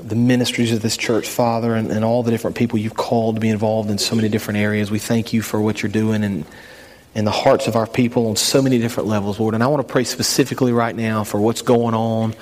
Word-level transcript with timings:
the 0.00 0.16
ministries 0.16 0.72
of 0.72 0.80
this 0.80 0.96
church, 0.96 1.28
Father, 1.28 1.74
and, 1.74 1.90
and, 1.90 2.04
all 2.04 2.22
the 2.22 2.30
different 2.30 2.56
people 2.56 2.78
you've 2.78 2.94
called 2.94 3.36
to 3.36 3.40
be 3.40 3.50
involved 3.50 3.90
in 3.90 3.98
so 3.98 4.16
many 4.16 4.28
different 4.28 4.58
areas. 4.58 4.90
We 4.90 4.98
thank 4.98 5.32
you 5.32 5.42
for 5.42 5.60
what 5.60 5.82
you're 5.82 5.92
doing 5.92 6.24
and 6.24 6.46
in 7.14 7.24
the 7.24 7.30
hearts 7.30 7.66
of 7.66 7.76
our 7.76 7.86
people 7.86 8.28
on 8.28 8.36
so 8.36 8.62
many 8.62 8.78
different 8.78 9.08
levels, 9.08 9.38
Lord. 9.38 9.54
And 9.54 9.62
I 9.62 9.66
want 9.66 9.86
to 9.86 9.92
pray 9.92 10.04
specifically 10.04 10.72
right 10.72 10.96
now 10.96 11.24
for 11.24 11.38
what's 11.38 11.62
going 11.62 11.94
on 11.94 12.34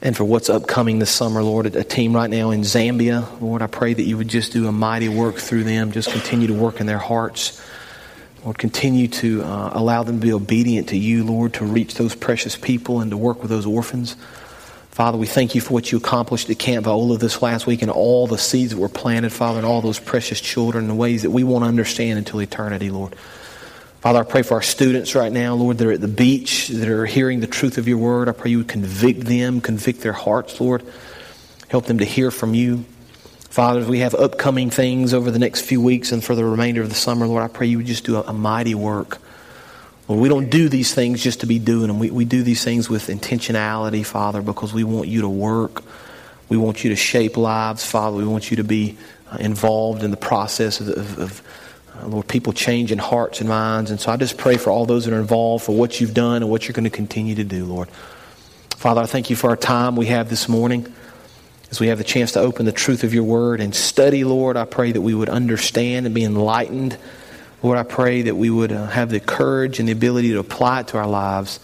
and 0.00 0.16
for 0.16 0.24
what's 0.24 0.48
upcoming 0.48 1.00
this 1.00 1.10
summer, 1.10 1.42
Lord. 1.42 1.66
A, 1.74 1.82
team 1.82 2.14
right 2.14 2.30
now 2.30 2.50
in 2.50 2.60
Zambia, 2.60 3.40
Lord, 3.40 3.60
I 3.60 3.66
pray 3.66 3.94
that 3.94 4.02
you 4.02 4.16
would 4.16 4.28
just 4.28 4.52
do 4.52 4.68
a 4.68 4.72
mighty 4.72 5.08
work 5.08 5.36
through 5.36 5.64
them, 5.64 5.90
just 5.90 6.12
continue 6.12 6.46
to 6.46 6.54
work 6.54 6.80
in 6.80 6.86
their 6.86 6.98
hearts. 6.98 7.60
Lord, 8.44 8.56
continue 8.56 9.08
to 9.08 9.42
uh, 9.42 9.70
allow 9.72 10.04
them 10.04 10.20
to 10.20 10.26
be 10.26 10.32
obedient 10.32 10.90
to 10.90 10.96
you, 10.96 11.24
Lord, 11.24 11.54
to 11.54 11.64
reach 11.64 11.94
those 11.94 12.14
precious 12.14 12.54
people 12.54 13.00
and 13.00 13.10
to 13.10 13.16
work 13.16 13.42
with 13.42 13.50
those 13.50 13.66
orphans. 13.66 14.14
Father, 14.98 15.16
we 15.16 15.28
thank 15.28 15.54
you 15.54 15.60
for 15.60 15.74
what 15.74 15.92
you 15.92 15.98
accomplished 15.98 16.50
at 16.50 16.58
Camp 16.58 16.86
Viola 16.86 17.18
this 17.18 17.40
last 17.40 17.68
week 17.68 17.82
and 17.82 17.90
all 17.92 18.26
the 18.26 18.36
seeds 18.36 18.72
that 18.72 18.80
were 18.80 18.88
planted, 18.88 19.32
Father, 19.32 19.58
and 19.58 19.64
all 19.64 19.80
those 19.80 20.00
precious 20.00 20.40
children 20.40 20.86
in 20.86 20.96
ways 20.96 21.22
that 21.22 21.30
we 21.30 21.44
won't 21.44 21.62
understand 21.62 22.18
until 22.18 22.42
eternity, 22.42 22.90
Lord. 22.90 23.14
Father, 24.00 24.18
I 24.18 24.24
pray 24.24 24.42
for 24.42 24.54
our 24.54 24.62
students 24.62 25.14
right 25.14 25.30
now, 25.30 25.54
Lord, 25.54 25.78
that 25.78 25.86
are 25.86 25.92
at 25.92 26.00
the 26.00 26.08
beach, 26.08 26.66
that 26.66 26.88
are 26.88 27.06
hearing 27.06 27.38
the 27.38 27.46
truth 27.46 27.78
of 27.78 27.86
your 27.86 27.98
word. 27.98 28.28
I 28.28 28.32
pray 28.32 28.50
you 28.50 28.58
would 28.58 28.66
convict 28.66 29.20
them, 29.20 29.60
convict 29.60 30.00
their 30.00 30.12
hearts, 30.12 30.60
Lord. 30.60 30.84
Help 31.68 31.86
them 31.86 31.98
to 31.98 32.04
hear 32.04 32.32
from 32.32 32.54
you. 32.54 32.84
Father, 33.50 33.84
we 33.84 34.00
have 34.00 34.16
upcoming 34.16 34.68
things 34.68 35.14
over 35.14 35.30
the 35.30 35.38
next 35.38 35.60
few 35.60 35.80
weeks 35.80 36.10
and 36.10 36.24
for 36.24 36.34
the 36.34 36.44
remainder 36.44 36.82
of 36.82 36.88
the 36.88 36.96
summer, 36.96 37.24
Lord, 37.28 37.44
I 37.44 37.46
pray 37.46 37.68
you 37.68 37.76
would 37.76 37.86
just 37.86 38.04
do 38.04 38.16
a, 38.16 38.22
a 38.22 38.32
mighty 38.32 38.74
work. 38.74 39.18
Well, 40.08 40.18
we 40.18 40.30
don't 40.30 40.48
do 40.48 40.70
these 40.70 40.94
things 40.94 41.22
just 41.22 41.40
to 41.40 41.46
be 41.46 41.58
doing 41.58 41.88
them. 41.88 41.98
We, 41.98 42.10
we 42.10 42.24
do 42.24 42.42
these 42.42 42.64
things 42.64 42.88
with 42.88 43.08
intentionality, 43.08 44.04
Father, 44.06 44.40
because 44.40 44.72
we 44.72 44.82
want 44.82 45.06
you 45.06 45.20
to 45.20 45.28
work. 45.28 45.84
We 46.48 46.56
want 46.56 46.82
you 46.82 46.90
to 46.90 46.96
shape 46.96 47.36
lives, 47.36 47.84
Father. 47.84 48.16
We 48.16 48.24
want 48.24 48.50
you 48.50 48.56
to 48.56 48.64
be 48.64 48.96
uh, 49.30 49.36
involved 49.38 50.02
in 50.02 50.10
the 50.10 50.16
process 50.16 50.80
of, 50.80 50.88
of, 50.88 51.18
of 51.18 51.42
uh, 51.94 52.06
Lord, 52.06 52.26
people 52.26 52.54
changing 52.54 52.96
hearts 52.96 53.40
and 53.40 53.50
minds. 53.50 53.90
And 53.90 54.00
so 54.00 54.10
I 54.10 54.16
just 54.16 54.38
pray 54.38 54.56
for 54.56 54.70
all 54.70 54.86
those 54.86 55.04
that 55.04 55.12
are 55.12 55.20
involved, 55.20 55.66
for 55.66 55.76
what 55.76 56.00
you've 56.00 56.14
done 56.14 56.42
and 56.42 56.50
what 56.50 56.66
you're 56.66 56.72
going 56.72 56.84
to 56.84 56.90
continue 56.90 57.34
to 57.34 57.44
do, 57.44 57.66
Lord. 57.66 57.90
Father, 58.78 59.02
I 59.02 59.06
thank 59.06 59.28
you 59.28 59.36
for 59.36 59.50
our 59.50 59.56
time 59.56 59.94
we 59.94 60.06
have 60.06 60.30
this 60.30 60.48
morning. 60.48 60.90
As 61.70 61.80
we 61.80 61.88
have 61.88 61.98
the 61.98 62.04
chance 62.04 62.32
to 62.32 62.40
open 62.40 62.64
the 62.64 62.72
truth 62.72 63.04
of 63.04 63.12
your 63.12 63.24
word 63.24 63.60
and 63.60 63.74
study, 63.74 64.24
Lord, 64.24 64.56
I 64.56 64.64
pray 64.64 64.90
that 64.90 65.02
we 65.02 65.12
would 65.12 65.28
understand 65.28 66.06
and 66.06 66.14
be 66.14 66.24
enlightened 66.24 66.96
Lord, 67.62 67.76
I 67.76 67.82
pray 67.82 68.22
that 68.22 68.36
we 68.36 68.50
would 68.50 68.70
uh, 68.70 68.86
have 68.86 69.10
the 69.10 69.18
courage 69.18 69.80
and 69.80 69.88
the 69.88 69.92
ability 69.92 70.32
to 70.32 70.38
apply 70.38 70.80
it 70.80 70.88
to 70.88 70.98
our 70.98 71.08
lives. 71.08 71.58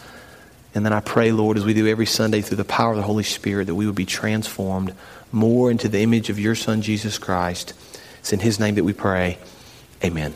And 0.75 0.85
then 0.85 0.93
I 0.93 0.99
pray, 0.99 1.31
Lord, 1.31 1.57
as 1.57 1.65
we 1.65 1.73
do 1.73 1.87
every 1.87 2.07
Sunday 2.07 2.41
through 2.41 2.57
the 2.57 2.65
power 2.65 2.91
of 2.91 2.97
the 2.97 3.05
Holy 3.05 3.23
Spirit, 3.23 3.67
that 3.67 3.77
we 3.77 3.87
would 3.87 3.95
be 3.95 4.05
transformed 4.05 4.93
more 5.31 5.71
into 5.71 5.89
the 5.89 6.01
image 6.01 6.31
of 6.31 6.39
your 6.39 6.57
Son, 6.57 6.83
Jesus 6.83 7.17
Christ. 7.17 7.75
It's 8.19 8.33
in 8.33 8.41
His 8.41 8.59
name 8.59 8.75
that 8.75 8.85
we 8.85 8.93
pray. 8.93 9.39
Amen. 10.03 10.35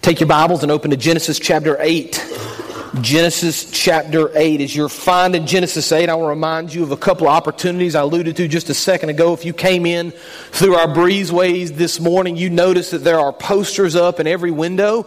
Take 0.00 0.20
your 0.20 0.28
Bibles 0.28 0.62
and 0.62 0.72
open 0.72 0.92
to 0.92 0.96
Genesis 0.96 1.38
chapter 1.38 1.76
8. 1.78 2.64
Genesis 3.00 3.70
chapter 3.70 4.30
8. 4.36 4.60
As 4.60 4.74
you're 4.74 4.88
finding 4.88 5.46
Genesis 5.46 5.90
8, 5.90 6.08
I 6.08 6.14
want 6.14 6.26
to 6.26 6.28
remind 6.28 6.74
you 6.74 6.82
of 6.82 6.92
a 6.92 6.96
couple 6.96 7.26
of 7.26 7.34
opportunities 7.34 7.94
I 7.94 8.02
alluded 8.02 8.36
to 8.36 8.48
just 8.48 8.70
a 8.70 8.74
second 8.74 9.10
ago. 9.10 9.32
If 9.32 9.44
you 9.44 9.52
came 9.52 9.86
in 9.86 10.12
through 10.12 10.74
our 10.74 10.86
breezeways 10.86 11.70
this 11.70 12.00
morning, 12.00 12.36
you 12.36 12.48
noticed 12.48 12.92
that 12.92 13.04
there 13.04 13.18
are 13.18 13.32
posters 13.32 13.96
up 13.96 14.20
in 14.20 14.26
every 14.26 14.50
window. 14.50 15.06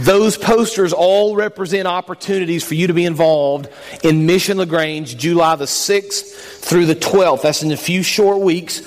Those 0.00 0.38
posters 0.38 0.92
all 0.92 1.36
represent 1.36 1.86
opportunities 1.86 2.64
for 2.64 2.74
you 2.74 2.86
to 2.86 2.94
be 2.94 3.04
involved 3.04 3.68
in 4.02 4.26
Mission 4.26 4.58
LaGrange, 4.58 5.16
July 5.16 5.56
the 5.56 5.66
6th 5.66 6.60
through 6.60 6.86
the 6.86 6.96
12th. 6.96 7.42
That's 7.42 7.62
in 7.62 7.70
a 7.72 7.76
few 7.76 8.02
short 8.02 8.40
weeks. 8.40 8.80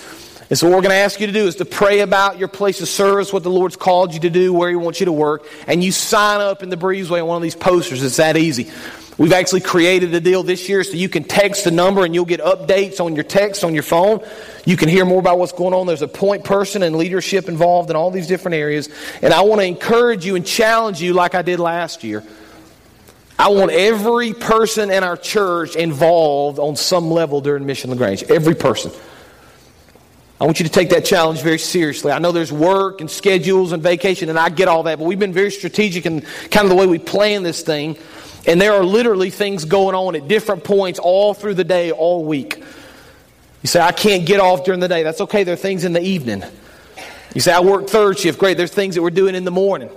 And 0.50 0.60
so, 0.60 0.68
what 0.68 0.76
we're 0.76 0.82
going 0.82 0.92
to 0.92 0.98
ask 0.98 1.20
you 1.20 1.28
to 1.28 1.34
do 1.34 1.48
is 1.48 1.56
to 1.58 1.66
pray 1.66 2.00
about 2.00 2.38
your 2.38 2.48
place 2.48 2.82
of 2.82 2.88
service, 2.88 3.32
what 3.32 3.44
the 3.44 3.50
Lord's 3.50 3.76
called 3.76 4.14
you 4.14 4.20
to 4.22 4.30
do, 4.30 4.54
where 4.54 4.70
He 4.70 4.76
wants 4.76 5.00
you 5.00 5.06
to 5.06 5.12
work, 5.12 5.46
and 5.68 5.84
you 5.84 5.92
sign 5.92 6.42
up 6.42 6.64
in 6.64 6.70
the 6.70 6.78
breezeway 6.78 7.22
on 7.22 7.28
one 7.28 7.38
of 7.38 7.44
these 7.44 7.56
posters. 7.56 8.04
It's 8.04 8.18
that 8.18 8.38
easy. 8.38 8.72
We've 9.18 9.34
actually 9.34 9.62
created 9.62 10.14
a 10.16 10.20
deal 10.20 10.42
this 10.42 10.68
year 10.68 10.84
so 10.84 10.94
you 10.94 11.08
can 11.08 11.24
text 11.24 11.66
the 11.66 11.72
number 11.72 12.04
and 12.04 12.16
you'll 12.16 12.26
get 12.26 12.42
updates 12.42 13.00
on 13.00 13.14
your 13.14 13.24
text 13.24 13.64
on 13.64 13.74
your 13.76 13.84
phone. 13.84 14.26
You 14.66 14.76
can 14.76 14.90
hear 14.90 15.06
more 15.06 15.20
about 15.20 15.38
what's 15.38 15.52
going 15.52 15.74
on. 15.74 15.86
There's 15.86 16.02
a 16.02 16.08
point 16.08 16.44
person 16.44 16.82
and 16.82 16.96
leadership 16.96 17.48
involved 17.48 17.92
in 17.92 17.96
all 17.96 18.10
these 18.10 18.28
different 18.28 18.56
areas. 18.56 18.90
And 19.22 19.32
I 19.32 19.42
want 19.42 19.62
to 19.62 19.68
encourage 19.68 20.26
you 20.26 20.36
and 20.36 20.46
challenge 20.46 21.00
you 21.00 21.14
like 21.14 21.36
I 21.36 21.44
did 21.44 21.60
last 21.60 22.04
year. 22.04 22.24
I 23.38 23.50
want 23.50 23.72
every 23.72 24.34
person 24.34 24.90
in 24.90 25.04
our 25.04 25.18
church 25.18 25.76
involved 25.76 26.60
on 26.60 26.76
some 26.76 27.12
level 27.12 27.42
during 27.42 27.66
Mission 27.66 27.92
LaGrange. 27.92 28.24
Every 28.24 28.56
person. 28.56 28.92
I 30.44 30.46
want 30.46 30.60
you 30.60 30.66
to 30.66 30.72
take 30.72 30.90
that 30.90 31.06
challenge 31.06 31.42
very 31.42 31.58
seriously. 31.58 32.12
I 32.12 32.20
know 32.20 32.34
there's 32.34 32.52
work 32.52 33.00
and 33.00 33.10
schedules 33.10 33.72
and 33.72 33.82
vacation, 33.82 34.28
and 34.28 34.38
I 34.38 34.50
get 34.50 34.68
all 34.68 34.84
that, 34.84 35.00
but 35.00 35.06
we've 35.06 35.18
been 35.18 35.32
very 35.32 35.52
strategic 35.52 36.06
in 36.06 36.20
kind 36.52 36.66
of 36.66 36.70
the 36.70 36.76
way 36.76 36.86
we 36.86 37.00
plan 37.00 37.44
this 37.44 37.62
thing. 37.62 37.98
And 38.46 38.60
there 38.60 38.74
are 38.74 38.84
literally 38.84 39.30
things 39.30 39.64
going 39.64 39.96
on 39.96 40.18
at 40.18 40.28
different 40.28 40.66
points 40.66 41.00
all 41.00 41.34
through 41.34 41.54
the 41.54 41.64
day, 41.64 41.92
all 41.92 42.26
week. 42.26 42.62
You 43.62 43.68
say, 43.68 43.80
I 43.80 43.94
can't 43.94 44.26
get 44.26 44.42
off 44.42 44.66
during 44.66 44.82
the 44.82 44.90
day. 44.90 45.04
That's 45.04 45.22
okay. 45.22 45.46
There 45.46 45.54
are 45.54 45.56
things 45.56 45.86
in 45.86 45.94
the 45.94 46.02
evening. 46.02 46.44
You 47.34 47.40
say, 47.40 47.54
I 47.54 47.62
work 47.62 47.88
third 47.88 48.20
shift. 48.20 48.38
Great. 48.38 48.58
There's 48.58 48.74
things 48.74 48.96
that 48.96 49.02
we're 49.02 49.12
doing 49.12 49.36
in 49.36 49.46
the 49.46 49.52
morning. 49.52 49.92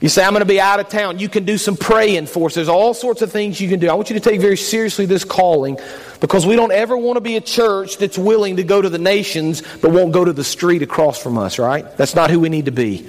You 0.00 0.08
say, 0.08 0.22
I'm 0.22 0.30
going 0.30 0.42
to 0.42 0.46
be 0.46 0.60
out 0.60 0.78
of 0.78 0.88
town. 0.88 1.18
You 1.18 1.28
can 1.28 1.44
do 1.44 1.58
some 1.58 1.76
praying 1.76 2.26
for 2.26 2.46
us. 2.46 2.54
There's 2.54 2.68
all 2.68 2.94
sorts 2.94 3.20
of 3.20 3.32
things 3.32 3.60
you 3.60 3.68
can 3.68 3.80
do. 3.80 3.88
I 3.88 3.94
want 3.94 4.10
you 4.10 4.14
to 4.14 4.20
take 4.20 4.40
very 4.40 4.56
seriously 4.56 5.06
this 5.06 5.24
calling 5.24 5.78
because 6.20 6.46
we 6.46 6.54
don't 6.54 6.70
ever 6.70 6.96
want 6.96 7.16
to 7.16 7.20
be 7.20 7.34
a 7.34 7.40
church 7.40 7.98
that's 7.98 8.16
willing 8.16 8.56
to 8.56 8.64
go 8.64 8.80
to 8.80 8.88
the 8.88 8.98
nations 8.98 9.62
but 9.82 9.90
won't 9.90 10.12
go 10.12 10.24
to 10.24 10.32
the 10.32 10.44
street 10.44 10.82
across 10.82 11.20
from 11.20 11.36
us, 11.36 11.58
right? 11.58 11.96
That's 11.96 12.14
not 12.14 12.30
who 12.30 12.38
we 12.38 12.48
need 12.48 12.66
to 12.66 12.70
be. 12.70 13.08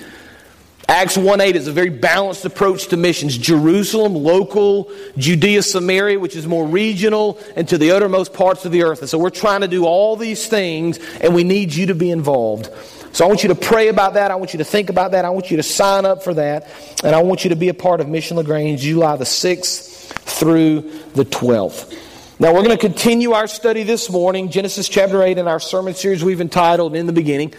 Acts 0.87 1.15
1 1.15 1.39
8 1.39 1.55
is 1.55 1.67
a 1.67 1.71
very 1.71 1.91
balanced 1.91 2.45
approach 2.45 2.87
to 2.87 2.97
missions. 2.97 3.37
Jerusalem, 3.37 4.15
local, 4.15 4.91
Judea, 5.17 5.61
Samaria, 5.61 6.19
which 6.19 6.35
is 6.35 6.47
more 6.47 6.65
regional, 6.65 7.37
and 7.55 7.67
to 7.69 7.77
the 7.77 7.91
uttermost 7.91 8.33
parts 8.33 8.65
of 8.65 8.71
the 8.71 8.81
earth. 8.81 9.01
And 9.01 9.09
so 9.09 9.19
we're 9.19 9.29
trying 9.29 9.61
to 9.61 9.67
do 9.67 9.85
all 9.85 10.15
these 10.15 10.47
things, 10.47 10.97
and 11.21 11.35
we 11.35 11.43
need 11.43 11.75
you 11.75 11.85
to 11.85 11.93
be 11.93 12.09
involved. 12.09 12.71
So 13.11 13.25
I 13.25 13.27
want 13.27 13.43
you 13.43 13.49
to 13.49 13.55
pray 13.55 13.87
about 13.87 14.13
that. 14.13 14.31
I 14.31 14.35
want 14.35 14.53
you 14.53 14.59
to 14.59 14.63
think 14.63 14.89
about 14.89 15.11
that. 15.11 15.25
I 15.25 15.29
want 15.29 15.51
you 15.51 15.57
to 15.57 15.63
sign 15.63 16.05
up 16.05 16.23
for 16.23 16.33
that. 16.35 16.69
And 17.03 17.15
I 17.15 17.21
want 17.23 17.43
you 17.43 17.49
to 17.49 17.55
be 17.55 17.69
a 17.69 17.73
part 17.73 18.01
of 18.01 18.07
Mission 18.07 18.37
LaGrange 18.37 18.81
July 18.81 19.15
the 19.17 19.25
6th 19.25 20.13
through 20.39 20.81
the 21.13 21.25
12th. 21.25 21.95
Now 22.41 22.53
we're 22.53 22.63
going 22.63 22.69
to 22.69 22.77
continue 22.77 23.33
our 23.33 23.47
study 23.47 23.83
this 23.83 24.09
morning, 24.09 24.49
Genesis 24.49 24.87
chapter 24.87 25.21
8, 25.21 25.39
in 25.39 25.49
our 25.49 25.59
sermon 25.59 25.93
series 25.93 26.23
we've 26.23 26.39
entitled 26.39 26.95
In 26.95 27.05
the 27.05 27.11
Beginning. 27.11 27.53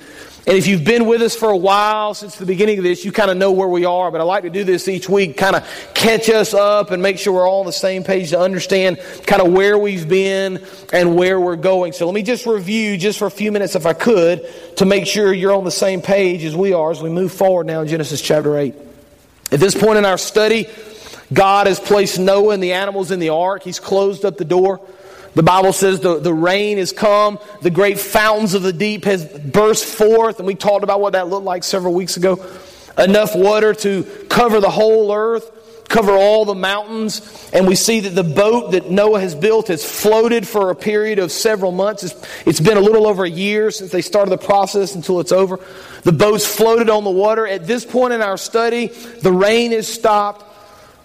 And 0.47 0.57
if 0.57 0.67
you've 0.67 0.85
been 0.85 1.05
with 1.05 1.21
us 1.21 1.37
for 1.37 1.51
a 1.51 1.57
while 1.57 2.15
since 2.15 2.37
the 2.37 2.47
beginning 2.47 2.79
of 2.79 2.85
this, 2.85 3.05
you 3.05 3.13
kind 3.13 3.31
of 3.31 3.37
know 3.37 3.53
where 3.53 3.69
we 3.69 3.85
are. 3.85 4.11
But 4.11 4.23
I 4.23 4.25
like 4.25 4.45
to 4.45 4.49
do 4.49 4.65
this 4.65 4.89
each 4.89 5.07
week, 5.07 5.37
kind 5.37 5.55
of 5.55 5.69
catch 5.93 6.31
us 6.31 6.55
up 6.55 6.93
and 6.93 7.03
make 7.03 7.19
sure 7.19 7.35
we're 7.35 7.47
all 7.47 7.61
on 7.61 7.67
the 7.67 7.73
same 7.73 8.05
page 8.05 8.31
to 8.31 8.41
understand 8.41 8.99
kind 9.27 9.43
of 9.43 9.53
where 9.53 9.77
we've 9.77 10.09
been 10.09 10.65
and 10.95 11.15
where 11.15 11.39
we're 11.39 11.57
going. 11.57 11.93
So 11.93 12.07
let 12.07 12.15
me 12.15 12.23
just 12.23 12.47
review 12.47 12.97
just 12.97 13.19
for 13.19 13.27
a 13.27 13.31
few 13.31 13.53
minutes, 13.53 13.77
if 13.77 13.85
I 13.85 13.93
could, 13.93 14.49
to 14.79 14.87
make 14.87 15.07
sure 15.07 15.31
you're 15.31 15.53
on 15.53 15.65
the 15.65 15.71
same 15.71 16.01
page 16.01 16.43
as 16.43 16.57
we 16.57 16.73
are 16.73 16.91
as 16.91 17.03
we 17.03 17.11
move 17.11 17.33
forward 17.33 17.67
now 17.67 17.83
in 17.83 17.89
Genesis 17.89 18.23
chapter 18.23 18.57
8. 18.57 18.75
At 19.53 19.61
this 19.61 19.75
point 19.75 19.99
in 19.99 20.07
our 20.07 20.17
study, 20.17 20.69
God 21.33 21.67
has 21.67 21.79
placed 21.79 22.19
Noah 22.19 22.55
and 22.55 22.63
the 22.63 22.73
animals 22.73 23.11
in 23.11 23.21
the 23.21 23.29
ark. 23.29 23.63
He's 23.63 23.79
closed 23.79 24.25
up 24.25 24.37
the 24.37 24.45
door. 24.45 24.81
The 25.35 25.43
Bible 25.45 25.73
says 25.73 26.01
the, 26.01 26.19
the 26.19 26.35
rain 26.35 26.79
has 26.79 26.93
come, 26.93 27.39
the 27.63 27.71
great 27.71 28.01
fountains 28.01 28.55
of 28.55 28.63
the 28.63 28.73
deep 28.73 29.05
has 29.05 29.25
burst 29.25 29.85
forth, 29.85 30.39
and 30.39 30.47
we 30.47 30.57
talked 30.57 30.83
about 30.83 31.01
what 31.01 31.13
that 31.13 31.29
looked 31.29 31.45
like 31.45 31.63
several 31.63 31.95
weeks 31.95 32.17
ago. 32.17 32.45
Enough 32.99 33.37
water 33.37 33.73
to 33.75 34.03
cover 34.29 34.61
the 34.61 34.71
whole 34.71 35.15
earth, 35.15 35.87
cover 35.89 36.13
all 36.13 36.45
the 36.45 36.55
mountains, 36.55 37.49
and 37.53 37.69
we 37.69 37.77
see 37.77 38.01
that 38.01 38.11
the 38.11 38.25
boat 38.25 38.73
that 38.73 38.91
Noah 38.91 39.21
has 39.21 39.37
built 39.37 39.69
has 39.69 39.85
floated 39.85 40.49
for 40.49 40.71
a 40.71 40.75
period 40.75 41.21
of 41.21 41.31
several 41.31 41.71
months. 41.71 42.03
it's, 42.03 42.27
it's 42.45 42.61
been 42.61 42.77
a 42.77 42.81
little 42.81 43.07
over 43.07 43.25
a 43.25 43.31
year 43.31 43.71
since 43.71 43.93
they 43.93 44.03
started 44.03 44.31
the 44.31 44.39
process 44.39 44.97
until 44.97 45.21
it's 45.21 45.33
over. 45.33 45.61
The 46.03 46.13
boat's 46.13 46.45
floated 46.45 46.91
on 46.91 47.05
the 47.05 47.11
water. 47.11 47.47
At 47.47 47.69
this 47.69 47.85
point 47.85 48.13
in 48.13 48.21
our 48.21 48.37
study, 48.37 48.89
the 48.89 49.33
rain 49.33 49.71
has 49.71 49.87
stopped. 49.87 50.50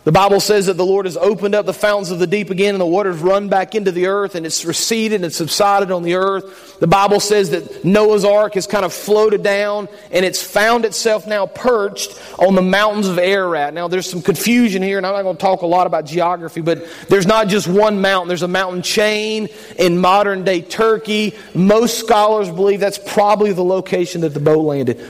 The 0.06 0.12
Bible 0.12 0.40
says 0.40 0.68
that 0.68 0.78
the 0.78 0.86
Lord 0.86 1.08
has 1.08 1.18
opened 1.18 1.56
up 1.56 1.66
the 1.66 1.74
fountains 1.74 2.12
of 2.12 2.20
the 2.20 2.28
deep 2.28 2.52
again 2.52 2.76
and 2.76 2.80
the 2.80 2.86
waters 2.86 3.18
run 3.18 3.50
back 3.50 3.74
into 3.74 3.92
the 3.92 4.06
earth 4.06 4.36
and 4.36 4.46
it's 4.46 4.64
receded 4.64 5.24
and 5.24 5.34
subsided 5.34 5.90
on 5.90 6.04
the 6.04 6.14
earth. 6.14 6.78
The 6.80 6.86
Bible 6.86 7.20
says 7.20 7.50
that 7.50 7.84
Noah's 7.84 8.24
ark 8.24 8.54
has 8.54 8.68
kind 8.68 8.86
of 8.86 8.94
floated 8.94 9.42
down 9.42 9.90
and 10.12 10.24
it's 10.24 10.44
found 10.44 10.86
itself 10.86 11.26
now 11.26 11.48
perched 11.48 12.22
on 12.38 12.54
the 12.54 12.62
mountains 12.62 13.08
of 13.08 13.18
Ararat. 13.18 13.74
Now 13.74 13.88
there's 13.88 14.08
some 14.08 14.22
confusion 14.22 14.84
here 14.84 14.98
and 14.98 15.08
I'm 15.08 15.14
not 15.14 15.24
going 15.24 15.38
to 15.38 15.42
talk 15.42 15.64
a 15.64 15.66
lot 15.66 15.88
about 15.88 16.06
geography, 16.06 16.62
but 16.62 16.88
there's 17.10 17.26
not 17.26 17.48
just 17.48 17.68
one 17.68 18.00
mountain. 18.00 18.28
There's 18.28 18.44
a 18.44 18.48
mountain 18.48 18.84
chain 18.84 19.50
in 19.80 19.98
modern 19.98 20.44
day 20.44 20.62
Turkey. 20.62 21.34
Most 21.56 21.98
scholars 21.98 22.52
believe 22.52 22.80
that's 22.80 23.00
probably 23.00 23.54
the 23.54 23.66
location 23.66 24.22
that 24.22 24.36
the 24.36 24.40
boat 24.40 24.62
landed. 24.62 25.04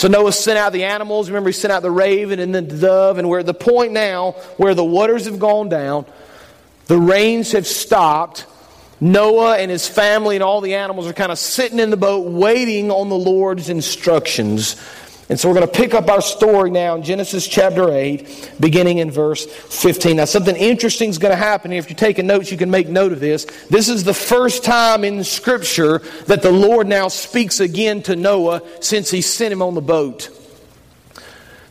So 0.00 0.08
Noah 0.08 0.32
sent 0.32 0.56
out 0.56 0.72
the 0.72 0.84
animals. 0.84 1.28
Remember, 1.28 1.50
he 1.50 1.52
sent 1.52 1.72
out 1.72 1.82
the 1.82 1.90
raven 1.90 2.40
and 2.40 2.54
the 2.54 2.62
dove. 2.62 3.18
And 3.18 3.28
we're 3.28 3.40
at 3.40 3.44
the 3.44 3.52
point 3.52 3.92
now 3.92 4.32
where 4.56 4.74
the 4.74 4.82
waters 4.82 5.26
have 5.26 5.38
gone 5.38 5.68
down, 5.68 6.06
the 6.86 6.96
rains 6.96 7.52
have 7.52 7.66
stopped. 7.66 8.46
Noah 8.98 9.58
and 9.58 9.70
his 9.70 9.86
family 9.86 10.36
and 10.36 10.42
all 10.42 10.62
the 10.62 10.76
animals 10.76 11.06
are 11.06 11.12
kind 11.12 11.30
of 11.30 11.38
sitting 11.38 11.78
in 11.78 11.90
the 11.90 11.98
boat 11.98 12.20
waiting 12.20 12.90
on 12.90 13.10
the 13.10 13.14
Lord's 13.14 13.68
instructions. 13.68 14.76
And 15.30 15.38
so 15.38 15.48
we're 15.48 15.54
going 15.54 15.68
to 15.68 15.72
pick 15.72 15.94
up 15.94 16.10
our 16.10 16.20
story 16.20 16.72
now 16.72 16.96
in 16.96 17.04
Genesis 17.04 17.46
chapter 17.46 17.92
8, 17.92 18.54
beginning 18.58 18.98
in 18.98 19.12
verse 19.12 19.46
15. 19.46 20.16
Now, 20.16 20.24
something 20.24 20.56
interesting 20.56 21.08
is 21.08 21.18
going 21.18 21.30
to 21.30 21.36
happen. 21.36 21.70
Here. 21.70 21.78
If 21.78 21.88
you're 21.88 21.96
taking 21.96 22.26
notes, 22.26 22.50
you 22.50 22.58
can 22.58 22.68
make 22.68 22.88
note 22.88 23.12
of 23.12 23.20
this. 23.20 23.44
This 23.70 23.88
is 23.88 24.02
the 24.02 24.12
first 24.12 24.64
time 24.64 25.04
in 25.04 25.22
Scripture 25.22 25.98
that 26.26 26.42
the 26.42 26.50
Lord 26.50 26.88
now 26.88 27.06
speaks 27.06 27.60
again 27.60 28.02
to 28.02 28.16
Noah 28.16 28.60
since 28.80 29.08
he 29.08 29.22
sent 29.22 29.52
him 29.52 29.62
on 29.62 29.74
the 29.74 29.80
boat. 29.80 30.30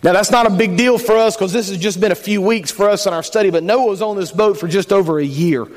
Now, 0.04 0.14
that's 0.14 0.32
not 0.32 0.48
a 0.48 0.52
big 0.52 0.78
deal 0.78 0.98
for 0.98 1.18
us 1.18 1.36
because 1.36 1.52
this 1.52 1.68
has 1.68 1.80
just 1.80 2.00
been 2.00 2.14
a 2.14 2.16
few 2.16 2.42
weeks 2.42 2.72
for 2.72 2.90
us 2.90 3.08
in 3.08 3.14
our 3.14 3.24
study, 3.24 3.50
but 3.50 3.64
Noah 3.64 3.90
was 3.90 4.02
on 4.02 4.16
this 4.16 4.32
boat 4.32 4.58
for 4.58 4.70
just 4.70 4.94
over 4.94 5.20
a 5.20 5.26
year. 5.26 5.68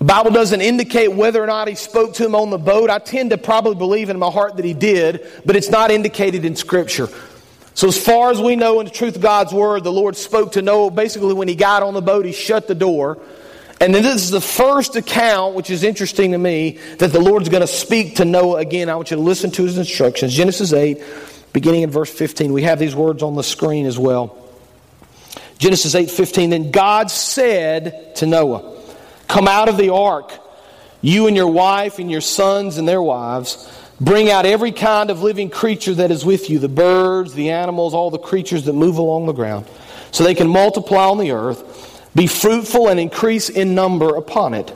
Bible 0.00 0.30
doesn't 0.30 0.60
indicate 0.60 1.08
whether 1.08 1.42
or 1.42 1.46
not 1.46 1.66
he 1.66 1.74
spoke 1.74 2.14
to 2.14 2.24
him 2.24 2.34
on 2.36 2.50
the 2.50 2.58
boat. 2.58 2.88
I 2.88 2.98
tend 2.98 3.30
to 3.30 3.38
probably 3.38 3.74
believe 3.74 4.10
in 4.10 4.18
my 4.18 4.30
heart 4.30 4.56
that 4.56 4.64
he 4.64 4.74
did, 4.74 5.26
but 5.44 5.56
it's 5.56 5.70
not 5.70 5.90
indicated 5.90 6.44
in 6.44 6.54
Scripture. 6.54 7.08
So, 7.74 7.88
as 7.88 7.98
far 8.02 8.30
as 8.30 8.40
we 8.40 8.56
know 8.56 8.80
in 8.80 8.86
the 8.86 8.92
truth 8.92 9.16
of 9.16 9.22
God's 9.22 9.52
Word, 9.52 9.84
the 9.84 9.92
Lord 9.92 10.16
spoke 10.16 10.52
to 10.52 10.62
Noah 10.62 10.90
basically 10.90 11.34
when 11.34 11.48
he 11.48 11.56
got 11.56 11.82
on 11.82 11.94
the 11.94 12.02
boat, 12.02 12.26
he 12.26 12.32
shut 12.32 12.68
the 12.68 12.74
door. 12.74 13.18
And 13.80 13.94
then 13.94 14.02
this 14.02 14.22
is 14.22 14.30
the 14.30 14.40
first 14.40 14.96
account, 14.96 15.54
which 15.54 15.70
is 15.70 15.84
interesting 15.84 16.32
to 16.32 16.38
me, 16.38 16.78
that 16.98 17.12
the 17.12 17.20
Lord's 17.20 17.48
going 17.48 17.60
to 17.60 17.68
speak 17.68 18.16
to 18.16 18.24
Noah 18.24 18.58
again. 18.58 18.88
I 18.88 18.96
want 18.96 19.10
you 19.10 19.16
to 19.16 19.22
listen 19.22 19.52
to 19.52 19.62
his 19.62 19.78
instructions. 19.78 20.34
Genesis 20.34 20.72
8, 20.72 21.00
beginning 21.52 21.82
in 21.82 21.90
verse 21.90 22.12
15. 22.12 22.52
We 22.52 22.62
have 22.62 22.80
these 22.80 22.96
words 22.96 23.22
on 23.22 23.36
the 23.36 23.44
screen 23.44 23.86
as 23.86 23.98
well. 23.98 24.36
Genesis 25.58 25.94
8 25.94 26.10
15. 26.10 26.50
Then 26.50 26.70
God 26.70 27.10
said 27.10 28.16
to 28.16 28.26
Noah, 28.26 28.77
Come 29.28 29.46
out 29.46 29.68
of 29.68 29.76
the 29.76 29.92
ark, 29.92 30.32
you 31.00 31.26
and 31.26 31.36
your 31.36 31.48
wife 31.48 31.98
and 31.98 32.10
your 32.10 32.20
sons 32.20 32.78
and 32.78 32.88
their 32.88 33.02
wives. 33.02 33.70
Bring 34.00 34.30
out 34.30 34.46
every 34.46 34.72
kind 34.72 35.10
of 35.10 35.22
living 35.22 35.50
creature 35.50 35.94
that 35.94 36.10
is 36.10 36.24
with 36.24 36.50
you 36.50 36.58
the 36.58 36.68
birds, 36.68 37.34
the 37.34 37.50
animals, 37.50 37.94
all 37.94 38.10
the 38.10 38.18
creatures 38.18 38.64
that 38.64 38.72
move 38.72 38.96
along 38.96 39.26
the 39.26 39.32
ground, 39.32 39.66
so 40.12 40.24
they 40.24 40.34
can 40.34 40.48
multiply 40.48 41.06
on 41.06 41.18
the 41.18 41.32
earth, 41.32 42.10
be 42.14 42.26
fruitful, 42.26 42.88
and 42.88 42.98
increase 42.98 43.48
in 43.48 43.74
number 43.74 44.16
upon 44.16 44.54
it. 44.54 44.72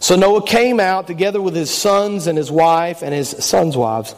So 0.00 0.16
Noah 0.16 0.44
came 0.46 0.80
out 0.80 1.06
together 1.06 1.40
with 1.40 1.54
his 1.54 1.70
sons 1.70 2.26
and 2.26 2.36
his 2.36 2.50
wife 2.50 3.02
and 3.02 3.14
his 3.14 3.30
sons' 3.44 3.76
wives 3.76 4.14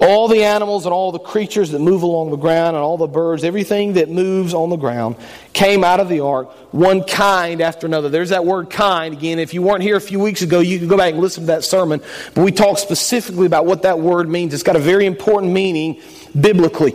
all 0.00 0.28
the 0.28 0.44
animals 0.44 0.86
and 0.86 0.94
all 0.94 1.12
the 1.12 1.18
creatures 1.18 1.70
that 1.72 1.78
move 1.78 2.02
along 2.02 2.30
the 2.30 2.36
ground 2.36 2.74
and 2.74 2.82
all 2.82 2.96
the 2.96 3.06
birds, 3.06 3.44
everything 3.44 3.94
that 3.94 4.08
moves 4.08 4.54
on 4.54 4.70
the 4.70 4.76
ground, 4.76 5.16
came 5.52 5.84
out 5.84 6.00
of 6.00 6.08
the 6.08 6.20
ark, 6.20 6.50
one 6.72 7.04
kind 7.04 7.60
after 7.60 7.86
another. 7.86 8.08
There's 8.08 8.30
that 8.30 8.46
word 8.46 8.70
kind 8.70 9.12
again. 9.12 9.38
If 9.38 9.52
you 9.52 9.60
weren't 9.60 9.82
here 9.82 9.96
a 9.96 10.00
few 10.00 10.18
weeks 10.18 10.40
ago, 10.40 10.60
you 10.60 10.78
can 10.78 10.88
go 10.88 10.96
back 10.96 11.12
and 11.12 11.20
listen 11.20 11.42
to 11.42 11.46
that 11.48 11.64
sermon. 11.64 12.00
But 12.34 12.44
we 12.44 12.52
talked 12.52 12.80
specifically 12.80 13.44
about 13.44 13.66
what 13.66 13.82
that 13.82 13.98
word 13.98 14.28
means. 14.28 14.54
It's 14.54 14.62
got 14.62 14.76
a 14.76 14.80
very 14.80 15.04
important 15.04 15.52
meaning 15.52 16.00
biblically. 16.38 16.94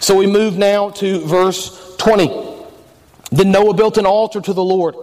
So 0.00 0.16
we 0.16 0.26
move 0.26 0.58
now 0.58 0.90
to 0.90 1.20
verse 1.20 1.96
20. 1.98 2.56
Then 3.30 3.52
Noah 3.52 3.74
built 3.74 3.98
an 3.98 4.06
altar 4.06 4.40
to 4.40 4.52
the 4.52 4.64
Lord, 4.64 4.96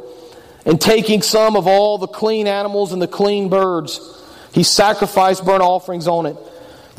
and 0.65 0.79
taking 0.79 1.21
some 1.21 1.55
of 1.55 1.67
all 1.67 1.97
the 1.97 2.07
clean 2.07 2.47
animals 2.47 2.91
and 2.91 3.01
the 3.01 3.07
clean 3.07 3.47
birds, 3.47 4.01
he 4.53 4.63
sacrificed 4.63 5.45
burnt 5.45 5.63
offerings 5.63 6.07
on 6.07 6.25
it. 6.25 6.35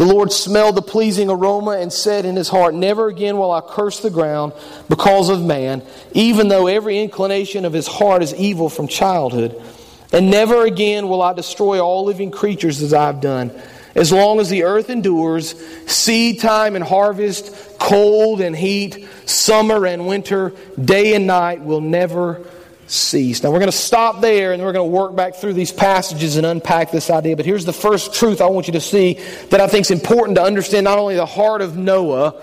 The 0.01 0.07
Lord 0.07 0.33
smelled 0.33 0.77
the 0.77 0.81
pleasing 0.81 1.29
aroma 1.29 1.73
and 1.73 1.93
said 1.93 2.25
in 2.25 2.35
his 2.35 2.49
heart, 2.49 2.75
Never 2.75 3.09
again 3.09 3.37
will 3.37 3.51
I 3.51 3.61
curse 3.61 4.01
the 4.01 4.09
ground 4.09 4.55
because 4.89 5.29
of 5.29 5.45
man, 5.45 5.83
even 6.13 6.49
though 6.49 6.69
every 6.69 7.01
inclination 7.01 7.67
of 7.67 7.75
his 7.75 7.87
heart 7.87 8.23
is 8.23 8.35
evil 8.35 8.71
from 8.71 8.89
childhood. 8.89 9.63
And 10.11 10.31
never 10.31 10.65
again 10.65 11.11
will 11.11 11.21
I 11.21 11.35
destroy 11.35 11.81
all 11.81 12.07
living 12.07 12.31
creatures 12.31 12.81
as 12.81 12.95
I've 12.95 13.21
done. 13.21 13.53
As 13.95 14.11
long 14.11 14.41
as 14.41 14.49
the 14.49 14.63
earth 14.63 14.89
endures, 14.89 15.55
seed 15.87 16.41
time 16.41 16.77
and 16.77 16.85
harvest, 16.85 17.55
cold 17.79 18.41
and 18.41 18.57
heat, 18.57 19.07
summer 19.27 19.85
and 19.85 20.07
winter, 20.07 20.55
day 20.83 21.15
and 21.15 21.27
night 21.27 21.61
will 21.61 21.83
never 21.83 22.47
cease. 22.91 23.43
Now 23.43 23.51
we're 23.51 23.61
going 23.61 23.71
to 23.71 23.77
stop 23.77 24.21
there 24.21 24.53
and 24.53 24.63
we're 24.63 24.73
going 24.73 24.91
to 24.91 24.97
work 24.97 25.15
back 25.15 25.37
through 25.37 25.55
these 25.55 25.73
passages 25.73 26.37
and 26.37 26.45
unpack 26.45 26.91
this 26.91 27.09
idea. 27.09 27.37
But 27.37 27.47
here's 27.47 27.65
the 27.65 27.73
first 27.73 28.15
truth 28.15 28.41
I 28.41 28.47
want 28.47 28.67
you 28.67 28.73
to 28.75 28.81
see 28.81 29.15
that 29.51 29.61
I 29.61 29.69
think 29.69 29.83
is 29.87 29.91
important 29.91 30.37
to 30.37 30.43
understand 30.43 30.85
not 30.85 30.99
only 30.99 31.15
the 31.15 31.27
heart 31.27 31.63
of 31.63 31.77
Noah, 31.77 32.35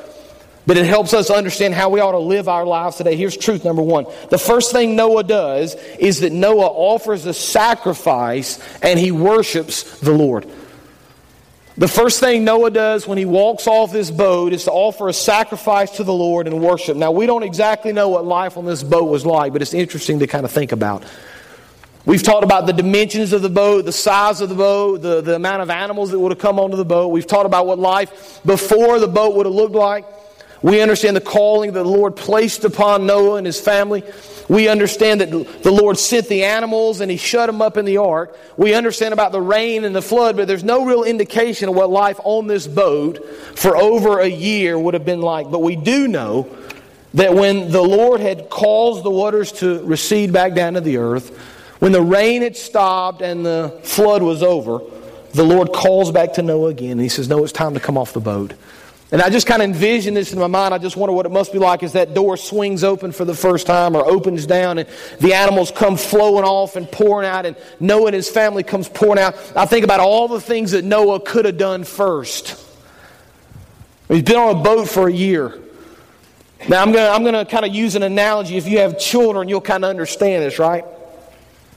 but 0.66 0.78
it 0.78 0.86
helps 0.86 1.14
us 1.14 1.30
understand 1.30 1.74
how 1.74 1.90
we 1.90 2.00
ought 2.00 2.12
to 2.12 2.20
live 2.20 2.48
our 2.48 2.66
lives 2.66 2.98
today. 2.98 3.16
Here's 3.16 3.38
truth 3.38 3.64
number 3.64 3.82
one. 3.82 4.06
The 4.30 4.38
first 4.38 4.72
thing 4.72 4.96
Noah 4.96 5.24
does 5.24 5.76
is 6.00 6.22
that 6.22 6.32
Noah 6.32 6.68
offers 6.68 7.26
a 7.26 7.34
sacrifice 7.34 8.60
and 8.82 9.00
he 9.00 9.12
worships 9.12 10.00
the 10.00 10.12
Lord. 10.12 10.46
The 11.78 11.88
first 11.88 12.20
thing 12.20 12.44
Noah 12.44 12.72
does 12.72 13.08
when 13.08 13.20
he 13.20 13.26
walks 13.26 13.68
off 13.68 13.92
this 13.92 14.10
boat 14.10 14.52
is 14.52 14.64
to 14.64 14.72
offer 14.72 15.10
a 15.10 15.14
sacrifice 15.14 15.92
to 15.98 16.04
the 16.04 16.14
Lord 16.14 16.48
and 16.48 16.60
worship. 16.60 16.98
Now, 16.98 17.12
we 17.12 17.28
don't 17.28 17.44
exactly 17.44 17.94
know 17.94 18.10
what 18.10 18.26
life 18.26 18.58
on 18.58 18.66
this 18.66 18.82
boat 18.82 19.04
was 19.04 19.28
like, 19.28 19.54
but 19.54 19.62
it's 19.62 19.76
interesting 19.76 20.18
to 20.20 20.28
kind 20.28 20.44
of 20.44 20.52
think 20.52 20.72
about. 20.72 21.04
We've 22.04 22.24
talked 22.24 22.44
about 22.44 22.66
the 22.66 22.74
dimensions 22.74 23.32
of 23.32 23.44
the 23.44 23.50
boat, 23.50 23.86
the 23.86 23.92
size 23.92 24.42
of 24.42 24.50
the 24.50 24.56
boat, 24.56 25.04
the, 25.04 25.22
the 25.22 25.36
amount 25.36 25.62
of 25.62 25.70
animals 25.70 26.10
that 26.10 26.20
would 26.20 26.32
have 26.32 26.40
come 26.40 26.60
onto 26.60 26.78
the 26.78 26.86
boat. 26.86 27.10
We've 27.10 27.28
talked 27.28 27.46
about 27.46 27.68
what 27.68 27.78
life 27.78 28.42
before 28.44 28.98
the 29.00 29.08
boat 29.08 29.36
would 29.36 29.46
have 29.46 29.54
looked 29.54 29.76
like. 29.76 30.06
We 30.64 30.82
understand 30.82 31.16
the 31.16 31.22
calling 31.22 31.74
that 31.74 31.84
the 31.84 31.90
Lord 31.90 32.16
placed 32.16 32.66
upon 32.66 33.06
Noah 33.06 33.36
and 33.36 33.46
his 33.46 33.62
family. 33.62 34.04
We 34.50 34.70
understand 34.70 35.20
that 35.22 35.30
the 35.30 35.72
Lord 35.72 35.98
sent 35.98 36.28
the 36.28 36.46
animals 36.46 37.02
and 37.02 37.12
He 37.12 37.18
shut 37.18 37.48
them 37.48 37.62
up 37.62 37.76
in 37.76 37.84
the 37.84 37.98
ark. 37.98 38.38
We 38.56 38.74
understand 38.74 39.14
about 39.14 39.34
the 39.34 39.42
rain 39.42 39.84
and 39.84 39.96
the 39.96 40.02
flood, 40.02 40.38
but 40.38 40.48
there's 40.48 40.64
no 40.64 40.86
real 40.86 41.04
indication 41.04 41.68
of 41.70 41.76
what 41.76 41.90
life 41.90 42.20
on 42.24 42.48
this 42.48 42.66
boat 42.66 43.26
for 43.56 43.76
over 43.76 44.20
a 44.20 44.28
year 44.28 44.80
would 44.80 44.94
have 44.94 45.06
been 45.06 45.22
like. 45.22 45.52
But 45.52 45.60
we 45.60 45.76
do 45.76 46.08
know 46.08 46.56
that 47.16 47.34
when 47.34 47.72
the 47.72 47.82
Lord 47.82 48.22
had 48.22 48.50
caused 48.50 49.04
the 49.04 49.12
waters 49.12 49.52
to 49.54 49.84
recede 49.84 50.32
back 50.32 50.54
down 50.54 50.74
to 50.74 50.82
the 50.82 50.98
earth, 50.98 51.36
when 51.80 51.92
the 51.92 52.02
rain 52.02 52.42
had 52.42 52.56
stopped 52.56 53.22
and 53.22 53.46
the 53.46 53.80
flood 53.84 54.24
was 54.24 54.44
over, 54.44 54.80
the 55.34 55.44
Lord 55.44 55.74
calls 55.74 56.12
back 56.12 56.34
to 56.34 56.42
Noah 56.42 56.70
again 56.70 56.92
and 56.92 57.02
He 57.02 57.10
says, 57.10 57.28
Noah, 57.28 57.44
it's 57.44 57.52
time 57.52 57.74
to 57.74 57.82
come 57.82 57.98
off 57.98 58.14
the 58.14 58.22
boat. 58.22 58.54
And 59.10 59.22
I 59.22 59.30
just 59.30 59.48
kind 59.48 59.62
of 59.62 59.70
envision 59.70 60.14
this 60.14 60.34
in 60.34 60.40
my 60.40 60.48
mind. 60.48 60.74
I 60.74 60.80
just 60.80 60.98
wonder 60.98 61.14
what 61.14 61.26
it 61.26 61.32
must 61.32 61.54
be 61.54 61.60
like 61.60 61.82
as 61.82 61.94
that 61.94 62.14
door 62.14 62.36
swings 62.36 62.84
open 62.84 63.14
for 63.14 63.24
the 63.24 63.34
first 63.34 63.66
time 63.66 63.96
or 63.96 64.06
opens 64.06 64.46
down 64.46 64.80
and 64.80 64.90
the 65.22 65.34
animals 65.34 65.72
come 65.72 65.96
flowing 65.96 66.44
off 66.44 66.76
and 66.76 66.92
pouring 66.92 67.26
out 67.26 67.46
and 67.46 67.56
Noah 67.80 68.08
and 68.08 68.16
his 68.16 68.30
family 68.30 68.64
comes 68.64 68.90
pouring 68.90 69.18
out. 69.18 69.36
I 69.56 69.66
think 69.66 69.86
about 69.86 70.02
all 70.02 70.28
the 70.28 70.42
things 70.42 70.72
that 70.72 70.84
Noah 70.84 71.22
could 71.22 71.46
have 71.46 71.58
done 71.58 71.86
first. 71.86 72.62
He's 74.10 74.24
been 74.24 74.36
on 74.36 74.58
a 74.58 74.62
boat 74.62 74.90
for 74.90 75.08
a 75.08 75.14
year. 75.14 75.58
Now, 76.68 76.82
I'm 76.82 76.92
going 76.92 77.06
to 77.06 77.10
I'm 77.10 77.24
going 77.24 77.34
to 77.34 77.50
kind 77.50 77.66
of 77.66 77.74
use 77.74 77.96
an 77.96 78.04
analogy. 78.04 78.58
If 78.58 78.68
you 78.68 78.80
have 78.80 79.00
children, 79.00 79.48
you'll 79.48 79.62
kind 79.62 79.86
of 79.86 79.90
understand 79.90 80.44
this, 80.44 80.60
right? 80.60 80.84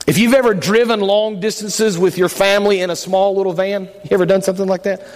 If 0.07 0.19
you've 0.19 0.35
ever 0.35 0.55
driven 0.55 1.01
long 1.01 1.39
distances 1.39 1.97
with 1.97 2.19
your 2.19 2.29
family 2.29 2.81
in 2.81 2.91
a 2.91 2.97
small 2.97 3.37
little 3.37 3.53
van, 3.53 3.85
you 3.85 4.11
ever 4.11 4.27
done 4.27 4.43
something 4.43 4.67
like 4.67 4.83
that? 4.85 5.07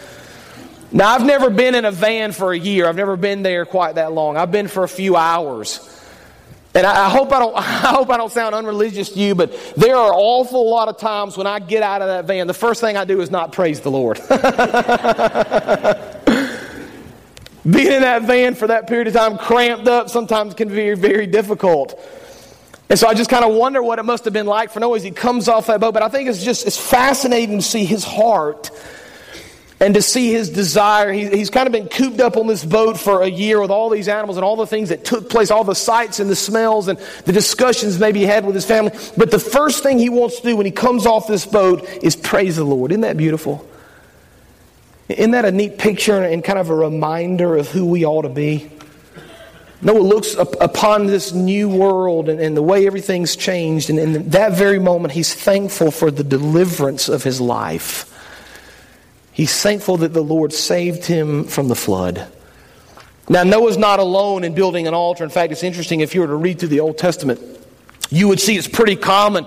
Now, 0.95 1.09
I've 1.09 1.27
never 1.27 1.51
been 1.51 1.75
in 1.75 1.85
a 1.85 1.91
van 1.91 2.31
for 2.31 2.53
a 2.53 2.59
year. 2.59 2.87
I've 2.87 2.95
never 2.95 3.17
been 3.17 3.43
there 3.43 3.67
quite 3.67 3.97
that 3.97 4.13
long. 4.13 4.37
I've 4.37 4.53
been 4.53 4.69
for 4.69 4.85
a 4.85 4.89
few 4.89 5.17
hours. 5.17 5.91
And 6.73 6.87
I, 6.87 7.07
I 7.07 7.09
hope 7.09 7.33
I 7.33 7.41
don't, 7.41 7.57
I 7.57 7.61
hope 7.61 8.11
I 8.11 8.17
don't 8.17 8.31
sound 8.31 8.55
unreligious 8.55 9.09
to 9.11 9.19
you, 9.19 9.35
but 9.35 9.53
there 9.77 9.97
are 9.97 10.13
an 10.13 10.15
awful 10.17 10.71
lot 10.71 10.87
of 10.87 10.97
times 10.99 11.37
when 11.37 11.49
I 11.49 11.59
get 11.59 11.83
out 11.83 12.01
of 12.01 12.07
that 12.07 12.27
van, 12.27 12.47
the 12.47 12.55
first 12.55 12.81
thing 12.81 12.97
I 12.97 13.05
do 13.05 13.21
is 13.21 13.29
not 13.29 13.51
praise 13.51 13.81
the 13.81 13.91
Lord. 13.91 14.19
Being 17.69 17.93
in 17.93 18.03
that 18.03 18.23
van 18.23 18.55
for 18.55 18.69
that 18.69 18.87
period 18.87 19.09
of 19.09 19.15
time, 19.15 19.37
cramped 19.37 19.89
up, 19.89 20.11
sometimes 20.11 20.55
can 20.55 20.69
be 20.69 20.95
very 20.95 21.27
difficult. 21.27 21.99
And 22.89 22.97
so 22.97 23.09
I 23.09 23.15
just 23.15 23.31
kind 23.31 23.45
of 23.45 23.53
wonder 23.53 23.83
what 23.83 23.99
it 23.99 24.05
must 24.05 24.27
have 24.27 24.33
been 24.33 24.47
like 24.47 24.71
for 24.71 24.79
Noah 24.79 24.95
as 24.95 25.03
he 25.03 25.11
comes 25.11 25.49
off 25.49 25.67
that 25.67 25.81
boat. 25.81 25.93
But 25.93 26.05
I 26.05 26.09
think 26.09 26.29
it's 26.29 26.45
just 26.45 26.69
it's 26.69 26.79
fascinating 26.79 27.59
to 27.59 27.65
see 27.65 27.85
his 27.85 28.05
heart 28.05 28.71
and 29.85 29.95
to 29.95 30.03
see 30.03 30.33
his 30.33 30.49
desire. 30.49 31.13
He, 31.13 31.29
he's 31.29 31.51
kind 31.51 31.67
of 31.67 31.73
been 31.73 31.89
cooped 31.89 32.19
up 32.19 32.39
on 32.39 32.47
this 32.47 32.65
boat 32.65 32.99
for 32.99 33.23
a 33.23 33.29
year 33.29 33.61
with 33.61 33.71
all 33.71 33.91
these 33.91 34.09
animals 34.09 34.39
and 34.39 34.45
all 34.45 34.57
the 34.57 34.67
things 34.67 34.89
that 34.89 35.05
took 35.05 35.29
place, 35.29 35.51
all 35.51 35.63
the 35.63 35.75
sights 35.75 36.21
and 36.21 36.31
the 36.31 36.37
smells 36.37 36.89
and 36.89 36.99
the 37.27 37.33
discussions 37.33 37.99
maybe 37.99 38.21
he 38.21 38.27
had 38.27 38.47
with 38.47 38.55
his 38.55 38.65
family. 38.65 38.93
But 39.17 39.31
the 39.31 39.39
first 39.39 39.83
thing 39.83 39.99
he 39.99 40.09
wants 40.09 40.41
to 40.41 40.43
do 40.43 40.57
when 40.57 40.65
he 40.65 40.73
comes 40.73 41.05
off 41.05 41.27
this 41.27 41.45
boat 41.45 41.87
is 42.03 42.17
praise 42.17 42.57
the 42.57 42.65
Lord. 42.65 42.93
Isn't 42.93 43.03
that 43.03 43.19
beautiful? 43.19 43.69
Isn't 45.09 45.33
that 45.33 45.45
a 45.45 45.53
neat 45.53 45.77
picture 45.77 46.23
and 46.23 46.43
kind 46.43 46.59
of 46.59 46.71
a 46.71 46.75
reminder 46.75 47.57
of 47.57 47.69
who 47.69 47.85
we 47.85 48.07
ought 48.07 48.23
to 48.23 48.31
be? 48.31 48.71
Noah 49.83 49.99
looks 49.99 50.35
up 50.35 50.55
upon 50.63 51.09
this 51.09 51.35
new 51.35 51.69
world 51.69 52.31
and, 52.31 52.41
and, 52.41 52.57
the 52.57 52.63
way 52.63 52.87
everything's 52.87 53.37
changed, 53.37 53.91
and 53.91 53.99
in 53.99 54.31
that 54.31 54.53
very 54.53 54.79
moment, 54.79 55.13
he's 55.13 55.35
thankful 55.35 55.91
for 55.91 56.11
the 56.11 56.25
deliverance 56.25 57.11
of 57.11 57.23
his 57.23 57.39
life. 57.39 58.11
He's 59.35 59.61
thankful 59.61 59.99
that 59.99 60.13
the 60.13 60.23
Lord 60.23 60.53
saved 60.53 61.05
him 61.05 61.45
from 61.45 61.69
the 61.69 61.75
flood. 61.75 62.27
Now, 63.29 63.43
Noah's 63.43 63.77
not 63.77 63.99
alone 63.99 64.45
in 64.45 64.55
building 64.55 64.87
an 64.87 64.95
altar. 64.95 65.25
In 65.25 65.31
fact, 65.31 65.51
it's 65.51 65.65
interesting 65.65 66.01
if 66.01 66.15
you 66.15 66.21
were 66.21 66.29
to 66.29 66.37
read 66.37 66.61
through 66.61 66.69
the 66.69 66.81
Old 66.81 66.99
Testament, 66.99 67.41
you 68.11 68.29
would 68.29 68.41
see 68.41 68.57
it's 68.57 68.69
pretty 68.69 68.97
common 68.97 69.47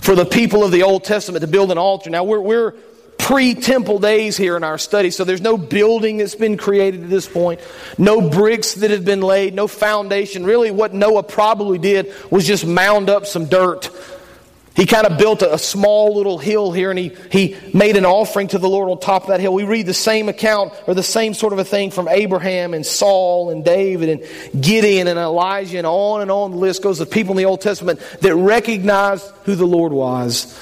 for 0.00 0.14
the 0.14 0.24
people 0.24 0.64
of 0.64 0.70
the 0.70 0.84
Old 0.84 1.04
Testament 1.04 1.42
to 1.42 1.46
build 1.46 1.70
an 1.70 1.76
altar. 1.76 2.08
Now, 2.08 2.24
we're, 2.24 2.40
we're 2.40 2.72
pre 3.18 3.54
temple 3.54 3.98
days 3.98 4.38
here 4.38 4.56
in 4.56 4.64
our 4.64 4.78
study, 4.78 5.10
so 5.10 5.24
there's 5.24 5.42
no 5.42 5.58
building 5.58 6.16
that's 6.16 6.34
been 6.34 6.56
created 6.56 7.02
at 7.02 7.10
this 7.10 7.28
point, 7.28 7.60
no 7.98 8.30
bricks 8.30 8.74
that 8.76 8.90
have 8.90 9.04
been 9.04 9.20
laid, 9.20 9.52
no 9.52 9.66
foundation. 9.66 10.46
Really, 10.46 10.70
what 10.70 10.94
Noah 10.94 11.22
probably 11.22 11.76
did 11.76 12.14
was 12.30 12.46
just 12.46 12.66
mound 12.66 13.10
up 13.10 13.26
some 13.26 13.44
dirt. 13.44 13.90
He 14.78 14.86
kind 14.86 15.08
of 15.08 15.18
built 15.18 15.42
a, 15.42 15.58
small 15.58 16.14
little 16.14 16.38
hill 16.38 16.70
here 16.70 16.90
and 16.90 16.98
he, 16.98 17.08
he 17.32 17.56
made 17.74 17.96
an 17.96 18.06
offering 18.06 18.46
to 18.48 18.58
the 18.58 18.68
Lord 18.68 18.88
on 18.88 19.00
top 19.00 19.22
of 19.24 19.30
that 19.30 19.40
hill. 19.40 19.52
We 19.52 19.64
read 19.64 19.86
the 19.86 19.92
same 19.92 20.28
account 20.28 20.72
or 20.86 20.94
the 20.94 21.02
same 21.02 21.34
sort 21.34 21.52
of 21.52 21.58
a 21.58 21.64
thing 21.64 21.90
from 21.90 22.06
Abraham 22.06 22.74
and 22.74 22.86
Saul 22.86 23.50
and 23.50 23.64
David 23.64 24.08
and 24.08 24.62
Gideon 24.62 25.08
and 25.08 25.18
Elijah 25.18 25.78
and 25.78 25.86
on 25.86 26.22
and 26.22 26.30
on 26.30 26.52
the 26.52 26.58
list 26.58 26.80
goes 26.80 27.00
of 27.00 27.10
people 27.10 27.32
in 27.32 27.38
the 27.38 27.44
Old 27.44 27.60
Testament 27.60 27.98
that 28.20 28.36
recognized 28.36 29.26
who 29.42 29.56
the 29.56 29.66
Lord 29.66 29.90
was 29.90 30.56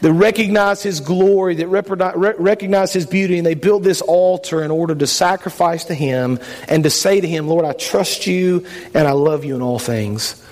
that 0.00 0.12
recognized 0.14 0.82
his 0.82 0.98
glory, 0.98 1.54
that 1.56 1.68
recognized 1.68 2.92
his 2.92 3.06
beauty, 3.06 3.36
and 3.36 3.46
they 3.46 3.54
built 3.54 3.84
this 3.84 4.00
altar 4.00 4.64
in 4.64 4.70
order 4.70 4.96
to 4.96 5.06
sacrifice 5.06 5.84
to 5.84 5.94
him 5.94 6.40
and 6.68 6.82
to 6.84 6.90
say 6.90 7.20
to 7.20 7.28
him, 7.28 7.46
Lord, 7.46 7.64
I 7.64 7.72
trust 7.72 8.26
you 8.26 8.66
and 8.94 9.06
I 9.06 9.12
love 9.12 9.44
you 9.44 9.54
in 9.54 9.62
all 9.62 9.78
things. 9.78 10.44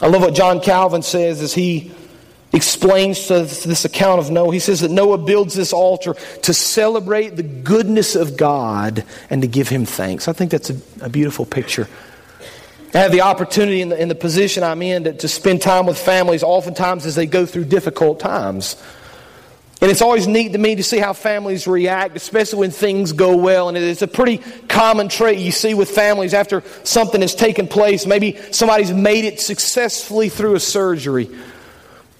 I 0.00 0.06
love 0.06 0.20
what 0.20 0.34
John 0.34 0.60
Calvin 0.60 1.02
says 1.02 1.40
as 1.40 1.52
he 1.52 1.92
explains 2.52 3.28
this 3.28 3.84
account 3.84 4.20
of 4.20 4.30
Noah. 4.30 4.52
He 4.52 4.58
says 4.58 4.80
that 4.80 4.90
Noah 4.90 5.18
builds 5.18 5.54
this 5.54 5.72
altar 5.72 6.14
to 6.42 6.54
celebrate 6.54 7.36
the 7.36 7.42
goodness 7.42 8.14
of 8.14 8.36
God 8.36 9.04
and 9.30 9.42
to 9.42 9.48
give 9.48 9.68
him 9.68 9.86
thanks. 9.86 10.28
I 10.28 10.32
think 10.32 10.50
that's 10.50 10.70
a, 10.70 10.76
a 11.00 11.08
beautiful 11.08 11.46
picture. 11.46 11.88
I 12.94 12.98
have 12.98 13.12
the 13.12 13.22
opportunity 13.22 13.80
in 13.80 13.88
the, 13.88 14.00
in 14.00 14.08
the 14.08 14.14
position 14.14 14.62
I'm 14.62 14.82
in 14.82 15.04
to, 15.04 15.14
to 15.14 15.28
spend 15.28 15.62
time 15.62 15.86
with 15.86 15.98
families 15.98 16.42
oftentimes 16.42 17.06
as 17.06 17.14
they 17.14 17.24
go 17.24 17.46
through 17.46 17.64
difficult 17.64 18.20
times. 18.20 18.76
And 19.80 19.90
it's 19.90 20.02
always 20.02 20.26
neat 20.26 20.52
to 20.52 20.58
me 20.58 20.76
to 20.76 20.82
see 20.82 20.98
how 20.98 21.14
families 21.14 21.66
react, 21.66 22.16
especially 22.16 22.60
when 22.60 22.70
things 22.70 23.12
go 23.12 23.36
well. 23.36 23.68
And 23.68 23.78
it's 23.78 24.02
a 24.02 24.06
pretty 24.06 24.38
common 24.68 25.08
trait 25.08 25.38
you 25.38 25.50
see 25.50 25.72
with 25.72 25.90
families 25.90 26.34
after 26.34 26.62
something 26.84 27.20
has 27.22 27.34
taken 27.34 27.66
place. 27.66 28.06
Maybe 28.06 28.36
somebody's 28.52 28.92
made 28.92 29.24
it 29.24 29.40
successfully 29.40 30.28
through 30.28 30.54
a 30.54 30.60
surgery 30.60 31.30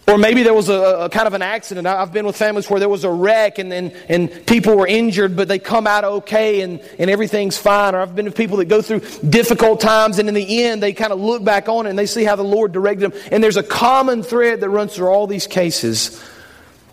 or 0.09 0.19
maybe 0.19 0.43
there 0.43 0.53
was 0.53 0.69
a, 0.69 1.05
a, 1.05 1.09
kind 1.09 1.29
of 1.29 1.35
an 1.35 1.43
accident. 1.43 1.87
I've 1.87 2.13
been 2.13 2.27
with 2.27 2.37
families 2.37 2.69
where 2.69 2.81
there 2.81 2.89
was 2.89 3.05
a 3.05 3.11
wreck 3.11 3.59
and, 3.59 3.73
and, 3.73 3.93
and 4.09 4.47
people 4.47 4.77
were 4.77 4.87
injured, 4.87 5.37
but 5.37 5.47
they 5.47 5.61
come 5.61 5.87
out 5.87 6.03
okay 6.03 6.63
and, 6.63 6.81
and 6.99 7.09
everything's 7.09 7.57
fine. 7.57 7.95
Or 7.95 8.01
I've 8.01 8.15
been 8.15 8.25
with 8.25 8.37
people 8.37 8.57
that 8.57 8.65
go 8.65 8.83
through 8.83 9.01
difficult 9.29 9.81
times 9.81 10.19
and 10.19 10.29
in 10.29 10.35
the 10.35 10.65
end 10.65 10.83
they 10.83 10.93
kind 10.93 11.13
of 11.13 11.21
look 11.21 11.45
back 11.45 11.69
on 11.69 11.87
it 11.87 11.91
and 11.91 11.99
they 11.99 12.07
see 12.07 12.25
how 12.25 12.35
the 12.35 12.43
Lord 12.43 12.73
directed 12.73 13.13
them. 13.13 13.21
And 13.31 13.45
there's 13.45 13.57
a 13.57 13.63
common 13.63 14.25
thread 14.25 14.61
that 14.61 14.71
runs 14.71 14.97
through 14.97 15.07
all 15.07 15.29
these 15.29 15.47
cases. 15.47 16.21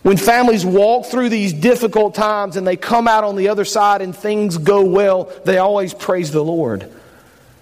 When 0.02 0.16
families 0.16 0.64
walk 0.64 1.06
through 1.06 1.30
these 1.30 1.52
difficult 1.52 2.14
times 2.14 2.56
and 2.56 2.64
they 2.66 2.76
come 2.76 3.08
out 3.08 3.24
on 3.24 3.34
the 3.34 3.48
other 3.48 3.64
side 3.64 4.02
and 4.02 4.14
things 4.14 4.56
go 4.56 4.84
well, 4.84 5.32
they 5.44 5.58
always 5.58 5.94
praise 5.94 6.30
the 6.30 6.44
Lord. 6.44 6.90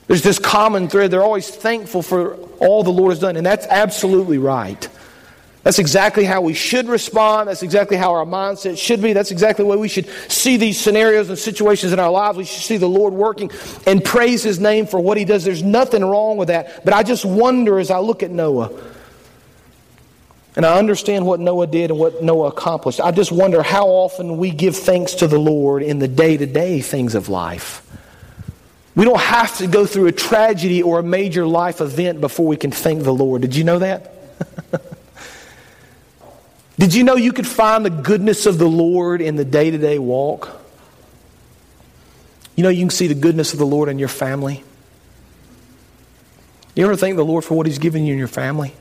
There's 0.08 0.22
this 0.22 0.38
common 0.38 0.88
thread. 0.88 1.10
They're 1.10 1.22
always 1.22 1.48
thankful 1.48 2.02
for 2.02 2.34
all 2.60 2.82
the 2.82 2.90
Lord 2.90 3.12
has 3.12 3.18
done. 3.18 3.36
And 3.36 3.46
that's 3.46 3.66
absolutely 3.66 4.38
right. 4.38 4.88
That's 5.68 5.78
exactly 5.78 6.24
how 6.24 6.40
we 6.40 6.54
should 6.54 6.88
respond. 6.88 7.50
That's 7.50 7.62
exactly 7.62 7.98
how 7.98 8.14
our 8.14 8.24
mindset 8.24 8.78
should 8.78 9.02
be. 9.02 9.12
That's 9.12 9.30
exactly 9.30 9.64
the 9.64 9.66
way 9.66 9.76
we 9.76 9.88
should 9.88 10.08
see 10.26 10.56
these 10.56 10.80
scenarios 10.80 11.28
and 11.28 11.38
situations 11.38 11.92
in 11.92 12.00
our 12.00 12.10
lives. 12.10 12.38
We 12.38 12.44
should 12.44 12.62
see 12.62 12.78
the 12.78 12.88
Lord 12.88 13.12
working 13.12 13.50
and 13.86 14.02
praise 14.02 14.42
His 14.42 14.58
name 14.58 14.86
for 14.86 14.98
what 14.98 15.18
He 15.18 15.26
does. 15.26 15.44
There's 15.44 15.62
nothing 15.62 16.02
wrong 16.02 16.38
with 16.38 16.48
that. 16.48 16.86
But 16.86 16.94
I 16.94 17.02
just 17.02 17.26
wonder 17.26 17.78
as 17.78 17.90
I 17.90 17.98
look 17.98 18.22
at 18.22 18.30
Noah 18.30 18.70
and 20.56 20.64
I 20.64 20.78
understand 20.78 21.26
what 21.26 21.38
Noah 21.38 21.66
did 21.66 21.90
and 21.90 22.00
what 22.00 22.22
Noah 22.22 22.48
accomplished, 22.48 22.98
I 22.98 23.10
just 23.10 23.30
wonder 23.30 23.62
how 23.62 23.88
often 23.88 24.38
we 24.38 24.50
give 24.50 24.74
thanks 24.74 25.16
to 25.16 25.26
the 25.26 25.38
Lord 25.38 25.82
in 25.82 25.98
the 25.98 26.08
day 26.08 26.38
to 26.38 26.46
day 26.46 26.80
things 26.80 27.14
of 27.14 27.28
life. 27.28 27.82
We 28.94 29.04
don't 29.04 29.20
have 29.20 29.58
to 29.58 29.66
go 29.66 29.84
through 29.84 30.06
a 30.06 30.12
tragedy 30.12 30.82
or 30.82 31.00
a 31.00 31.02
major 31.02 31.46
life 31.46 31.82
event 31.82 32.22
before 32.22 32.46
we 32.46 32.56
can 32.56 32.70
thank 32.70 33.02
the 33.02 33.12
Lord. 33.12 33.42
Did 33.42 33.54
you 33.54 33.64
know 33.64 33.80
that? 33.80 34.14
Did 36.78 36.94
you 36.94 37.02
know 37.02 37.16
you 37.16 37.32
could 37.32 37.46
find 37.46 37.84
the 37.84 37.90
goodness 37.90 38.46
of 38.46 38.58
the 38.58 38.68
Lord 38.68 39.20
in 39.20 39.36
the 39.36 39.44
day 39.44 39.70
to 39.70 39.78
day 39.78 39.98
walk? 39.98 40.56
You 42.54 42.62
know, 42.62 42.68
you 42.68 42.80
can 42.80 42.90
see 42.90 43.08
the 43.08 43.14
goodness 43.14 43.52
of 43.52 43.58
the 43.58 43.66
Lord 43.66 43.88
in 43.88 43.98
your 43.98 44.08
family. 44.08 44.64
You 46.74 46.84
ever 46.84 46.96
thank 46.96 47.16
the 47.16 47.24
Lord 47.24 47.44
for 47.44 47.54
what 47.54 47.66
He's 47.66 47.78
given 47.78 48.04
you 48.04 48.12
in 48.12 48.18
your 48.18 48.28
family? 48.28 48.72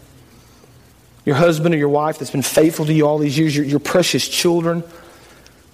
Your 1.25 1.35
husband 1.35 1.73
or 1.73 1.77
your 1.77 1.89
wife 1.89 2.19
that's 2.19 2.31
been 2.31 2.43
faithful 2.43 2.85
to 2.85 2.93
you 2.93 3.07
all 3.07 3.17
these 3.17 3.37
years, 3.37 3.55
your, 3.55 3.65
your 3.65 3.79
precious 3.79 4.27
children. 4.27 4.83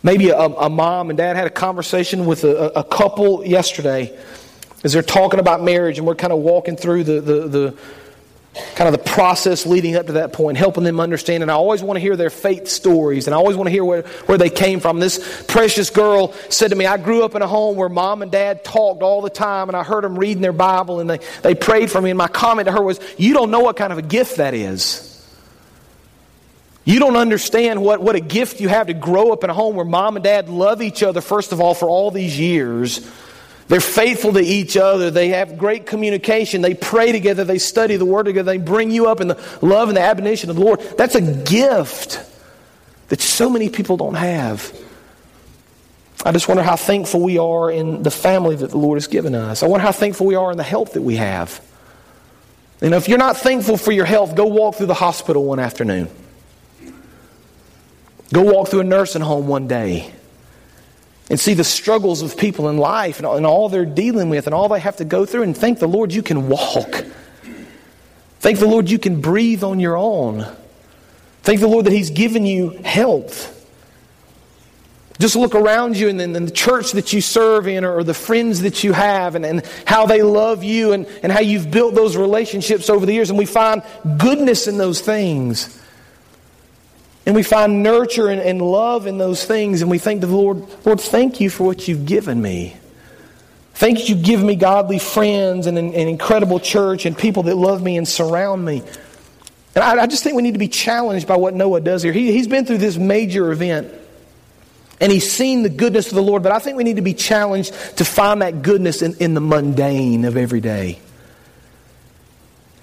Maybe 0.01 0.30
a, 0.30 0.38
a, 0.38 0.70
mom 0.70 1.10
and 1.10 1.18
dad 1.18 1.36
had 1.36 1.48
a 1.48 1.51
conversation 1.51 2.25
with 2.25 2.44
a, 2.44 2.80
a 2.80 2.84
couple 2.84 3.46
yesterday 3.46 4.18
as 4.84 4.94
they're 4.94 5.01
talking 5.01 5.39
about 5.39 5.62
marriage, 5.62 5.98
and 5.98 6.08
we're 6.08 6.15
kind 6.15 6.34
of 6.34 6.39
walking 6.39 6.75
through 6.75 7.03
the, 7.03 7.22
the, 7.22 7.48
the 7.48 7.77
kind 8.76 8.88
of 8.88 8.92
the 8.92 9.10
process 9.10 9.66
leading 9.66 9.96
up 9.96 10.08
to 10.08 10.14
that 10.14 10.32
point, 10.32 10.58
helping 10.58 10.84
them 10.84 11.00
understand. 11.00 11.42
And 11.42 11.52
I 11.52 11.56
always 11.56 11.82
want 11.82 11.98
to 11.98 12.02
hear 12.02 12.16
their 12.16 12.30
faith 12.30 12.68
stories, 12.68 13.28
and 13.28 13.34
I 13.34 13.38
always 13.38 13.58
want 13.58 13.68
to 13.68 13.72
hear 13.72 13.84
where, 13.84 14.04
where 14.26 14.38
they 14.38 14.50
came 14.50 14.80
from. 14.80 15.00
This 15.00 15.44
precious 15.48 15.90
girl 15.90 16.34
said 16.50 16.70
to 16.70 16.76
me, 16.76 16.86
I 16.86 16.98
grew 16.98 17.24
up 17.24 17.34
in 17.34 17.42
a 17.42 17.48
home 17.48 17.76
where 17.76 17.90
mom 17.90 18.22
and 18.22 18.32
dad 18.32 18.64
talked 18.64 19.02
all 19.02 19.22
the 19.22 19.30
time, 19.30 19.70
and 19.70 19.76
I 19.76 19.84
heard 19.84 20.04
them 20.04 20.18
reading 20.18 20.42
their 20.42 20.54
Bible, 20.54 21.00
and 21.00 21.10
they, 21.10 21.20
they 21.42 21.56
prayed 21.56 21.90
for 21.90 22.02
me. 22.02 22.12
And 22.12 22.18
my 22.18 22.28
comment 22.28 22.68
to 22.68 22.72
her 22.72 22.82
was, 22.82 23.00
You 23.18 23.34
don't 23.34 23.50
know 23.50 23.62
what 23.62 23.76
kind 23.76 23.92
of 23.92 23.98
a 23.98 24.04
gift 24.04 24.38
that 24.38 24.54
is. 24.54 25.10
You 26.86 27.00
don't 27.00 27.16
understand 27.16 27.82
what, 27.82 28.02
what 28.02 28.16
a 28.16 28.20
gift 28.20 28.60
you 28.60 28.68
have 28.68 28.88
to 28.88 28.94
grow 28.94 29.32
up 29.32 29.44
in 29.46 29.50
a 29.50 29.54
home 29.54 29.76
where 29.76 29.86
mom 29.86 30.18
and 30.18 30.24
dad 30.24 30.50
love 30.50 30.82
each 30.82 31.02
other, 31.02 31.22
first 31.22 31.54
of 31.54 31.62
all, 31.62 31.74
for 31.74 31.90
all 31.90 32.12
these 32.12 32.38
years 32.38 33.10
they're 33.67 33.79
faithful 33.79 34.34
to 34.34 34.41
each 34.41 34.75
other. 34.75 35.10
They 35.10 35.29
have 35.29 35.58
great 35.58 35.86
communication. 35.86 36.62
They 36.62 36.74
pray 36.74 37.12
together. 37.12 37.43
They 37.43 37.60
study 37.60 37.96
the 37.96 38.05
Word 38.05 38.24
together. 38.24 38.51
They 38.51 38.58
bring 38.58 38.91
you 38.91 39.08
up 39.08 39.22
in 39.22 39.29
the 39.29 39.41
love 39.62 39.89
and 39.89 39.98
the 39.98 40.01
admonition 40.01 40.50
of 40.50 40.58
the 40.58 40.63
Lord. 40.63 40.82
That's 40.98 41.15
a 41.15 41.22
gift 41.22 42.20
that 43.08 43.22
so 43.22 43.50
many 43.50 43.70
people 43.70 43.98
don't 43.98 44.15
have. 44.15 44.77
I 46.25 46.32
just 46.32 46.48
wonder 46.48 46.63
how 46.63 46.75
thankful 46.75 47.22
we 47.22 47.38
are 47.38 47.70
in 47.70 48.03
the 48.03 48.12
family 48.12 48.55
that 48.55 48.70
the 48.70 48.77
Lord 48.77 48.98
has 48.98 49.08
given 49.08 49.36
us. 49.36 49.63
I 49.63 49.67
wonder 49.67 49.86
how 49.86 49.91
thankful 49.91 50.25
we 50.25 50.36
are 50.36 50.51
in 50.51 50.58
the 50.58 50.63
health 50.63 50.93
that 50.93 51.01
we 51.01 51.15
have. 51.17 51.62
You 52.82 52.89
know, 52.89 52.98
if 52.98 53.08
you're 53.08 53.17
not 53.17 53.38
thankful 53.38 53.77
for 53.77 53.91
your 53.91 54.05
health, 54.05 54.36
go 54.36 54.46
walk 54.46 54.75
through 54.75 54.88
the 54.88 54.93
hospital 54.93 55.46
one 55.46 55.60
afternoon. 55.60 56.10
Go 58.34 58.41
walk 58.41 58.70
through 58.70 58.82
a 58.82 58.86
nursing 58.86 59.22
home 59.22 59.48
one 59.48 59.67
day 59.67 60.12
and 61.30 61.39
see 61.39 61.53
the 61.53 61.63
struggles 61.63 62.22
of 62.22 62.38
people 62.38 62.70
in 62.70 62.77
life 62.77 63.20
and, 63.20 63.46
all 63.46 63.70
they're 63.70 63.86
dealing 63.86 64.30
with 64.30 64.46
and 64.46 64.53
all 64.53 64.68
they 64.68 64.80
have 64.80 64.98
to 64.98 65.06
go 65.06 65.25
through 65.25 65.44
and 65.44 65.56
thank 65.56 65.80
the 65.80 65.88
Lord 65.88 66.13
you 66.13 66.22
can 66.22 66.50
walk. 66.50 67.06
Thank 68.39 68.60
the 68.60 68.68
Lord 68.68 68.89
you 68.89 69.00
can 69.00 69.22
breathe 69.22 69.63
on 69.63 69.80
your 69.80 69.96
own. 69.96 70.46
Thank 71.44 71.62
the 71.62 71.68
Lord 71.68 71.86
that 71.86 71.94
He's 71.94 72.10
given 72.10 72.46
you 72.46 72.70
health. 72.70 73.51
Just 75.20 75.36
look 75.36 75.56
around 75.56 75.96
you 75.96 76.10
and, 76.10 76.20
and, 76.20 76.36
the 76.36 76.51
church 76.51 76.94
that 76.94 77.13
you 77.13 77.22
serve 77.22 77.68
in 77.68 77.86
or, 77.86 77.98
or 77.98 78.03
the 78.03 78.13
friends 78.13 78.62
that 78.62 78.84
you 78.84 78.94
have 78.94 79.36
and, 79.36 79.46
and 79.46 79.63
how 79.86 80.06
they 80.06 80.24
love 80.24 80.63
you 80.63 80.92
and, 80.92 81.06
and 81.22 81.32
how 81.32 81.39
you've 81.39 81.70
built 81.70 81.96
those 81.96 82.18
relationships 82.18 82.89
over 82.89 83.06
the 83.06 83.13
years. 83.13 83.30
And 83.30 83.38
we 83.38 83.46
find 83.46 83.84
goodness 84.18 84.68
in 84.68 84.77
those 84.77 85.01
things. 85.01 85.80
And 87.25 87.36
we 87.36 87.44
find 87.44 87.84
nurture 87.84 88.27
and, 88.27 88.42
and 88.42 88.62
love 88.62 89.08
in 89.08 89.18
those 89.18 89.46
things, 89.46 89.82
and 89.82 89.89
we 89.89 89.98
think 89.98 90.22
to 90.22 90.27
the 90.27 90.36
Lord, 90.36 90.65
Lord, 90.86 91.00
thank 91.00 91.39
you 91.39 91.50
for 91.50 91.63
what 91.63 91.88
you've 91.88 92.06
given 92.06 92.42
me. 92.42 92.75
Thank 93.75 94.08
you, 94.08 94.15
you've 94.15 94.25
given 94.25 94.46
me 94.46 94.56
godly 94.56 95.00
friends 95.00 95.65
and 95.65 95.77
an, 95.77 95.94
an 95.94 96.08
incredible 96.08 96.60
church 96.60 97.06
and 97.06 97.18
people 97.18 97.44
that 97.44 97.56
love 97.56 97.82
me 97.82 97.98
and 97.98 98.08
surround 98.08 98.63
me. 98.63 98.84
And 99.75 99.84
I, 99.84 100.03
I, 100.03 100.08
just 100.08 100.24
think 100.24 100.36
we 100.36 100.44
need 100.44 100.53
to 100.53 100.60
be 100.60 100.68
challenged 100.68 101.27
by 101.27 101.38
what 101.38 101.56
Noah 101.56 101.82
does 101.82 102.03
here. 102.03 102.13
He, 102.13 102.32
he's 102.32 102.48
been 102.48 102.65
through 102.65 102.77
this 102.77 102.98
major 102.98 103.51
event. 103.51 103.92
And 105.00 105.12
he's 105.12 105.30
seen 105.30 105.63
the 105.63 105.70
goodness 105.70 106.08
of 106.10 106.15
the 106.15 106.22
Lord, 106.22 106.44
but 106.44 106.51
I 106.51 106.60
think 106.60 106.77
we 106.77 106.84
need 106.84 106.98
to 106.98 107.01
be 107.01 107.15
challenged 107.15 107.74
to 107.98 108.06
find 108.06 108.42
that 108.42 108.62
goodness 108.62 109.01
in, 109.01 109.15
in 109.15 109.34
the 109.34 109.42
mundane 109.42 110.24
of 110.24 110.38
every 110.38 110.62
day, 110.62 111.00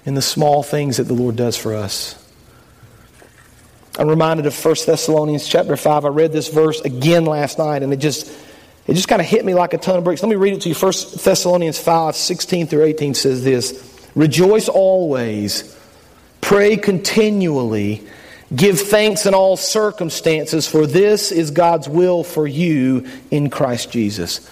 in 0.04 0.14
the 0.14 0.22
small 0.22 0.62
things 0.62 0.96
that 0.96 1.04
the 1.04 1.14
Lord 1.14 1.36
does 1.36 1.56
for 1.56 1.74
us. 1.74 2.16
I'm 4.00 4.08
reminded 4.08 4.46
of 4.46 4.64
1 4.64 4.74
Thessalonians 4.86 5.46
chapter 5.46 5.76
5. 5.76 6.06
I 6.06 6.08
read 6.08 6.32
this 6.32 6.48
verse 6.48 6.80
again 6.80 7.26
last 7.26 7.58
night, 7.58 7.82
and 7.82 7.92
it 7.92 7.98
just 7.98 8.32
it 8.86 8.94
just 8.94 9.08
kind 9.08 9.20
of 9.20 9.28
hit 9.28 9.44
me 9.44 9.52
like 9.52 9.74
a 9.74 9.78
ton 9.78 9.98
of 9.98 10.04
bricks. 10.04 10.22
Let 10.22 10.30
me 10.30 10.36
read 10.36 10.54
it 10.54 10.62
to 10.62 10.70
you. 10.70 10.74
1 10.74 10.92
Thessalonians 11.22 11.78
5, 11.78 12.16
16 12.16 12.66
through 12.66 12.84
18 12.84 13.12
says 13.12 13.44
this 13.44 14.08
Rejoice 14.14 14.70
always, 14.70 15.76
pray 16.40 16.78
continually, 16.78 18.08
give 18.56 18.80
thanks 18.80 19.26
in 19.26 19.34
all 19.34 19.58
circumstances, 19.58 20.66
for 20.66 20.86
this 20.86 21.30
is 21.30 21.50
God's 21.50 21.86
will 21.86 22.24
for 22.24 22.46
you 22.46 23.06
in 23.30 23.50
Christ 23.50 23.92
Jesus. 23.92 24.50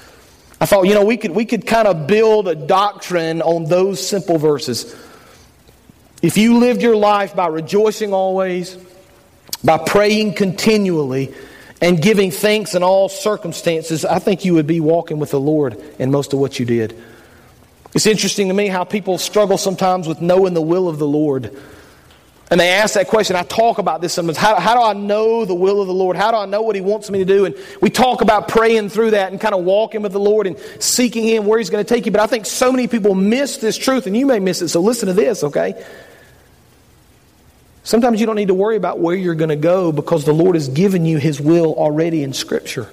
I 0.61 0.67
thought, 0.67 0.83
you 0.83 0.93
know, 0.93 1.07
we 1.07 1.17
could, 1.17 1.31
we 1.31 1.47
could 1.47 1.67
kind 1.67 1.88
of 1.88 2.07
build 2.07 2.49
a 2.49 2.55
doctrine 2.55 3.40
on 3.40 3.64
those 3.64 4.07
simple 4.07 4.37
verses. 4.37 4.95
If 6.21 6.37
you 6.37 6.59
lived 6.59 6.83
your 6.83 6.97
life 6.97 7.35
by 7.35 7.47
rejoicing 7.47 8.12
always, 8.12 8.76
by 9.65 9.79
praying 9.79 10.35
continually, 10.35 11.35
and 11.81 12.03
giving 12.03 12.31
thanks 12.31 12.75
in 12.75 12.83
all 12.83 13.09
circumstances, 13.09 14.05
I 14.05 14.19
think 14.19 14.45
you 14.45 14.55
would 14.55 14.67
be 14.67 14.81
walking 14.81 15.19
with 15.19 15.31
the 15.31 15.41
Lord 15.41 15.81
in 15.99 16.11
most 16.11 16.33
of 16.33 16.38
what 16.38 16.59
you 16.59 16.67
did. 16.67 17.00
It's 17.95 18.07
interesting 18.07 18.49
to 18.49 18.55
me 18.55 18.67
how 18.69 18.85
people 18.85 19.19
struggle 19.19 19.59
sometimes 19.59 20.09
with 20.09 20.21
knowing 20.21 20.55
the 20.55 20.62
will 20.62 20.88
of 20.88 20.99
the 20.99 21.07
Lord. 21.07 21.57
And 22.50 22.59
they 22.59 22.71
ask 22.71 22.95
that 22.95 23.09
question. 23.09 23.37
I 23.37 23.43
talk 23.43 23.79
about 23.79 24.00
this 24.00 24.15
sometimes. 24.15 24.38
How, 24.38 24.59
how, 24.59 24.75
do 24.75 24.81
I 24.81 24.93
know 24.95 25.45
the 25.45 25.55
will 25.55 25.81
of 25.81 25.87
the 25.87 25.95
Lord? 25.95 26.17
How 26.17 26.31
do 26.31 26.38
I 26.38 26.47
know 26.47 26.62
what 26.62 26.75
He 26.75 26.81
wants 26.81 27.11
me 27.11 27.19
to 27.19 27.25
do? 27.25 27.45
And 27.45 27.55
we 27.81 27.91
talk 27.91 28.23
about 28.23 28.49
praying 28.49 28.88
through 28.88 29.12
that 29.12 29.31
and 29.31 29.41
kind 29.41 29.55
of 29.55 29.65
walking 29.65 30.03
with 30.03 30.12
the 30.12 30.21
Lord 30.21 30.47
and 30.47 30.59
seeking 30.81 31.25
Him 31.25 31.45
where 31.47 31.59
He's 31.59 31.71
going 31.71 31.85
to 31.85 31.95
take 31.95 32.07
you. 32.07 32.12
But 32.12 32.23
I 32.23 32.27
think 32.27 32.47
so 32.47 32.73
many 32.73 32.88
people 32.88 33.15
miss 33.15 33.59
this 33.59 33.77
truth, 33.77 34.07
and 34.07 34.17
you 34.17 34.27
may 34.27 34.38
miss 34.38 34.62
it. 34.62 34.69
So 34.69 34.81
listen 34.81 35.09
to 35.09 35.12
this, 35.12 35.45
okay? 35.45 35.85
Sometimes 37.88 38.21
you 38.21 38.26
don't 38.26 38.37
need 38.37 38.49
to 38.49 38.54
worry 38.54 38.76
about 38.76 38.99
where 38.99 39.16
you're 39.16 39.35
going 39.35 39.49
to 39.49 39.57
go 39.57 39.92
because 39.92 40.26
the 40.26 40.35
Lord 40.35 40.57
has 40.57 40.68
given 40.68 41.07
you 41.07 41.16
His 41.16 41.40
will 41.40 41.73
already 41.73 42.23
in 42.23 42.35
Scripture. 42.35 42.90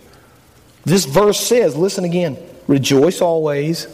This 0.85 1.03
verse 1.03 1.37
says, 1.37 1.75
listen 1.75 2.05
again, 2.05 2.37
rejoice 2.65 3.19
always, 3.19 3.87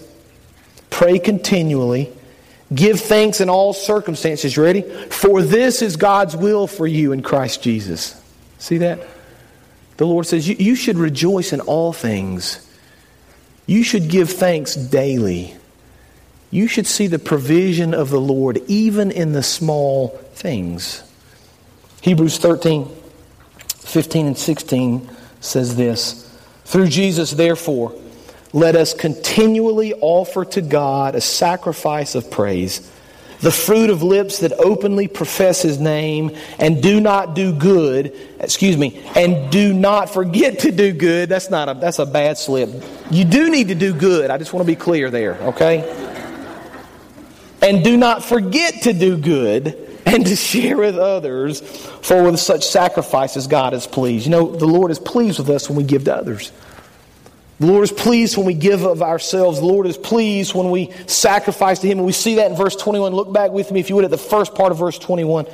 pray 0.91 1.17
continually, 1.17 2.13
give 2.71 2.99
thanks 2.99 3.41
in 3.41 3.49
all 3.49 3.73
circumstances. 3.73 4.55
You 4.55 4.61
ready? 4.61 4.83
For 4.83 5.41
this 5.41 5.81
is 5.81 5.95
God's 5.95 6.37
will 6.37 6.67
for 6.67 6.85
you 6.85 7.13
in 7.13 7.23
Christ 7.23 7.63
Jesus. 7.63 8.21
See 8.59 8.77
that? 8.77 8.99
The 9.97 10.05
Lord 10.05 10.27
says 10.27 10.47
you, 10.47 10.55
you 10.59 10.75
should 10.75 10.97
rejoice 10.97 11.51
in 11.51 11.61
all 11.61 11.93
things. 11.93 12.63
You 13.65 13.83
should 13.83 14.07
give 14.07 14.29
thanks 14.29 14.75
daily 14.75 15.55
you 16.51 16.67
should 16.67 16.85
see 16.85 17.07
the 17.07 17.17
provision 17.17 17.93
of 17.93 18.09
the 18.09 18.19
Lord 18.19 18.61
even 18.67 19.09
in 19.09 19.31
the 19.31 19.41
small 19.41 20.19
things. 20.41 21.03
Hebrews 22.01 22.39
13, 22.39 22.89
15, 23.67 24.27
and 24.27 24.37
16 24.37 25.09
says 25.39 25.75
this 25.75 26.35
Through 26.65 26.87
Jesus, 26.87 27.31
therefore, 27.31 27.93
let 28.51 28.75
us 28.75 28.93
continually 28.93 29.93
offer 29.93 30.43
to 30.45 30.61
God 30.61 31.13
a 31.13 31.21
sacrifice 31.21 32.15
of 32.15 32.31
praise, 32.31 32.91
the 33.41 33.51
fruit 33.51 33.91
of 33.91 34.01
lips 34.01 34.39
that 34.39 34.51
openly 34.53 35.07
profess 35.07 35.61
His 35.61 35.79
name, 35.79 36.35
and 36.57 36.81
do 36.81 36.99
not 36.99 37.35
do 37.35 37.53
good, 37.53 38.17
excuse 38.39 38.75
me, 38.75 38.99
and 39.15 39.51
do 39.51 39.73
not 39.73 40.09
forget 40.09 40.59
to 40.59 40.71
do 40.71 40.91
good. 40.91 41.29
That's 41.29 41.51
not 41.51 41.69
a, 41.69 41.75
that's 41.75 41.99
a 41.99 42.05
bad 42.05 42.39
slip. 42.39 42.83
You 43.11 43.25
do 43.25 43.51
need 43.51 43.67
to 43.67 43.75
do 43.75 43.93
good. 43.93 44.31
I 44.31 44.39
just 44.39 44.53
want 44.53 44.65
to 44.65 44.67
be 44.67 44.75
clear 44.75 45.11
there, 45.11 45.35
okay? 45.35 46.09
And 47.61 47.83
do 47.83 47.95
not 47.95 48.23
forget 48.25 48.81
to 48.83 48.93
do 48.93 49.17
good 49.17 49.89
and 50.05 50.25
to 50.25 50.35
share 50.35 50.77
with 50.77 50.97
others, 50.97 51.61
for 52.01 52.23
with 52.23 52.39
such 52.39 52.67
sacrifices 52.67 53.47
God 53.47 53.73
is 53.73 53.87
pleased. 53.87 54.25
You 54.25 54.31
know, 54.31 54.55
the 54.55 54.67
Lord 54.67 54.91
is 54.91 54.99
pleased 54.99 55.39
with 55.39 55.49
us 55.49 55.69
when 55.69 55.77
we 55.77 55.83
give 55.83 56.05
to 56.05 56.15
others. 56.15 56.51
The 57.59 57.67
Lord 57.67 57.83
is 57.83 57.91
pleased 57.91 58.37
when 58.37 58.47
we 58.47 58.55
give 58.55 58.83
of 58.83 59.03
ourselves. 59.03 59.59
The 59.59 59.65
Lord 59.65 59.85
is 59.85 59.95
pleased 59.95 60.55
when 60.55 60.71
we 60.71 60.91
sacrifice 61.05 61.77
to 61.79 61.87
Him. 61.87 61.99
And 61.99 62.07
we 62.07 62.11
see 62.11 62.35
that 62.35 62.49
in 62.49 62.57
verse 62.57 62.75
21. 62.75 63.13
Look 63.13 63.31
back 63.31 63.51
with 63.51 63.71
me, 63.71 63.79
if 63.79 63.89
you 63.89 63.95
would, 63.97 64.05
at 64.05 64.09
the 64.09 64.17
first 64.17 64.55
part 64.55 64.71
of 64.71 64.79
verse 64.79 64.97
21. 64.97 65.45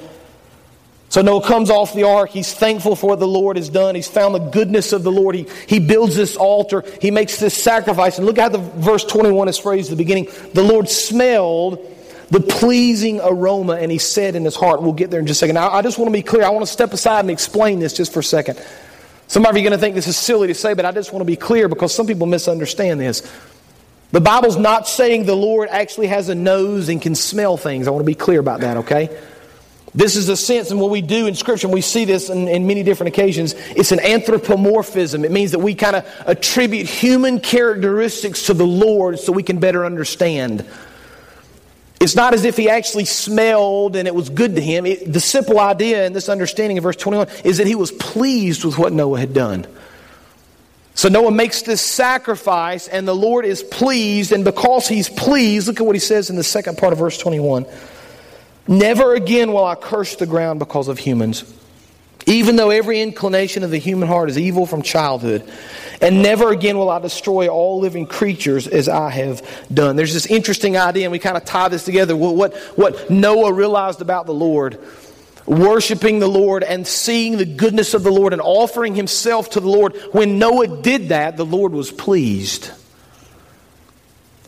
So 1.10 1.22
Noah 1.22 1.44
comes 1.44 1.70
off 1.70 1.94
the 1.94 2.04
ark. 2.04 2.30
He's 2.30 2.54
thankful 2.54 2.96
for 2.96 3.10
what 3.10 3.20
the 3.20 3.28
Lord 3.28 3.58
has 3.58 3.68
done. 3.68 3.96
He's 3.96 4.08
found 4.08 4.36
the 4.36 4.40
goodness 4.40 4.94
of 4.94 5.04
the 5.04 5.12
Lord. 5.12 5.36
He, 5.36 5.48
he 5.68 5.80
builds 5.80 6.16
this 6.16 6.38
altar. 6.38 6.86
He 7.02 7.12
makes 7.12 7.42
this 7.42 7.62
sacrifice. 7.62 8.18
And 8.18 8.26
look 8.26 8.38
how 8.38 8.48
the 8.48 8.58
verse 8.58 9.04
21 9.04 9.50
is 9.50 9.58
phrased 9.58 9.92
at 9.92 9.98
the 9.98 10.02
beginning. 10.02 10.30
The 10.54 10.64
Lord 10.64 10.88
smelled 10.88 11.80
the 12.30 12.42
pleasing 12.42 13.22
aroma, 13.22 13.74
and 13.74 13.92
he 13.92 13.98
said 13.98 14.36
in 14.36 14.44
his 14.44 14.56
heart, 14.56 14.82
we'll 14.82 14.94
get 14.94 15.12
there 15.12 15.20
in 15.20 15.28
just 15.28 15.40
a 15.40 15.42
second. 15.42 15.56
Now, 15.56 15.72
I 15.72 15.82
just 15.82 15.98
want 15.98 16.10
to 16.10 16.14
be 16.14 16.22
clear. 16.22 16.44
I 16.44 16.50
want 16.50 16.66
to 16.66 16.72
step 16.72 16.94
aside 16.94 17.22
and 17.22 17.32
explain 17.32 17.80
this 17.80 17.94
just 17.94 18.14
for 18.14 18.20
a 18.20 18.24
second. 18.24 18.62
Some 19.28 19.46
of 19.46 19.56
you 19.56 19.62
are 19.62 19.64
going 19.64 19.72
to 19.72 19.78
think 19.78 19.96
this 19.96 20.08
is 20.08 20.18
silly 20.18 20.48
to 20.48 20.54
say, 20.54 20.74
but 20.74 20.86
I 20.86 20.92
just 20.92 21.12
want 21.12 21.22
to 21.22 21.26
be 21.26 21.36
clear 21.36 21.68
because 21.68 21.94
some 21.94 22.08
people 22.08 22.28
misunderstand 22.28 23.00
this. 23.00 23.30
The 24.12 24.22
Bible's 24.22 24.58
not 24.58 24.88
saying 24.88 25.26
the 25.26 25.36
Lord 25.36 25.68
actually 25.70 26.08
has 26.08 26.30
a 26.30 26.36
nose 26.36 26.88
and 26.88 27.02
can 27.02 27.14
smell 27.14 27.58
things. 27.58 27.88
I 27.88 27.92
want 27.92 28.02
to 28.04 28.06
be 28.06 28.16
clear 28.16 28.40
about 28.40 28.62
that, 28.62 28.78
okay? 28.78 29.18
This 29.94 30.16
is 30.16 30.30
a 30.30 30.38
sense 30.38 30.72
and 30.72 30.80
what 30.80 30.92
we 30.92 31.02
do 31.02 31.28
in 31.28 31.36
Scripture, 31.36 31.68
we 31.68 31.82
see 31.82 32.06
this 32.06 32.30
in, 32.30 32.48
in 32.48 32.68
many 32.68 32.84
different 32.84 33.14
occasions. 33.14 33.54
It's 33.72 33.92
an 33.92 34.00
anthropomorphism. 34.00 35.26
It 35.26 35.32
means 35.32 35.52
that 35.52 35.60
we 35.60 35.76
kind 35.76 35.96
of 35.96 36.06
attribute 36.26 36.88
human 36.88 37.40
characteristics 37.40 38.44
to 38.44 38.54
the 38.54 38.68
Lord 38.68 39.20
so 39.20 39.32
we 39.32 39.44
can 39.44 39.60
better 39.60 39.86
understand. 39.86 40.66
It's 42.00 42.16
not 42.16 42.34
as 42.34 42.46
if 42.46 42.56
he 42.58 42.70
actually 42.70 43.06
smelled 43.06 43.96
and 43.96 44.08
it 44.08 44.14
was 44.14 44.30
good 44.30 44.56
to 44.56 44.62
him. 44.62 44.86
It, 44.86 45.12
the 45.12 45.20
simple 45.20 45.60
idea 45.60 46.06
in 46.06 46.14
this 46.14 46.30
understanding 46.30 46.78
of 46.78 46.84
verse 46.84 46.96
21 46.96 47.28
is 47.44 47.58
that 47.58 47.68
he 47.68 47.76
was 47.76 47.92
pleased 47.92 48.64
with 48.64 48.78
what 48.78 48.94
Noah 48.94 49.20
had 49.20 49.34
done. 49.34 49.66
So 50.94 51.10
Noah 51.10 51.32
makes 51.32 51.62
this 51.62 51.80
sacrifice, 51.80 52.88
and 52.88 53.08
the 53.08 53.14
Lord 53.14 53.46
is 53.46 53.62
pleased, 53.62 54.32
and 54.32 54.44
because 54.44 54.88
he's 54.88 55.10
pleased, 55.10 55.68
look 55.68 55.80
at 55.80 55.86
what 55.86 55.96
he 55.96 56.00
says 56.00 56.32
in 56.32 56.38
the 56.38 56.44
second 56.44 56.80
part 56.80 56.92
of 56.92 56.98
verse 56.98 57.20
21 57.20 57.68
Never 58.68 59.14
again 59.14 59.54
will 59.54 59.64
I 59.64 59.76
curse 59.76 60.16
the 60.16 60.26
ground 60.26 60.60
because 60.60 60.88
of 60.88 60.98
humans 60.98 61.44
even 62.28 62.58
though 62.58 62.70
every 62.70 63.02
inclination 63.02 63.64
of 63.64 63.72
the 63.72 63.78
human 63.78 64.08
heart 64.08 64.30
is 64.30 64.38
evil 64.38 64.66
from 64.66 64.82
childhood. 64.82 65.50
And 66.02 66.22
never 66.22 66.52
again 66.52 66.78
will 66.78 66.90
I 66.90 67.00
destroy 67.00 67.48
all 67.48 67.80
living 67.80 68.06
creatures 68.06 68.68
as 68.68 68.88
I 68.88 69.10
have 69.10 69.42
done. 69.74 69.96
There's 69.96 70.14
this 70.14 70.28
interesting 70.28 70.78
idea, 70.78 71.06
and 71.06 71.12
we 71.12 71.20
kind 71.20 71.38
of 71.38 71.46
tie 71.46 71.70
this 71.70 71.86
together. 71.86 72.16
What, 72.16 72.56
what 72.76 73.10
Noah 73.10 73.54
realized 73.54 74.02
about 74.02 74.28
the 74.28 74.34
Lord 74.34 74.78
worshiping 75.48 76.20
the 76.20 76.28
Lord 76.28 76.62
and 76.62 76.86
seeing 76.86 77.38
the 77.38 77.46
goodness 77.46 77.94
of 77.94 78.04
the 78.04 78.12
Lord 78.12 78.34
and 78.34 78.42
offering 78.42 78.96
himself 78.96 79.52
to 79.52 79.62
the 79.62 79.70
Lord. 79.70 79.96
When 80.12 80.40
Noah 80.40 80.82
did 80.82 81.08
that, 81.08 81.38
the 81.38 81.46
Lord 81.46 81.72
was 81.72 81.90
pleased. 81.90 82.70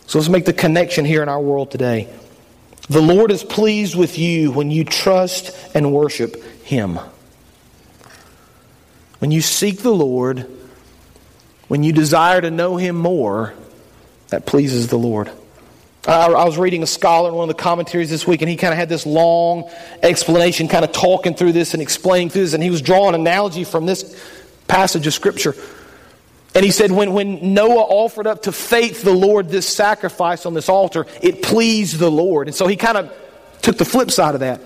So 0.07 0.19
let's 0.19 0.27
make 0.27 0.43
the 0.43 0.51
connection 0.51 1.05
here 1.05 1.23
in 1.23 1.29
our 1.29 1.39
world 1.39 1.71
today. 1.71 2.13
The 2.89 3.01
Lord 3.01 3.31
is 3.31 3.43
pleased 3.45 3.95
with 3.95 4.19
you 4.19 4.51
when 4.51 4.71
you 4.71 4.83
trust 4.83 5.55
and 5.73 5.93
worship 5.93 6.43
him. 6.63 6.99
When 9.19 9.31
you 9.31 9.41
seek 9.41 9.79
the 9.79 9.93
Lord, 9.93 10.47
when 11.67 11.83
you 11.83 11.93
desire 11.93 12.41
to 12.41 12.49
know 12.49 12.77
Him 12.77 12.95
more, 12.95 13.53
that 14.29 14.45
pleases 14.45 14.87
the 14.87 14.97
Lord. 14.97 15.29
I, 16.07 16.27
I 16.27 16.45
was 16.45 16.57
reading 16.57 16.81
a 16.83 16.87
scholar 16.87 17.29
in 17.29 17.35
one 17.35 17.49
of 17.49 17.55
the 17.55 17.61
commentaries 17.61 18.09
this 18.09 18.25
week, 18.25 18.41
and 18.41 18.49
he 18.49 18.55
kind 18.55 18.73
of 18.73 18.77
had 18.77 18.89
this 18.89 19.05
long 19.05 19.69
explanation, 20.01 20.67
kind 20.67 20.85
of 20.85 20.91
talking 20.91 21.35
through 21.35 21.51
this 21.51 21.73
and 21.73 21.81
explaining 21.81 22.29
through 22.29 22.43
this, 22.43 22.53
and 22.53 22.63
he 22.63 22.69
was 22.69 22.81
drawing 22.81 23.15
an 23.15 23.21
analogy 23.21 23.63
from 23.63 23.85
this 23.85 24.19
passage 24.67 25.05
of 25.07 25.13
Scripture. 25.13 25.55
And 26.55 26.65
he 26.65 26.71
said, 26.71 26.91
when, 26.91 27.13
when 27.13 27.53
Noah 27.53 27.83
offered 27.83 28.25
up 28.25 28.43
to 28.43 28.51
faith 28.51 29.03
the 29.03 29.13
Lord 29.13 29.49
this 29.49 29.67
sacrifice 29.67 30.45
on 30.45 30.53
this 30.53 30.69
altar, 30.69 31.05
it 31.21 31.43
pleased 31.43 31.99
the 31.99 32.09
Lord. 32.09 32.47
And 32.47 32.55
so 32.55 32.65
he 32.65 32.75
kind 32.75 32.97
of 32.97 33.13
took 33.61 33.77
the 33.77 33.85
flip 33.85 34.09
side 34.09 34.33
of 34.33 34.39
that. 34.39 34.61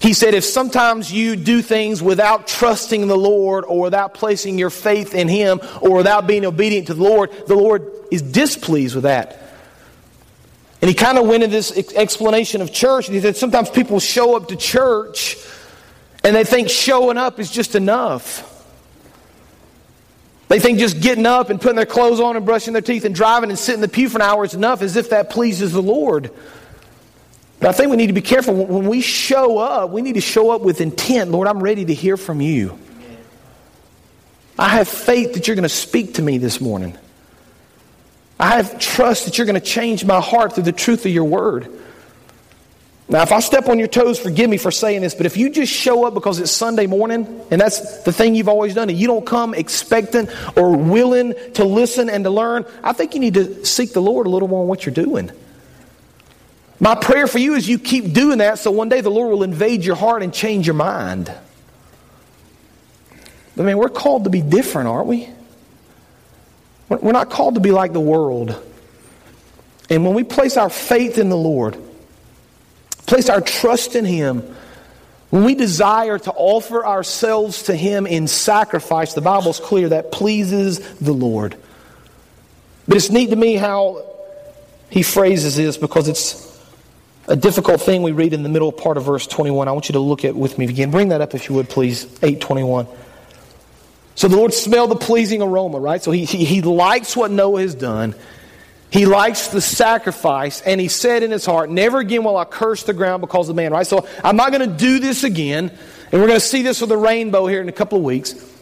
He 0.00 0.12
said, 0.12 0.34
if 0.34 0.44
sometimes 0.44 1.10
you 1.10 1.34
do 1.34 1.62
things 1.62 2.02
without 2.02 2.46
trusting 2.46 3.06
the 3.06 3.16
Lord 3.16 3.64
or 3.64 3.80
without 3.80 4.12
placing 4.12 4.58
your 4.58 4.70
faith 4.70 5.14
in 5.14 5.28
Him 5.28 5.60
or 5.80 5.96
without 5.96 6.26
being 6.26 6.44
obedient 6.44 6.88
to 6.88 6.94
the 6.94 7.02
Lord, 7.02 7.30
the 7.46 7.54
Lord 7.54 7.90
is 8.10 8.20
displeased 8.20 8.94
with 8.94 9.04
that. 9.04 9.40
And 10.82 10.90
he 10.90 10.94
kind 10.94 11.16
of 11.16 11.26
went 11.26 11.42
into 11.42 11.56
this 11.56 11.94
explanation 11.94 12.60
of 12.60 12.70
church. 12.70 13.08
He 13.08 13.18
said, 13.20 13.38
sometimes 13.38 13.70
people 13.70 13.98
show 14.00 14.36
up 14.36 14.48
to 14.48 14.56
church 14.56 15.38
and 16.22 16.36
they 16.36 16.44
think 16.44 16.68
showing 16.68 17.16
up 17.16 17.40
is 17.40 17.50
just 17.50 17.74
enough. 17.74 18.50
They 20.48 20.60
think 20.60 20.78
just 20.78 21.00
getting 21.00 21.24
up 21.24 21.48
and 21.48 21.58
putting 21.58 21.76
their 21.76 21.86
clothes 21.86 22.20
on 22.20 22.36
and 22.36 22.44
brushing 22.44 22.74
their 22.74 22.82
teeth 22.82 23.06
and 23.06 23.14
driving 23.14 23.48
and 23.48 23.58
sitting 23.58 23.76
in 23.76 23.80
the 23.80 23.88
pew 23.88 24.10
for 24.10 24.18
an 24.18 24.22
hour 24.22 24.44
is 24.44 24.52
enough 24.52 24.82
as 24.82 24.96
if 24.96 25.08
that 25.08 25.30
pleases 25.30 25.72
the 25.72 25.80
Lord. 25.82 26.30
But 27.64 27.70
I 27.70 27.78
think 27.78 27.90
we 27.90 27.96
need 27.96 28.08
to 28.08 28.12
be 28.12 28.20
careful. 28.20 28.52
When 28.52 28.86
we 28.86 29.00
show 29.00 29.56
up, 29.56 29.88
we 29.88 30.02
need 30.02 30.16
to 30.16 30.20
show 30.20 30.50
up 30.50 30.60
with 30.60 30.82
intent. 30.82 31.30
Lord, 31.30 31.48
I'm 31.48 31.62
ready 31.62 31.82
to 31.86 31.94
hear 31.94 32.18
from 32.18 32.42
you. 32.42 32.78
I 34.58 34.68
have 34.68 34.86
faith 34.86 35.32
that 35.32 35.48
you're 35.48 35.56
going 35.56 35.62
to 35.62 35.70
speak 35.70 36.12
to 36.16 36.22
me 36.22 36.36
this 36.36 36.60
morning. 36.60 36.94
I 38.38 38.56
have 38.56 38.78
trust 38.78 39.24
that 39.24 39.38
you're 39.38 39.46
going 39.46 39.58
to 39.58 39.66
change 39.66 40.04
my 40.04 40.20
heart 40.20 40.52
through 40.52 40.64
the 40.64 40.72
truth 40.72 41.06
of 41.06 41.12
your 41.12 41.24
word. 41.24 41.70
Now, 43.08 43.22
if 43.22 43.32
I 43.32 43.40
step 43.40 43.66
on 43.70 43.78
your 43.78 43.88
toes, 43.88 44.18
forgive 44.18 44.50
me 44.50 44.58
for 44.58 44.70
saying 44.70 45.00
this, 45.00 45.14
but 45.14 45.24
if 45.24 45.38
you 45.38 45.48
just 45.48 45.72
show 45.72 46.04
up 46.04 46.12
because 46.12 46.40
it's 46.40 46.52
Sunday 46.52 46.86
morning 46.86 47.46
and 47.50 47.58
that's 47.58 48.02
the 48.02 48.12
thing 48.12 48.34
you've 48.34 48.50
always 48.50 48.74
done, 48.74 48.90
and 48.90 48.98
you 48.98 49.06
don't 49.06 49.24
come 49.24 49.54
expectant 49.54 50.28
or 50.54 50.76
willing 50.76 51.32
to 51.54 51.64
listen 51.64 52.10
and 52.10 52.24
to 52.24 52.30
learn, 52.30 52.66
I 52.82 52.92
think 52.92 53.14
you 53.14 53.20
need 53.20 53.34
to 53.34 53.64
seek 53.64 53.94
the 53.94 54.02
Lord 54.02 54.26
a 54.26 54.30
little 54.30 54.48
more 54.48 54.60
on 54.60 54.68
what 54.68 54.84
you're 54.84 54.94
doing. 54.94 55.30
My 56.80 56.94
prayer 56.94 57.26
for 57.26 57.38
you 57.38 57.54
is 57.54 57.68
you 57.68 57.78
keep 57.78 58.12
doing 58.12 58.38
that 58.38 58.58
so 58.58 58.70
one 58.70 58.88
day 58.88 59.00
the 59.00 59.10
Lord 59.10 59.30
will 59.30 59.42
invade 59.42 59.84
your 59.84 59.96
heart 59.96 60.22
and 60.22 60.34
change 60.34 60.66
your 60.66 60.74
mind. 60.74 61.32
But 63.56 63.64
man, 63.64 63.78
we're 63.78 63.88
called 63.88 64.24
to 64.24 64.30
be 64.30 64.42
different, 64.42 64.88
aren't 64.88 65.06
we? 65.06 65.28
We're 66.88 67.12
not 67.12 67.30
called 67.30 67.54
to 67.54 67.60
be 67.60 67.70
like 67.70 67.92
the 67.92 68.00
world. 68.00 68.60
And 69.88 70.04
when 70.04 70.14
we 70.14 70.24
place 70.24 70.56
our 70.56 70.70
faith 70.70 71.18
in 71.18 71.28
the 71.28 71.36
Lord, 71.36 71.76
place 73.06 73.28
our 73.28 73.40
trust 73.40 73.94
in 73.94 74.04
Him, 74.04 74.42
when 75.30 75.44
we 75.44 75.54
desire 75.54 76.18
to 76.18 76.32
offer 76.32 76.84
ourselves 76.84 77.64
to 77.64 77.74
Him 77.74 78.06
in 78.06 78.28
sacrifice, 78.28 79.14
the 79.14 79.20
Bible's 79.20 79.60
clear 79.60 79.90
that 79.90 80.12
pleases 80.12 80.78
the 80.98 81.12
Lord. 81.12 81.56
But 82.86 82.96
it's 82.96 83.10
neat 83.10 83.30
to 83.30 83.36
me 83.36 83.54
how 83.54 84.04
he 84.90 85.02
phrases 85.02 85.56
this 85.56 85.76
because 85.76 86.06
it's 86.06 86.43
a 87.26 87.36
difficult 87.36 87.80
thing 87.80 88.02
we 88.02 88.12
read 88.12 88.32
in 88.32 88.42
the 88.42 88.48
middle 88.48 88.72
part 88.72 88.96
of 88.96 89.04
verse 89.04 89.26
21. 89.26 89.68
I 89.68 89.72
want 89.72 89.88
you 89.88 89.94
to 89.94 90.00
look 90.00 90.24
at 90.24 90.34
with 90.34 90.58
me 90.58 90.66
again. 90.66 90.90
Bring 90.90 91.08
that 91.08 91.20
up 91.20 91.34
if 91.34 91.48
you 91.48 91.54
would, 91.54 91.68
please. 91.68 92.04
821. 92.22 92.86
So 94.14 94.28
the 94.28 94.36
Lord 94.36 94.54
smelled 94.54 94.90
the 94.90 94.96
pleasing 94.96 95.42
aroma, 95.42 95.80
right? 95.80 96.02
So 96.02 96.10
he, 96.10 96.24
he, 96.24 96.44
he 96.44 96.62
likes 96.62 97.16
what 97.16 97.30
Noah 97.30 97.62
has 97.62 97.74
done. 97.74 98.14
He 98.90 99.06
likes 99.06 99.48
the 99.48 99.60
sacrifice, 99.60 100.60
and 100.60 100.80
he 100.80 100.86
said 100.86 101.24
in 101.24 101.32
his 101.32 101.44
heart, 101.44 101.68
Never 101.68 101.98
again 101.98 102.22
will 102.22 102.36
I 102.36 102.44
curse 102.44 102.84
the 102.84 102.92
ground 102.92 103.22
because 103.22 103.48
of 103.48 103.56
man, 103.56 103.72
right? 103.72 103.86
So 103.86 104.06
I'm 104.22 104.36
not 104.36 104.52
going 104.52 104.70
to 104.70 104.76
do 104.76 105.00
this 105.00 105.24
again. 105.24 105.72
And 106.12 106.20
we're 106.20 106.28
going 106.28 106.38
to 106.38 106.46
see 106.46 106.62
this 106.62 106.80
with 106.80 106.90
the 106.90 106.96
rainbow 106.96 107.46
here 107.46 107.60
in 107.60 107.68
a 107.68 107.72
couple 107.72 107.98
of 107.98 108.04
weeks. 108.04 108.53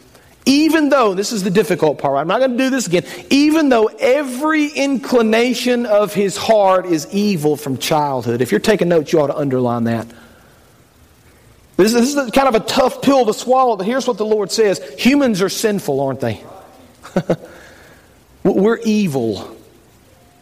Even 0.44 0.88
though, 0.88 1.14
this 1.14 1.30
is 1.30 1.44
the 1.44 1.50
difficult 1.50 1.98
part, 1.98 2.14
right? 2.14 2.20
I'm 2.20 2.26
not 2.26 2.40
going 2.40 2.52
to 2.52 2.56
do 2.58 2.70
this 2.70 2.88
again. 2.88 3.04
Even 3.30 3.68
though 3.68 3.86
every 3.86 4.66
inclination 4.66 5.86
of 5.86 6.12
his 6.14 6.36
heart 6.36 6.86
is 6.86 7.06
evil 7.12 7.56
from 7.56 7.78
childhood. 7.78 8.40
If 8.40 8.50
you're 8.50 8.60
taking 8.60 8.88
notes, 8.88 9.12
you 9.12 9.20
ought 9.20 9.28
to 9.28 9.36
underline 9.36 9.84
that. 9.84 10.06
This, 11.76 11.92
this 11.92 12.14
is 12.14 12.30
kind 12.32 12.48
of 12.48 12.54
a 12.56 12.60
tough 12.60 13.02
pill 13.02 13.24
to 13.26 13.34
swallow, 13.34 13.76
but 13.76 13.86
here's 13.86 14.06
what 14.06 14.18
the 14.18 14.26
Lord 14.26 14.50
says 14.50 14.80
Humans 14.98 15.40
are 15.42 15.48
sinful, 15.48 16.00
aren't 16.00 16.20
they? 16.20 16.44
We're 18.42 18.78
evil 18.78 19.56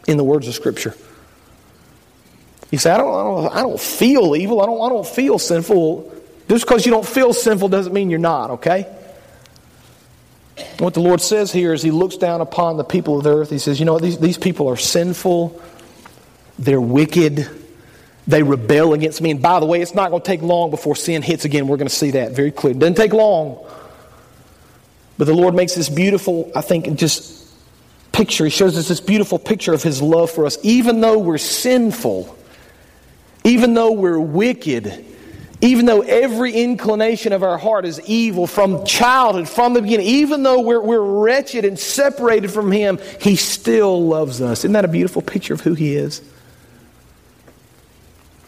in 0.09 0.17
the 0.17 0.25
words 0.25 0.49
of 0.49 0.55
Scripture. 0.55 0.95
You 2.71 2.79
say, 2.79 2.91
I 2.91 2.97
don't, 2.97 3.13
I 3.13 3.23
don't, 3.23 3.57
I 3.57 3.63
don't 3.63 3.81
feel 3.81 4.35
evil. 4.35 4.63
I 4.63 4.67
don't, 4.67 4.81
I 4.81 4.89
don't 4.89 5.07
feel 5.07 5.39
sinful. 5.39 6.15
Just 6.49 6.65
because 6.65 6.87
you 6.87 6.93
don't 6.93 7.07
feel 7.07 7.33
sinful 7.33 7.69
doesn't 7.69 7.93
mean 7.93 8.11
you're 8.11 8.19
not, 8.19 8.51
okay? 8.53 8.87
What 10.79 10.95
the 10.95 11.01
Lord 11.01 11.21
says 11.21 11.53
here 11.53 11.73
is 11.73 11.83
He 11.83 11.91
looks 11.91 12.17
down 12.17 12.41
upon 12.41 12.77
the 12.77 12.85
people 12.85 13.19
of 13.19 13.25
the 13.25 13.37
earth. 13.37 13.51
He 13.51 13.59
says, 13.59 13.79
You 13.79 13.87
know, 13.87 13.99
these, 13.99 14.19
these 14.19 14.39
people 14.39 14.69
are 14.69 14.77
sinful, 14.77 15.61
they're 16.59 16.81
wicked, 16.81 17.49
they 18.27 18.43
rebel 18.43 18.95
against 18.95 19.21
me. 19.21 19.31
And 19.31 19.43
by 19.43 19.61
the 19.61 19.67
way, 19.67 19.81
it's 19.81 19.95
not 19.95 20.11
going 20.11 20.23
to 20.23 20.27
take 20.27 20.43
long 20.43 20.71
before 20.71 20.97
sin 20.97 21.23
hits 21.23 21.45
again. 21.45 21.69
We're 21.69 21.77
going 21.77 21.89
to 21.89 21.95
see 21.95 22.13
that 22.13 22.33
very 22.33 22.51
clear. 22.51 22.73
It 22.73 22.79
doesn't 22.79 22.95
take 22.95 23.13
long. 23.13 23.67
But 25.19 25.27
the 25.27 25.35
Lord 25.35 25.55
makes 25.55 25.75
this 25.75 25.89
beautiful, 25.89 26.51
I 26.55 26.63
think, 26.63 26.99
just 26.99 27.47
picture. 28.13 28.45
He 28.45 28.51
shows 28.51 28.79
us 28.79 28.89
this 28.89 29.01
beautiful 29.01 29.39
picture 29.39 29.75
of 29.75 29.83
His 29.83 30.01
love 30.01 30.31
for 30.31 30.47
us. 30.47 30.59
Even 30.63 31.01
though 31.01 31.19
we're 31.19 31.39
sinful, 31.39 32.37
even 33.45 33.75
though 33.75 33.93
we're 33.93 34.19
wicked, 34.19 35.05
even 35.63 35.85
though 35.85 36.01
every 36.01 36.53
inclination 36.53 37.33
of 37.33 37.43
our 37.43 37.59
heart 37.59 37.85
is 37.85 38.01
evil 38.07 38.47
from 38.47 38.85
childhood, 38.87 39.49
from 39.49 39.75
the 39.75 39.83
beginning, 39.83 40.07
even 40.07 40.43
though 40.43 40.61
we're, 40.61 40.81
we're 40.81 41.23
wretched 41.23 41.65
and 41.65 41.79
separated 41.79 42.51
from 42.51 42.73
Him, 42.73 42.99
He 43.21 43.37
still 43.37 44.07
loves 44.07 44.41
us. 44.41 44.61
Isn't 44.61 44.73
that 44.73 44.87
a 44.87 44.89
beautiful 44.89 45.21
picture 45.21 45.53
of 45.53 45.61
who 45.61 45.75
He 45.75 45.97
is? 45.97 46.23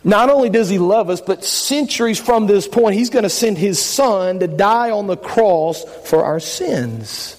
Not 0.04 0.30
only 0.30 0.48
does 0.48 0.70
He 0.70 0.78
love 0.78 1.10
us, 1.10 1.20
but 1.20 1.44
centuries 1.44 2.18
from 2.18 2.46
this 2.46 2.66
point, 2.66 2.94
He's 2.94 3.10
going 3.10 3.24
to 3.24 3.30
send 3.30 3.58
His 3.58 3.82
Son 3.82 4.38
to 4.40 4.46
die 4.46 4.90
on 4.90 5.06
the 5.06 5.16
cross 5.16 5.84
for 6.08 6.24
our 6.24 6.40
sins. 6.40 7.38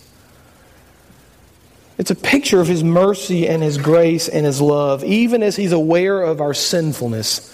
It's 1.97 2.11
a 2.11 2.15
picture 2.15 2.61
of 2.61 2.67
His 2.67 2.83
mercy 2.83 3.47
and 3.47 3.63
His 3.63 3.79
grace 3.79 4.29
and 4.29 4.45
His 4.45 4.61
love. 4.61 5.03
Even 5.03 5.41
as 5.41 5.55
He's 5.55 5.71
aware 5.71 6.21
of 6.21 6.41
our 6.41 6.53
sinfulness, 6.53 7.49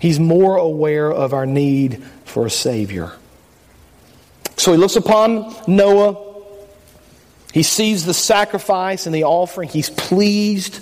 He's 0.00 0.18
more 0.18 0.56
aware 0.56 1.12
of 1.12 1.32
our 1.32 1.46
need 1.46 2.02
for 2.24 2.46
a 2.46 2.50
Savior. 2.50 3.12
So 4.56 4.72
He 4.72 4.78
looks 4.78 4.96
upon 4.96 5.54
Noah. 5.68 6.26
He 7.52 7.62
sees 7.62 8.04
the 8.06 8.14
sacrifice 8.14 9.06
and 9.06 9.14
the 9.14 9.24
offering. 9.24 9.68
He's 9.68 9.90
pleased. 9.90 10.80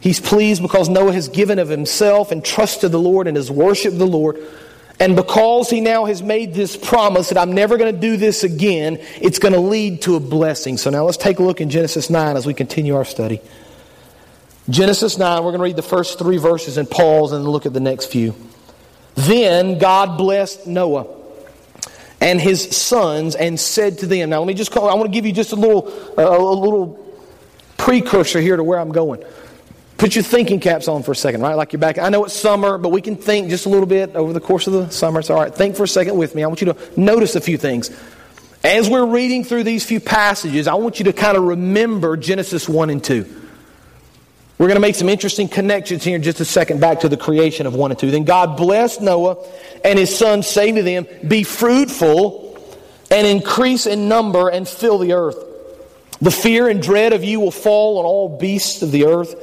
He's 0.00 0.20
pleased 0.20 0.62
because 0.62 0.88
Noah 0.88 1.12
has 1.12 1.28
given 1.28 1.58
of 1.58 1.68
himself 1.68 2.32
and 2.32 2.44
trusted 2.44 2.92
the 2.92 2.98
Lord 2.98 3.26
and 3.26 3.36
has 3.36 3.50
worshiped 3.50 3.98
the 3.98 4.06
Lord. 4.06 4.38
And 5.00 5.14
because 5.14 5.70
he 5.70 5.80
now 5.80 6.06
has 6.06 6.22
made 6.22 6.54
this 6.54 6.76
promise 6.76 7.28
that 7.28 7.38
I'm 7.38 7.52
never 7.52 7.76
going 7.76 7.94
to 7.94 8.00
do 8.00 8.16
this 8.16 8.42
again, 8.42 8.98
it's 9.20 9.38
going 9.38 9.54
to 9.54 9.60
lead 9.60 10.02
to 10.02 10.16
a 10.16 10.20
blessing. 10.20 10.76
So 10.76 10.90
now 10.90 11.04
let's 11.04 11.16
take 11.16 11.38
a 11.38 11.42
look 11.42 11.60
in 11.60 11.70
Genesis 11.70 12.10
9 12.10 12.36
as 12.36 12.46
we 12.46 12.54
continue 12.54 12.96
our 12.96 13.04
study. 13.04 13.40
Genesis 14.70 15.16
9, 15.16 15.38
we're 15.38 15.50
going 15.50 15.60
to 15.60 15.64
read 15.64 15.76
the 15.76 15.82
first 15.82 16.18
three 16.18 16.36
verses 16.36 16.76
and 16.76 16.90
pause 16.90 17.32
and 17.32 17.46
look 17.46 17.64
at 17.64 17.72
the 17.72 17.80
next 17.80 18.06
few. 18.06 18.34
Then 19.14 19.78
God 19.78 20.18
blessed 20.18 20.66
Noah 20.66 21.06
and 22.20 22.40
his 22.40 22.76
sons 22.76 23.34
and 23.34 23.58
said 23.58 23.98
to 23.98 24.06
them, 24.06 24.30
Now 24.30 24.40
let 24.40 24.46
me 24.46 24.54
just 24.54 24.70
call, 24.70 24.88
I 24.88 24.94
want 24.94 25.06
to 25.06 25.12
give 25.12 25.24
you 25.24 25.32
just 25.32 25.52
a 25.52 25.56
little, 25.56 25.88
uh, 26.18 26.22
a 26.22 26.38
little 26.38 27.04
precursor 27.78 28.40
here 28.40 28.56
to 28.56 28.62
where 28.62 28.78
I'm 28.78 28.92
going. 28.92 29.24
Put 29.96 30.14
your 30.14 30.22
thinking 30.22 30.60
caps 30.60 30.86
on 30.86 31.02
for 31.02 31.12
a 31.12 31.16
second, 31.16 31.40
right? 31.40 31.54
Like 31.54 31.72
you're 31.72 31.80
back. 31.80 31.98
I 31.98 32.08
know 32.10 32.24
it's 32.24 32.34
summer, 32.34 32.78
but 32.78 32.90
we 32.90 33.00
can 33.00 33.16
think 33.16 33.48
just 33.48 33.66
a 33.66 33.68
little 33.68 33.86
bit 33.86 34.14
over 34.14 34.32
the 34.32 34.40
course 34.40 34.66
of 34.66 34.74
the 34.74 34.90
summer. 34.90 35.20
It's 35.20 35.30
all 35.30 35.40
right. 35.40 35.52
Think 35.52 35.76
for 35.76 35.84
a 35.84 35.88
second 35.88 36.16
with 36.16 36.34
me. 36.34 36.44
I 36.44 36.46
want 36.46 36.60
you 36.60 36.72
to 36.72 37.00
notice 37.00 37.34
a 37.34 37.40
few 37.40 37.56
things. 37.56 37.90
As 38.62 38.88
we're 38.88 39.06
reading 39.06 39.44
through 39.44 39.64
these 39.64 39.84
few 39.84 39.98
passages, 39.98 40.68
I 40.68 40.74
want 40.74 40.98
you 40.98 41.06
to 41.06 41.12
kind 41.12 41.36
of 41.36 41.44
remember 41.44 42.16
Genesis 42.16 42.68
1 42.68 42.90
and 42.90 43.02
2. 43.02 43.47
We're 44.58 44.66
going 44.66 44.76
to 44.76 44.80
make 44.80 44.96
some 44.96 45.08
interesting 45.08 45.46
connections 45.46 46.02
here 46.02 46.16
in 46.16 46.22
just 46.24 46.40
a 46.40 46.44
second 46.44 46.80
back 46.80 47.00
to 47.00 47.08
the 47.08 47.16
creation 47.16 47.66
of 47.68 47.74
1 47.74 47.92
and 47.92 47.98
2. 47.98 48.10
Then 48.10 48.24
God 48.24 48.56
blessed 48.56 49.00
Noah 49.00 49.36
and 49.84 49.96
his 49.96 50.16
sons, 50.16 50.48
saying 50.48 50.74
to 50.74 50.82
them, 50.82 51.06
Be 51.26 51.44
fruitful 51.44 52.58
and 53.08 53.24
increase 53.24 53.86
in 53.86 54.08
number 54.08 54.48
and 54.48 54.68
fill 54.68 54.98
the 54.98 55.12
earth. 55.12 55.36
The 56.20 56.32
fear 56.32 56.68
and 56.68 56.82
dread 56.82 57.12
of 57.12 57.22
you 57.22 57.38
will 57.38 57.52
fall 57.52 57.98
on 57.98 58.04
all 58.04 58.36
beasts 58.36 58.82
of 58.82 58.90
the 58.90 59.06
earth 59.06 59.36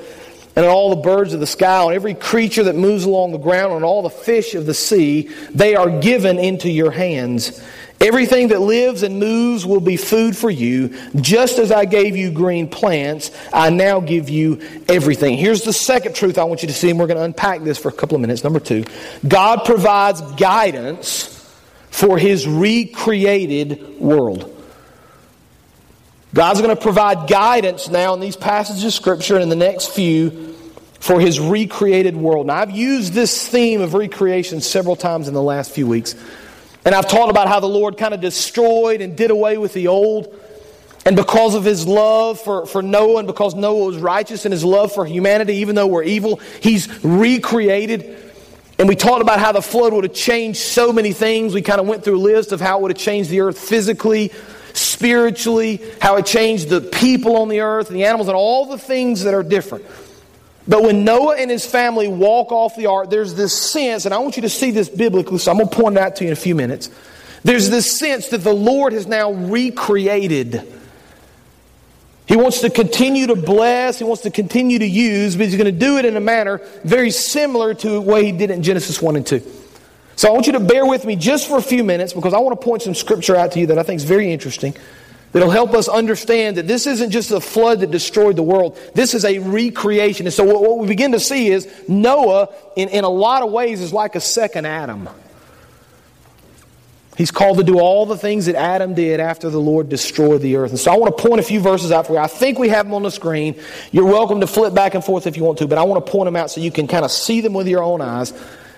and 0.58 0.66
on 0.66 0.72
all 0.72 0.90
the 0.90 1.02
birds 1.02 1.34
of 1.34 1.40
the 1.40 1.48
sky, 1.48 1.84
on 1.84 1.94
every 1.94 2.14
creature 2.14 2.64
that 2.64 2.76
moves 2.76 3.06
along 3.06 3.32
the 3.32 3.38
ground, 3.38 3.72
on 3.72 3.84
all 3.84 4.02
the 4.02 4.10
fish 4.10 4.54
of 4.54 4.66
the 4.66 4.74
sea, 4.74 5.30
they 5.52 5.76
are 5.76 6.02
given 6.02 6.40
into 6.40 6.70
your 6.70 6.92
hands. 6.92 7.62
Everything 8.06 8.50
that 8.50 8.62
lives 8.62 9.02
and 9.02 9.20
moves 9.20 9.66
will 9.66 9.80
be 9.80 9.98
food 9.98 10.38
for 10.38 10.52
you. 10.52 10.96
Just 11.16 11.58
as 11.58 11.72
I 11.72 11.86
gave 11.86 12.16
you 12.16 12.30
green 12.30 12.68
plants, 12.68 13.32
I 13.52 13.72
now 13.72 14.00
give 14.00 14.30
you 14.30 14.62
everything. 14.88 15.38
Here's 15.38 15.64
the 15.64 15.74
second 15.74 16.14
truth 16.14 16.38
I 16.38 16.44
want 16.44 16.62
you 16.62 16.68
to 16.68 16.74
see, 16.74 16.92
and 16.92 17.00
we're 17.00 17.08
going 17.08 17.18
to 17.18 17.24
unpack 17.24 17.64
this 17.64 17.80
for 17.80 17.90
a 17.90 17.92
couple 17.92 18.14
of 18.14 18.22
minutes. 18.22 18.44
Number 18.44 18.60
two 18.60 18.86
God 19.28 19.66
provides 19.66 20.22
guidance 20.34 21.32
for 21.90 22.20
his 22.20 22.48
recreated 22.48 24.00
world. 24.00 24.52
God's 26.32 26.62
going 26.62 26.76
to 26.76 26.80
provide 26.80 27.28
guidance 27.28 27.90
now 27.90 28.14
in 28.14 28.20
these 28.20 28.36
passages 28.36 28.84
of 28.84 28.94
Scripture 28.94 29.34
and 29.34 29.42
in 29.42 29.50
the 29.50 29.56
next 29.56 29.90
few 29.90 30.54
for 31.00 31.20
His 31.20 31.40
recreated 31.40 32.16
world. 32.16 32.48
Now, 32.48 32.56
I've 32.56 32.72
used 32.72 33.14
this 33.14 33.48
theme 33.48 33.82
of 33.82 33.94
recreation 33.94 34.60
several 34.60 34.96
times 34.96 35.28
in 35.28 35.34
the 35.34 35.42
last 35.42 35.72
few 35.72 35.88
weeks. 35.88 36.14
And 36.86 36.94
I've 36.94 37.10
talked 37.10 37.32
about 37.32 37.48
how 37.48 37.60
the 37.60 37.68
Lord 37.68 37.98
kind 37.98 38.14
of 38.14 38.22
destroyed 38.22 39.02
and 39.02 39.18
did 39.18 39.32
away 39.32 39.58
with 39.58 39.74
the 39.74 39.88
old. 39.88 40.40
And 41.04 41.16
because 41.16 41.56
of 41.56 41.64
His 41.64 41.88
love 41.88 42.40
for, 42.40 42.68
for 42.68 42.84
Noah 42.84 43.20
and 43.20 43.28
because 43.28 43.56
Noah 43.56 43.86
was 43.86 43.98
righteous 43.98 44.46
and 44.46 44.52
His 44.52 44.64
love 44.64 44.94
for 44.94 45.06
humanity, 45.06 45.56
even 45.56 45.76
though 45.76 45.88
we're 45.88 46.04
evil, 46.04 46.38
He's 46.62 47.04
recreated. 47.04 48.22
And 48.78 48.88
we 48.88 48.96
talked 48.96 49.22
about 49.22 49.40
how 49.40 49.52
the 49.52 49.62
flood 49.62 49.94
would 49.94 50.04
have 50.04 50.14
changed 50.14 50.60
so 50.60 50.94
many 50.94 51.12
things. 51.12 51.54
We 51.54 51.62
kind 51.62 51.82
of 51.82 51.88
went 51.88 52.04
through 52.04 52.18
a 52.18 52.22
list 52.22 52.52
of 52.52 52.62
how 52.62 52.80
it 52.80 52.82
would 52.84 52.92
have 52.92 52.98
changed 52.98 53.30
the 53.30 53.42
earth 53.42 53.58
physically, 53.58 54.32
spiritually, 54.74 55.82
how 56.02 56.18
it 56.18 56.26
changed 56.26 56.70
the 56.70 56.82
people 56.82 57.38
on 57.38 57.48
the 57.48 57.62
earth 57.62 57.88
and 57.88 57.96
the 57.96 58.06
animals 58.06 58.28
and 58.28 58.36
all 58.36 58.66
the 58.66 58.78
things 58.78 59.24
that 59.24 59.34
are 59.34 59.44
different. 59.44 59.86
But 60.68 60.82
when 60.82 61.04
Noah 61.04 61.36
and 61.38 61.52
his 61.52 61.66
family 61.66 62.08
walk 62.08 62.52
off 62.52 62.76
the 62.76 62.88
ark, 62.88 63.10
there's 63.10 63.36
this 63.36 63.54
sense, 63.54 64.06
and 64.06 64.14
I 64.14 64.18
want 64.18 64.36
you 64.36 64.42
to 64.44 64.50
see 64.50 64.72
this 64.72 64.90
biblically, 64.90 65.38
so 65.38 65.52
I'm 65.52 65.58
going 65.58 65.70
to 65.70 65.76
point 65.76 65.98
it 65.98 66.02
out 66.02 66.16
to 66.18 66.24
you 66.24 66.30
in 66.30 66.34
a 66.34 66.38
few 66.38 66.56
minutes. 66.56 66.90
There's 67.44 67.70
this 67.70 68.00
sense 68.00 68.30
that 68.30 68.40
the 68.40 68.54
Lord 68.54 68.94
has 68.94 69.06
now 69.06 69.32
recreated. 69.32 70.74
He 72.28 72.36
wants 72.36 72.62
to 72.62 72.72
continue 72.72 73.28
to 73.28 73.36
bless, 73.36 74.00
he 74.00 74.04
wants 74.04 74.24
to 74.24 74.32
continue 74.32 74.80
to 74.80 74.88
use, 74.88 75.36
but 75.36 75.46
he's 75.46 75.56
going 75.56 75.72
to 75.72 75.80
do 75.80 75.98
it 75.98 76.06
in 76.06 76.18
a 76.18 76.22
manner 76.22 76.60
very 76.84 77.12
similar 77.12 77.76
to 77.76 77.90
the 77.90 78.02
way 78.02 78.26
he 78.26 78.32
did 78.32 78.50
it 78.50 78.54
in 78.54 78.64
Genesis 78.64 79.00
1 79.00 79.16
and 79.16 79.28
2. 79.28 79.44
So 80.16 80.30
I 80.30 80.32
want 80.32 80.48
you 80.48 80.54
to 80.54 80.60
bear 80.60 80.88
with 80.88 81.06
me 81.06 81.16
just 81.16 81.48
for 81.48 81.58
a 81.58 81.62
few 81.62 81.84
minutes 81.84 82.14
because 82.14 82.34
I 82.34 82.40
want 82.40 82.60
to 82.60 82.66
point 82.66 82.82
some 82.82 82.96
scripture 82.96 83.36
out 83.36 83.52
to 83.52 83.60
you 83.60 83.68
that 83.68 83.78
I 83.78 83.84
think 83.84 83.98
is 83.98 84.06
very 84.06 84.32
interesting 84.32 84.76
that'll 85.36 85.50
help 85.50 85.74
us 85.74 85.90
understand 85.90 86.56
that 86.56 86.66
this 86.66 86.88
isn't 86.88 87.12
just 87.12 87.30
a 87.30 87.42
flood 87.42 87.82
that 87.82 87.92
destroyed 87.92 88.38
the 88.38 88.44
world. 88.44 88.80
This 88.94 89.14
is 89.14 89.26
a 89.26 89.40
recreation. 89.40 90.26
And 90.28 90.34
so 90.34 90.46
what, 90.46 90.62
what 90.62 90.78
we 90.78 90.88
begin 90.88 91.12
to 91.12 91.20
see 91.20 91.50
is 91.50 91.68
Noah, 91.90 92.48
in, 92.78 92.88
in 92.88 93.04
a 93.04 93.10
lot 93.10 93.44
of 93.44 93.52
ways, 93.52 93.82
is 93.82 93.92
like 93.92 94.16
a 94.16 94.22
second 94.22 94.66
Adam. 94.66 95.10
He's 97.18 97.32
called 97.32 97.58
to 97.58 97.66
do 97.66 97.80
all 97.80 98.06
the 98.06 98.18
things 98.18 98.46
that 98.46 98.56
Adam 98.56 98.94
did 98.94 99.20
after 99.20 99.50
the 99.50 99.60
Lord 99.60 99.90
destroyed 99.90 100.40
the 100.40 100.56
earth. 100.56 100.72
And 100.72 100.80
so 100.80 100.94
I 100.94 100.96
want 100.96 101.18
to 101.18 101.22
point 101.22 101.42
a 101.42 101.44
few 101.44 101.60
verses 101.60 101.92
out 101.92 102.08
for 102.08 102.14
you. 102.14 102.20
I 102.20 102.28
think 102.28 102.58
we 102.58 102.70
have 102.70 102.86
them 102.86 102.94
on 102.94 103.04
the 103.04 103.12
screen. 103.12 103.60
You're 103.92 104.06
welcome 104.06 104.40
to 104.40 104.48
flip 104.48 104.74
back 104.74 104.96
and 104.96 105.04
forth 105.04 105.28
if 105.28 105.36
you 105.36 105.44
want 105.44 105.58
to, 105.58 105.68
but 105.68 105.78
I 105.78 105.84
want 105.84 106.06
to 106.06 106.10
point 106.10 106.28
them 106.28 106.38
out 106.38 106.50
so 106.50 106.62
you 106.62 106.72
can 106.72 106.88
kind 106.88 107.04
of 107.04 107.12
see 107.12 107.42
them 107.42 107.52
with 107.52 107.68
your 107.68 107.84
own 107.84 108.00
eyes 108.00 108.34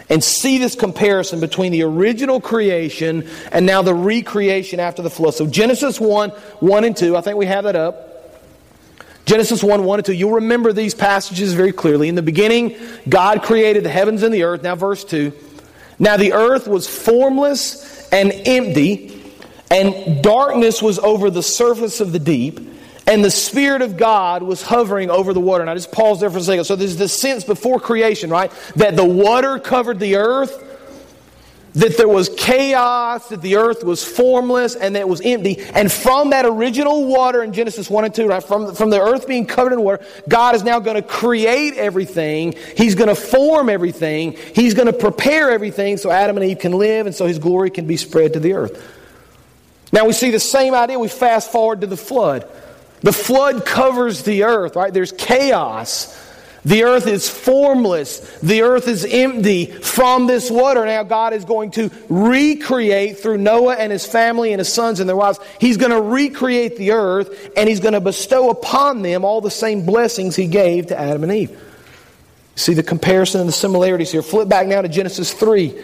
and 0.09 0.23
see 0.23 0.57
this 0.57 0.75
comparison 0.75 1.39
between 1.39 1.71
the 1.71 1.83
original 1.83 2.39
creation 2.39 3.27
and 3.51 3.65
now 3.65 3.81
the 3.81 3.93
recreation 3.93 4.79
after 4.79 5.01
the 5.01 5.09
flood. 5.09 5.33
So 5.33 5.47
Genesis 5.47 5.99
1, 5.99 6.29
1 6.29 6.83
and 6.83 6.95
2, 6.95 7.17
I 7.17 7.21
think 7.21 7.37
we 7.37 7.45
have 7.45 7.65
that 7.65 7.75
up. 7.75 8.05
Genesis 9.25 9.61
1, 9.61 9.83
1 9.83 9.99
and 9.99 10.05
2. 10.05 10.13
You'll 10.13 10.33
remember 10.33 10.71
these 10.71 10.95
passages 10.95 11.53
very 11.53 11.73
clearly. 11.73 12.07
In 12.07 12.15
the 12.15 12.21
beginning, 12.21 12.77
God 13.09 13.43
created 13.43 13.83
the 13.83 13.89
heavens 13.89 14.23
and 14.23 14.33
the 14.33 14.43
earth. 14.43 14.63
Now, 14.63 14.75
verse 14.75 15.03
2. 15.03 15.33
Now 15.99 16.17
the 16.17 16.33
earth 16.33 16.67
was 16.67 16.87
formless 16.87 18.07
and 18.09 18.31
empty, 18.31 19.33
and 19.71 20.23
darkness 20.23 20.81
was 20.81 20.99
over 20.99 21.29
the 21.29 21.43
surface 21.43 21.99
of 21.99 22.11
the 22.11 22.19
deep 22.19 22.59
and 23.07 23.23
the 23.23 23.31
Spirit 23.31 23.81
of 23.81 23.95
God 23.95 24.43
was 24.43 24.61
hovering 24.61 25.09
over 25.09 25.33
the 25.33 25.39
water. 25.39 25.61
And 25.61 25.69
I 25.69 25.75
just 25.75 25.93
pause 25.93 26.19
there 26.19 26.29
for 26.29 26.39
a 26.39 26.43
second. 26.43 26.65
So 26.65 26.75
there's 26.75 26.97
this 26.97 27.17
sense 27.19 27.45
before 27.45 27.79
creation, 27.79 28.29
right? 28.29 28.51
That 28.75 28.97
the 28.97 29.05
water 29.05 29.59
covered 29.59 29.99
the 29.99 30.17
earth, 30.17 30.65
that 31.75 31.95
there 31.95 32.09
was 32.09 32.27
chaos, 32.37 33.29
that 33.29 33.41
the 33.41 33.55
earth 33.55 33.85
was 33.85 34.03
formless, 34.03 34.75
and 34.75 34.93
that 34.95 34.99
it 34.99 35.07
was 35.07 35.21
empty. 35.21 35.61
And 35.73 35.89
from 35.89 36.31
that 36.31 36.45
original 36.45 37.05
water 37.05 37.43
in 37.43 37.53
Genesis 37.53 37.89
1 37.89 38.03
and 38.03 38.13
2, 38.13 38.27
right? 38.27 38.43
From, 38.43 38.75
from 38.75 38.89
the 38.89 38.99
earth 38.99 39.25
being 39.25 39.45
covered 39.45 39.71
in 39.71 39.81
water, 39.81 40.05
God 40.27 40.55
is 40.55 40.63
now 40.63 40.79
going 40.79 40.97
to 40.97 41.01
create 41.01 41.75
everything. 41.75 42.55
He's 42.75 42.95
going 42.95 43.09
to 43.09 43.15
form 43.15 43.69
everything. 43.69 44.35
He's 44.53 44.73
going 44.73 44.87
to 44.87 44.93
prepare 44.93 45.51
everything 45.51 45.95
so 45.95 46.11
Adam 46.11 46.35
and 46.35 46.45
Eve 46.45 46.59
can 46.59 46.73
live 46.73 47.05
and 47.05 47.15
so 47.15 47.25
His 47.25 47.39
glory 47.39 47.69
can 47.69 47.87
be 47.87 47.95
spread 47.95 48.33
to 48.33 48.41
the 48.41 48.51
earth. 48.51 48.95
Now 49.93 50.05
we 50.05 50.11
see 50.11 50.31
the 50.31 50.41
same 50.41 50.73
idea. 50.73 50.99
We 50.99 51.07
fast 51.07 51.53
forward 51.53 51.79
to 51.79 51.87
the 51.87 51.95
flood. 51.95 52.49
The 53.01 53.13
flood 53.13 53.65
covers 53.65 54.23
the 54.23 54.43
earth, 54.43 54.75
right? 54.75 54.93
There's 54.93 55.11
chaos. 55.11 56.15
The 56.65 56.83
earth 56.83 57.07
is 57.07 57.29
formless. 57.29 58.19
The 58.39 58.63
earth 58.63 58.89
is 58.89 59.05
empty 59.05 59.67
from 59.67 60.27
this 60.27 60.51
water. 60.51 60.85
Now, 60.85 61.03
God 61.03 61.33
is 61.33 61.45
going 61.45 61.71
to 61.71 61.89
recreate 62.09 63.19
through 63.19 63.37
Noah 63.37 63.75
and 63.75 63.91
his 63.91 64.05
family 64.05 64.51
and 64.51 64.59
his 64.59 64.71
sons 64.73 64.99
and 64.99 65.07
their 65.07 65.15
wives. 65.15 65.39
He's 65.61 65.77
going 65.77 65.91
to 65.91 66.01
recreate 66.01 66.75
the 66.75 66.91
earth 66.91 67.51
and 67.55 67.69
he's 67.69 67.79
going 67.79 67.93
to 67.93 68.01
bestow 68.01 68.49
upon 68.49 69.01
them 69.01 69.23
all 69.23 69.39
the 69.39 69.49
same 69.51 69.85
blessings 69.85 70.35
he 70.35 70.47
gave 70.47 70.87
to 70.87 70.99
Adam 70.99 71.23
and 71.23 71.31
Eve. 71.31 71.63
See 72.57 72.73
the 72.73 72.83
comparison 72.83 73.39
and 73.39 73.47
the 73.47 73.53
similarities 73.53 74.11
here. 74.11 74.23
Flip 74.23 74.49
back 74.49 74.67
now 74.67 74.81
to 74.81 74.89
Genesis 74.89 75.31
3, 75.31 75.79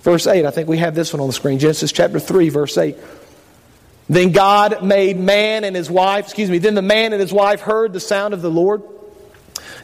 verse 0.00 0.26
8. 0.26 0.44
I 0.44 0.50
think 0.50 0.68
we 0.68 0.78
have 0.78 0.94
this 0.94 1.14
one 1.14 1.20
on 1.20 1.28
the 1.28 1.32
screen. 1.32 1.60
Genesis 1.60 1.92
chapter 1.92 2.18
3, 2.18 2.48
verse 2.48 2.76
8. 2.76 2.96
Then 4.08 4.30
God 4.32 4.84
made 4.84 5.18
man 5.18 5.64
and 5.64 5.74
his 5.74 5.90
wife, 5.90 6.26
excuse 6.26 6.50
me, 6.50 6.58
then 6.58 6.74
the 6.74 6.82
man 6.82 7.12
and 7.12 7.20
his 7.20 7.32
wife 7.32 7.60
heard 7.60 7.92
the 7.92 8.00
sound 8.00 8.34
of 8.34 8.42
the 8.42 8.50
Lord. 8.50 8.82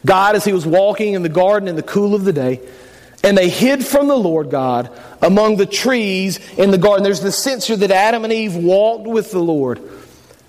God, 0.04 0.37
as 0.37 0.44
he 0.44 0.52
was 0.52 0.66
walking 0.66 1.14
in 1.14 1.22
the 1.22 1.28
garden 1.28 1.68
in 1.68 1.76
the 1.76 1.82
cool 1.82 2.14
of 2.14 2.24
the 2.24 2.32
day, 2.32 2.61
and 3.24 3.38
they 3.38 3.48
hid 3.48 3.85
from 3.85 4.08
the 4.08 4.16
Lord 4.16 4.50
God 4.50 4.90
among 5.20 5.56
the 5.56 5.66
trees 5.66 6.38
in 6.56 6.70
the 6.70 6.78
garden. 6.78 7.04
There's 7.04 7.20
the 7.20 7.32
sense 7.32 7.66
here 7.66 7.76
that 7.76 7.90
Adam 7.90 8.24
and 8.24 8.32
Eve 8.32 8.56
walked 8.56 9.06
with 9.06 9.30
the 9.30 9.38
Lord. 9.38 9.80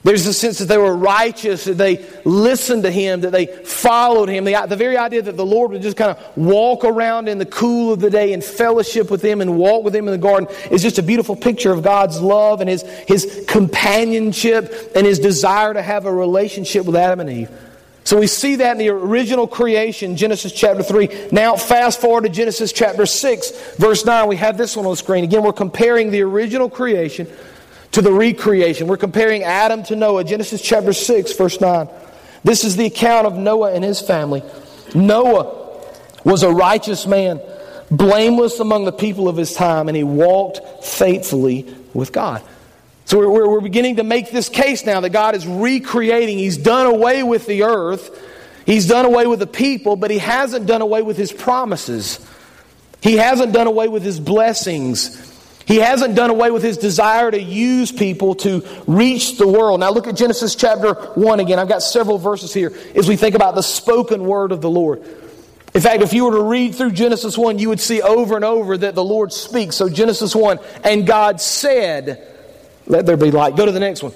There's 0.03 0.25
a 0.25 0.33
sense 0.33 0.59
that 0.59 0.65
they 0.65 0.77
were 0.77 0.95
righteous, 0.95 1.63
that 1.63 1.77
they 1.77 2.05
listened 2.25 2.83
to 2.83 2.91
Him, 2.91 3.21
that 3.21 3.31
they 3.31 3.45
followed 3.45 4.27
Him. 4.27 4.43
The, 4.43 4.65
the, 4.67 4.75
very 4.75 4.97
idea 4.97 5.21
that 5.21 5.37
the 5.37 5.45
Lord 5.45 5.71
would 5.71 5.81
just 5.81 5.95
kind 5.95 6.11
of 6.11 6.37
walk 6.37 6.83
around 6.83 7.29
in 7.29 7.37
the 7.37 7.45
cool 7.45 7.93
of 7.93 8.01
the 8.01 8.09
day 8.09 8.33
and 8.33 8.43
fellowship 8.43 9.09
with 9.09 9.23
Him 9.23 9.39
and 9.39 9.57
walk 9.57 9.85
with 9.85 9.95
Him 9.95 10.05
in 10.09 10.11
the 10.11 10.17
garden 10.17 10.53
is 10.71 10.81
just 10.81 10.99
a 10.99 11.03
beautiful 11.03 11.37
picture 11.37 11.71
of 11.71 11.83
God's 11.83 12.19
love 12.19 12.59
and 12.59 12.69
His, 12.69 12.81
His 13.07 13.45
companionship 13.47 14.91
and 14.93 15.07
His 15.07 15.19
desire 15.19 15.73
to 15.73 15.81
have 15.81 16.05
a 16.05 16.13
relationship 16.13 16.85
with 16.85 16.97
Adam 16.97 17.21
and 17.21 17.29
Eve. 17.29 17.49
So 18.03 18.19
we 18.19 18.27
see 18.27 18.57
that 18.57 18.73
in 18.73 18.77
the 18.79 18.89
original 18.89 19.47
creation, 19.47 20.17
Genesis 20.17 20.51
chapter 20.51 20.83
3. 20.83 21.29
Now, 21.31 21.55
fast 21.55 22.01
forward 22.01 22.23
to 22.23 22.29
Genesis 22.29 22.73
chapter 22.73 23.05
6, 23.05 23.77
verse 23.77 24.03
9. 24.03 24.27
We 24.27 24.35
have 24.35 24.57
this 24.57 24.75
one 24.75 24.85
on 24.85 24.91
the 24.91 24.97
screen. 24.97 25.23
Again, 25.23 25.43
we're 25.43 25.53
comparing 25.53 26.11
the 26.11 26.23
original 26.23 26.69
creation 26.69 27.29
to 27.93 28.01
the 28.01 28.11
recreation. 28.11 28.87
We're 28.87 28.97
comparing 28.97 29.43
Adam 29.43 29.83
to 29.83 29.95
Noah, 29.95 30.23
Genesis 30.23 30.61
chapter 30.61 30.93
6, 30.93 31.33
verse 31.33 31.61
9. 31.61 31.87
This 32.43 32.63
is 32.63 32.75
the 32.75 32.85
account 32.85 33.25
of 33.25 33.37
Noah 33.37 33.73
and 33.73 33.83
his 33.83 34.01
family. 34.01 34.43
Noah 34.93 35.79
was 36.23 36.43
a 36.43 36.51
righteous 36.51 37.07
man, 37.07 37.39
blameless 37.89 38.59
among 38.59 38.85
the 38.85 38.91
people 38.91 39.29
of 39.29 39.37
his 39.37 39.53
time, 39.53 39.87
and 39.87 39.95
he 39.95 40.03
walked 40.03 40.85
faithfully 40.85 41.73
with 41.93 42.11
God. 42.11 42.41
So 43.05 43.19
we're, 43.19 43.47
we're 43.47 43.61
beginning 43.61 43.97
to 43.97 44.03
make 44.03 44.31
this 44.31 44.49
case 44.49 44.85
now 44.85 44.99
that 45.01 45.11
God 45.11 45.35
is 45.35 45.45
recreating. 45.45 46.39
He's 46.39 46.57
done 46.57 46.87
away 46.87 47.23
with 47.23 47.45
the 47.45 47.63
earth, 47.63 48.19
He's 48.65 48.87
done 48.87 49.03
away 49.05 49.27
with 49.27 49.39
the 49.39 49.47
people, 49.47 49.97
but 49.97 50.09
He 50.09 50.17
hasn't 50.17 50.67
done 50.67 50.81
away 50.81 51.01
with 51.01 51.17
His 51.17 51.31
promises. 51.31 52.25
He 53.01 53.17
hasn't 53.17 53.51
done 53.51 53.67
away 53.67 53.89
with 53.89 54.03
His 54.03 54.21
blessings. 54.21 55.32
He 55.65 55.77
hasn't 55.77 56.15
done 56.15 56.29
away 56.29 56.51
with 56.51 56.63
his 56.63 56.77
desire 56.77 57.31
to 57.31 57.41
use 57.41 57.91
people 57.91 58.35
to 58.35 58.65
reach 58.85 59.37
the 59.37 59.47
world. 59.47 59.79
Now 59.79 59.91
look 59.91 60.07
at 60.07 60.15
Genesis 60.15 60.55
chapter 60.55 60.93
1 60.93 61.39
again. 61.39 61.57
I've 61.59 61.69
got 61.69 61.81
several 61.81 62.17
verses 62.17 62.53
here 62.53 62.73
as 62.95 63.07
we 63.07 63.15
think 63.15 63.35
about 63.35 63.55
the 63.55 63.61
spoken 63.61 64.25
word 64.25 64.51
of 64.51 64.61
the 64.61 64.69
Lord. 64.69 65.03
In 65.73 65.81
fact, 65.81 66.03
if 66.03 66.13
you 66.13 66.25
were 66.25 66.33
to 66.33 66.43
read 66.43 66.75
through 66.75 66.91
Genesis 66.91 67.37
1, 67.37 67.57
you 67.57 67.69
would 67.69 67.79
see 67.79 68.01
over 68.01 68.35
and 68.35 68.45
over 68.45 68.77
that 68.77 68.93
the 68.93 69.03
Lord 69.03 69.33
speaks. 69.33 69.75
So 69.75 69.89
Genesis 69.89 70.35
1, 70.35 70.59
and 70.83 71.07
God 71.07 71.41
said, 71.41 72.27
Let 72.85 73.05
there 73.05 73.17
be 73.17 73.31
light. 73.31 73.55
Go 73.55 73.65
to 73.65 73.71
the 73.71 73.79
next 73.79 74.03
one. 74.03 74.13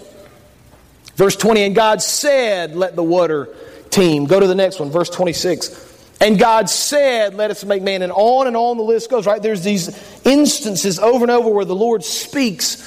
Verse 1.15 1.35
20, 1.35 1.63
and 1.63 1.75
God 1.75 2.01
said, 2.03 2.75
Let 2.75 2.95
the 2.95 3.03
water 3.03 3.49
teem. 3.89 4.25
Go 4.25 4.39
to 4.39 4.45
the 4.45 4.53
next 4.53 4.79
one. 4.79 4.91
Verse 4.91 5.09
26. 5.09 5.96
And 6.19 6.39
God 6.39 6.69
said, 6.69 7.35
Let 7.35 7.51
us 7.51 7.63
make 7.63 7.83
man. 7.83 8.01
And 8.01 8.11
on 8.11 8.47
and 8.47 8.57
on 8.57 8.77
the 8.77 8.83
list 8.83 9.09
goes, 9.09 9.25
right? 9.25 9.41
There's 9.41 9.63
these 9.63 9.89
instances 10.25 10.99
over 10.99 11.23
and 11.23 11.31
over 11.31 11.49
where 11.49 11.65
the 11.65 11.75
Lord 11.75 12.03
speaks, 12.03 12.83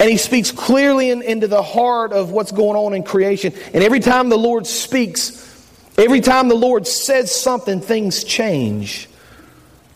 and 0.00 0.10
He 0.10 0.16
speaks 0.16 0.50
clearly 0.50 1.10
in, 1.10 1.22
into 1.22 1.46
the 1.46 1.62
heart 1.62 2.12
of 2.12 2.30
what's 2.30 2.52
going 2.52 2.76
on 2.76 2.94
in 2.94 3.02
creation. 3.02 3.52
And 3.72 3.84
every 3.84 4.00
time 4.00 4.28
the 4.28 4.38
Lord 4.38 4.66
speaks, 4.66 5.42
every 5.96 6.20
time 6.20 6.48
the 6.48 6.56
Lord 6.56 6.86
says 6.86 7.34
something, 7.34 7.80
things 7.80 8.24
change. 8.24 9.08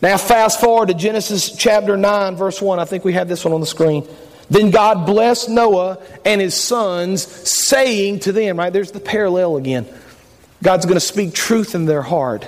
Now, 0.03 0.17
fast 0.17 0.61
forward 0.61 0.89
to 0.89 0.95
Genesis 0.95 1.55
chapter 1.55 1.97
9, 1.97 2.37
verse 2.37 2.63
1. 2.63 2.79
I 2.79 2.87
think 2.87 3.05
we 3.05 3.13
have 3.15 3.29
this 3.29 3.45
one 3.45 3.53
on 3.53 3.61
the 3.61 3.67
screen. 3.67 4.09
Then 4.49 4.71
God 4.71 5.07
blessed 5.07 5.51
Noah 5.51 5.99
and 6.25 6.41
his 6.41 6.55
sons, 6.55 7.23
saying 7.27 8.21
to 8.21 8.33
them, 8.33 8.59
right? 8.59 8.73
There's 8.73 8.93
the 8.93 9.01
parallel 9.01 9.57
again. 9.57 9.87
God's 10.63 10.87
going 10.87 10.97
to 10.97 11.01
speak 11.01 11.35
truth 11.35 11.75
in 11.75 11.85
their 11.85 12.03
heart. 12.03 12.47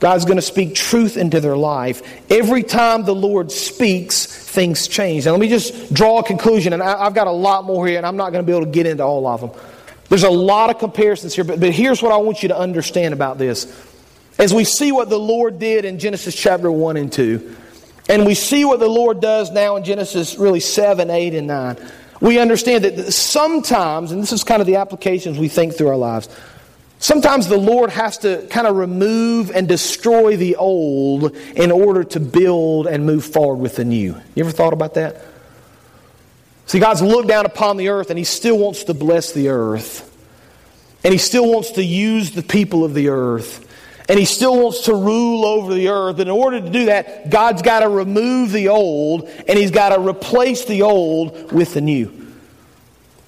God's 0.00 0.24
going 0.24 0.36
to 0.36 0.42
speak 0.42 0.74
truth 0.74 1.18
into 1.18 1.40
their 1.40 1.56
life. 1.56 2.02
Every 2.30 2.62
time 2.62 3.04
the 3.04 3.14
Lord 3.14 3.52
speaks, 3.52 4.24
things 4.24 4.88
change. 4.88 5.26
Now, 5.26 5.32
let 5.32 5.40
me 5.40 5.48
just 5.48 5.92
draw 5.92 6.20
a 6.20 6.24
conclusion, 6.24 6.72
and 6.72 6.82
I've 6.82 7.14
got 7.14 7.26
a 7.26 7.32
lot 7.32 7.64
more 7.64 7.86
here, 7.86 7.98
and 7.98 8.06
I'm 8.06 8.16
not 8.16 8.32
going 8.32 8.44
to 8.44 8.46
be 8.46 8.56
able 8.56 8.64
to 8.64 8.72
get 8.72 8.86
into 8.86 9.04
all 9.04 9.26
of 9.26 9.42
them. 9.42 9.50
There's 10.08 10.24
a 10.24 10.30
lot 10.30 10.70
of 10.70 10.78
comparisons 10.78 11.34
here, 11.34 11.44
but, 11.44 11.60
but 11.60 11.70
here's 11.70 12.02
what 12.02 12.12
I 12.12 12.16
want 12.16 12.42
you 12.42 12.48
to 12.48 12.58
understand 12.58 13.12
about 13.12 13.36
this. 13.36 13.66
As 14.38 14.54
we 14.54 14.64
see 14.64 14.90
what 14.90 15.10
the 15.10 15.18
Lord 15.18 15.58
did 15.58 15.84
in 15.84 15.98
Genesis 15.98 16.34
chapter 16.34 16.72
1 16.72 16.96
and 16.96 17.12
2, 17.12 17.56
and 18.08 18.26
we 18.26 18.34
see 18.34 18.64
what 18.64 18.80
the 18.80 18.88
Lord 18.88 19.20
does 19.20 19.52
now 19.52 19.76
in 19.76 19.84
Genesis 19.84 20.38
really 20.38 20.60
7, 20.60 21.10
8, 21.10 21.34
and 21.34 21.46
9, 21.46 21.76
we 22.22 22.38
understand 22.38 22.84
that 22.84 23.12
sometimes, 23.12 24.12
and 24.12 24.22
this 24.22 24.32
is 24.32 24.44
kind 24.44 24.60
of 24.62 24.66
the 24.66 24.76
applications 24.76 25.38
we 25.38 25.48
think 25.48 25.74
through 25.74 25.88
our 25.88 25.96
lives, 25.96 26.28
Sometimes 27.02 27.48
the 27.48 27.56
Lord 27.56 27.88
has 27.88 28.18
to 28.18 28.46
kind 28.50 28.66
of 28.66 28.76
remove 28.76 29.50
and 29.50 29.66
destroy 29.66 30.36
the 30.36 30.56
old 30.56 31.34
in 31.56 31.72
order 31.72 32.04
to 32.04 32.20
build 32.20 32.86
and 32.86 33.06
move 33.06 33.24
forward 33.24 33.56
with 33.56 33.76
the 33.76 33.86
new. 33.86 34.20
You 34.34 34.44
ever 34.44 34.52
thought 34.52 34.74
about 34.74 34.94
that? 34.94 35.24
See, 36.66 36.78
God's 36.78 37.00
looked 37.00 37.28
down 37.28 37.46
upon 37.46 37.78
the 37.78 37.88
earth 37.88 38.10
and 38.10 38.18
He 38.18 38.24
still 38.24 38.58
wants 38.58 38.84
to 38.84 38.94
bless 38.94 39.32
the 39.32 39.48
earth. 39.48 40.06
And 41.02 41.12
He 41.12 41.18
still 41.18 41.50
wants 41.50 41.72
to 41.72 41.82
use 41.82 42.32
the 42.32 42.42
people 42.42 42.84
of 42.84 42.92
the 42.92 43.08
earth. 43.08 43.66
and 44.10 44.18
he 44.18 44.24
still 44.24 44.60
wants 44.60 44.86
to 44.86 44.94
rule 44.94 45.44
over 45.44 45.72
the 45.72 45.88
earth. 45.88 46.18
And 46.18 46.28
in 46.28 46.30
order 46.30 46.60
to 46.60 46.68
do 46.68 46.86
that, 46.86 47.30
God's 47.30 47.62
got 47.62 47.80
to 47.80 47.88
remove 47.88 48.50
the 48.50 48.68
old 48.68 49.28
and 49.46 49.56
he's 49.56 49.70
got 49.70 49.90
to 49.90 50.00
replace 50.00 50.64
the 50.64 50.82
old 50.82 51.52
with 51.52 51.74
the 51.74 51.80
new. 51.80 52.19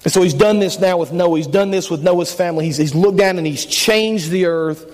And 0.03 0.11
so 0.11 0.21
he's 0.21 0.33
done 0.33 0.59
this 0.59 0.79
now 0.79 0.97
with 0.97 1.11
Noah. 1.11 1.37
He's 1.37 1.47
done 1.47 1.71
this 1.71 1.89
with 1.89 2.03
Noah's 2.03 2.33
family. 2.33 2.65
He's, 2.65 2.77
he's 2.77 2.93
looked 2.93 3.17
down 3.17 3.37
and 3.37 3.47
he's 3.47 3.65
changed 3.65 4.29
the 4.31 4.45
earth. 4.45 4.89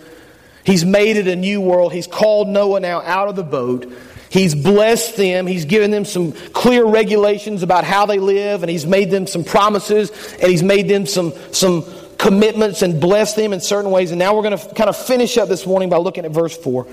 He's 0.64 0.86
made 0.86 1.18
it 1.18 1.28
a 1.28 1.36
new 1.36 1.62
world. 1.62 1.94
He's 1.94 2.06
called 2.06 2.48
Noah 2.48 2.80
now 2.80 3.02
out 3.02 3.28
of 3.28 3.36
the 3.36 3.44
boat. 3.44 3.92
He's 4.30 4.54
blessed 4.54 5.18
them. 5.18 5.48
He's 5.48 5.66
given 5.66 5.90
them 5.90 6.06
some 6.06 6.32
clear 6.32 6.86
regulations 6.86 7.64
about 7.64 7.84
how 7.84 8.06
they 8.06 8.20
live, 8.20 8.62
and 8.62 8.70
he's 8.70 8.86
made 8.86 9.10
them 9.10 9.26
some 9.26 9.44
promises, 9.44 10.12
and 10.36 10.52
he's 10.52 10.62
made 10.62 10.88
them 10.88 11.08
some, 11.08 11.34
some 11.52 11.84
commitments 12.20 12.84
and 12.84 13.02
blessed 13.02 13.38
them 13.38 13.54
in 13.54 13.62
certain 13.62 13.90
ways. 13.90 14.12
And 14.12 14.20
now 14.20 14.36
we're 14.36 14.44
going 14.44 14.58
to 14.58 14.74
kind 14.76 14.90
of 14.90 14.96
finish 14.96 15.38
up 15.40 15.50
this 15.50 15.66
morning 15.66 15.90
by 15.90 15.98
looking 15.98 16.26
at 16.26 16.32
verse 16.32 16.56
4. 16.56 16.86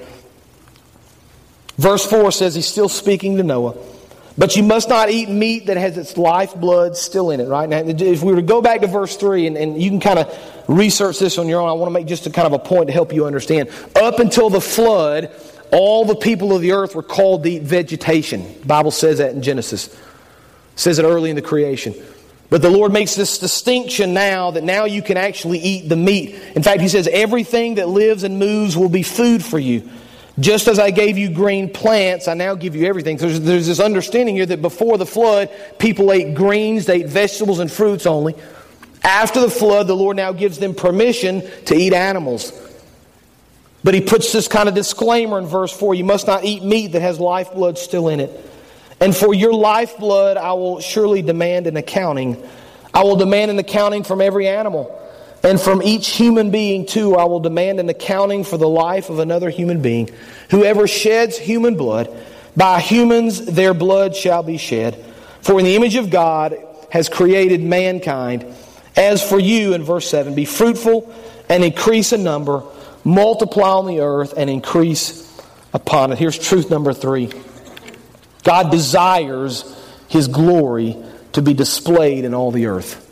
Verse 1.76 2.06
4 2.06 2.32
says 2.32 2.54
he's 2.54 2.66
still 2.66 2.88
speaking 2.88 3.36
to 3.36 3.42
Noah. 3.42 3.76
But 4.38 4.54
you 4.54 4.62
must 4.62 4.88
not 4.90 5.08
eat 5.08 5.30
meat 5.30 5.66
that 5.66 5.78
has 5.78 5.96
its 5.96 6.18
lifeblood 6.18 6.96
still 6.96 7.30
in 7.30 7.40
it, 7.40 7.48
right? 7.48 7.68
Now, 7.68 7.78
if 7.78 8.22
we 8.22 8.32
were 8.32 8.36
to 8.36 8.42
go 8.42 8.60
back 8.60 8.82
to 8.82 8.86
verse 8.86 9.16
3, 9.16 9.46
and, 9.46 9.56
and 9.56 9.82
you 9.82 9.88
can 9.88 10.00
kind 10.00 10.18
of 10.18 10.64
research 10.68 11.18
this 11.18 11.38
on 11.38 11.48
your 11.48 11.62
own, 11.62 11.68
I 11.68 11.72
want 11.72 11.88
to 11.88 11.94
make 11.94 12.06
just 12.06 12.26
a 12.26 12.30
kind 12.30 12.46
of 12.46 12.52
a 12.52 12.58
point 12.58 12.88
to 12.88 12.92
help 12.92 13.14
you 13.14 13.24
understand. 13.24 13.70
Up 13.94 14.18
until 14.18 14.50
the 14.50 14.60
flood, 14.60 15.30
all 15.72 16.04
the 16.04 16.14
people 16.14 16.54
of 16.54 16.60
the 16.60 16.72
earth 16.72 16.94
were 16.94 17.02
called 17.02 17.44
to 17.44 17.50
eat 17.50 17.62
vegetation. 17.62 18.60
The 18.60 18.66
Bible 18.66 18.90
says 18.90 19.18
that 19.18 19.32
in 19.32 19.42
Genesis. 19.42 19.88
It 19.88 19.98
says 20.74 20.98
it 20.98 21.04
early 21.04 21.30
in 21.30 21.36
the 21.36 21.42
creation. 21.42 21.94
But 22.50 22.60
the 22.60 22.70
Lord 22.70 22.92
makes 22.92 23.14
this 23.14 23.38
distinction 23.38 24.12
now 24.12 24.52
that 24.52 24.62
now 24.62 24.84
you 24.84 25.02
can 25.02 25.16
actually 25.16 25.58
eat 25.58 25.88
the 25.88 25.96
meat. 25.96 26.34
In 26.54 26.62
fact, 26.62 26.82
He 26.82 26.88
says, 26.88 27.08
everything 27.10 27.76
that 27.76 27.88
lives 27.88 28.22
and 28.22 28.38
moves 28.38 28.76
will 28.76 28.90
be 28.90 29.02
food 29.02 29.42
for 29.42 29.58
you. 29.58 29.88
Just 30.38 30.68
as 30.68 30.78
I 30.78 30.90
gave 30.90 31.16
you 31.16 31.30
green 31.30 31.70
plants, 31.72 32.28
I 32.28 32.34
now 32.34 32.54
give 32.54 32.76
you 32.76 32.86
everything. 32.86 33.18
So 33.18 33.26
there's, 33.26 33.40
there's 33.40 33.66
this 33.66 33.80
understanding 33.80 34.36
here 34.36 34.46
that 34.46 34.60
before 34.60 34.98
the 34.98 35.06
flood, 35.06 35.50
people 35.78 36.12
ate 36.12 36.34
greens, 36.34 36.84
they 36.84 36.96
ate 36.96 37.06
vegetables 37.06 37.58
and 37.58 37.72
fruits 37.72 38.04
only. 38.04 38.34
After 39.02 39.40
the 39.40 39.50
flood, 39.50 39.86
the 39.86 39.96
Lord 39.96 40.16
now 40.16 40.32
gives 40.32 40.58
them 40.58 40.74
permission 40.74 41.42
to 41.66 41.74
eat 41.74 41.94
animals. 41.94 42.52
But 43.82 43.94
he 43.94 44.00
puts 44.00 44.32
this 44.32 44.48
kind 44.48 44.68
of 44.68 44.74
disclaimer 44.74 45.38
in 45.38 45.46
verse 45.46 45.72
4 45.72 45.94
you 45.94 46.04
must 46.04 46.26
not 46.26 46.44
eat 46.44 46.62
meat 46.62 46.88
that 46.88 47.02
has 47.02 47.20
lifeblood 47.20 47.78
still 47.78 48.08
in 48.08 48.20
it. 48.20 48.50
And 49.00 49.16
for 49.16 49.32
your 49.32 49.54
lifeblood, 49.54 50.36
I 50.36 50.52
will 50.54 50.80
surely 50.80 51.22
demand 51.22 51.66
an 51.66 51.76
accounting. 51.76 52.42
I 52.92 53.04
will 53.04 53.16
demand 53.16 53.50
an 53.50 53.58
accounting 53.58 54.04
from 54.04 54.20
every 54.20 54.48
animal. 54.48 55.02
And 55.42 55.60
from 55.60 55.82
each 55.82 56.08
human 56.08 56.50
being, 56.50 56.86
too, 56.86 57.14
I 57.16 57.24
will 57.24 57.40
demand 57.40 57.78
an 57.78 57.88
accounting 57.88 58.44
for 58.44 58.56
the 58.56 58.68
life 58.68 59.10
of 59.10 59.18
another 59.18 59.50
human 59.50 59.80
being. 59.80 60.10
Whoever 60.50 60.86
sheds 60.88 61.38
human 61.38 61.76
blood, 61.76 62.14
by 62.56 62.80
humans 62.80 63.44
their 63.44 63.74
blood 63.74 64.16
shall 64.16 64.42
be 64.42 64.56
shed. 64.56 64.94
For 65.42 65.58
in 65.58 65.64
the 65.64 65.76
image 65.76 65.96
of 65.96 66.10
God 66.10 66.56
has 66.90 67.08
created 67.08 67.62
mankind. 67.62 68.46
As 68.96 69.22
for 69.22 69.38
you, 69.38 69.74
in 69.74 69.84
verse 69.84 70.08
7, 70.08 70.34
be 70.34 70.46
fruitful 70.46 71.14
and 71.48 71.62
increase 71.62 72.12
in 72.12 72.24
number, 72.24 72.64
multiply 73.04 73.70
on 73.70 73.86
the 73.86 74.00
earth 74.00 74.34
and 74.36 74.50
increase 74.50 75.22
upon 75.72 76.12
it. 76.12 76.18
Here's 76.18 76.38
truth 76.38 76.70
number 76.70 76.92
three. 76.92 77.30
God 78.42 78.70
desires 78.70 79.64
His 80.08 80.28
glory 80.28 80.96
to 81.32 81.42
be 81.42 81.52
displayed 81.52 82.24
in 82.24 82.34
all 82.34 82.50
the 82.50 82.66
earth. 82.66 83.05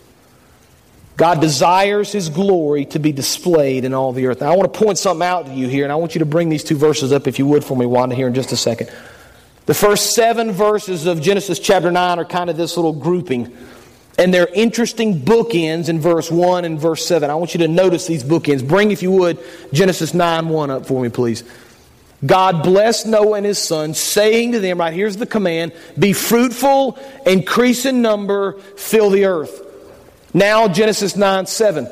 God 1.17 1.41
desires 1.41 2.11
His 2.11 2.29
glory 2.29 2.87
to 2.87 2.99
be 2.99 3.13
displayed 3.13 3.85
in 3.85 3.95
all 3.95 4.13
the 4.13 4.27
earth. 4.27 4.41
Now, 4.41 4.53
I 4.53 4.57
want 4.57 4.73
to 4.73 4.79
point 4.79 4.99
something 4.99 5.27
out 5.27 5.47
to 5.47 5.53
you 5.53 5.69
here, 5.69 5.85
and 5.85 5.93
I 5.93 5.97
want 5.97 6.15
you 6.15 6.19
to 6.21 6.27
bring 6.27 6.49
these 6.49 6.65
two 6.65 6.77
verses 6.77 7.13
up, 7.13 7.27
if 7.27 7.39
you 7.39 7.47
would, 7.47 7.65
for 7.65 7.77
me, 7.77 7.87
Wanda, 7.87 8.17
here 8.17 8.27
in 8.27 8.35
just 8.35 8.51
a 8.53 8.57
second. 8.57 8.91
The 9.67 9.75
first 9.75 10.15
seven 10.15 10.53
verses 10.53 11.07
of 11.07 11.21
Genesis 11.21 11.59
chapter 11.59 11.91
9 11.91 12.19
are 12.19 12.25
kind 12.25 12.51
of 12.51 12.57
this 12.57 12.77
little 12.77 12.93
grouping. 12.93 13.57
And 14.19 14.33
they're 14.33 14.49
interesting 14.53 15.21
bookends 15.21 15.89
in 15.89 16.01
verse 16.01 16.31
1 16.31 16.65
and 16.65 16.79
verse 16.79 17.07
7. 17.07 17.31
I 17.31 17.35
want 17.35 17.55
you 17.55 17.59
to 17.59 17.69
notice 17.69 18.07
these 18.07 18.23
bookends. 18.23 18.67
Bring, 18.67 18.91
if 18.91 19.03
you 19.03 19.11
would, 19.13 19.39
Genesis 19.73 20.15
9 20.15 20.49
1 20.49 20.71
up 20.71 20.87
for 20.87 21.03
me, 21.03 21.09
please. 21.09 21.45
God 22.25 22.63
blessed 22.63 23.07
Noah 23.07 23.39
and 23.39 23.47
his 23.47 23.59
sons, 23.59 23.99
saying 23.99 24.53
to 24.53 24.61
them, 24.61 24.79
right 24.79 24.95
here's 24.95 25.17
the 25.17 25.27
command 25.27 25.73
be 25.99 26.13
fruitful, 26.13 26.99
increase 27.27 27.87
in 27.87 28.03
number, 28.03 28.55
fill 28.77 29.11
the 29.11 29.27
earth. 29.27 29.64
Now, 30.35 30.67
Genesis 30.67 31.17
9 31.17 31.47
7. 31.47 31.89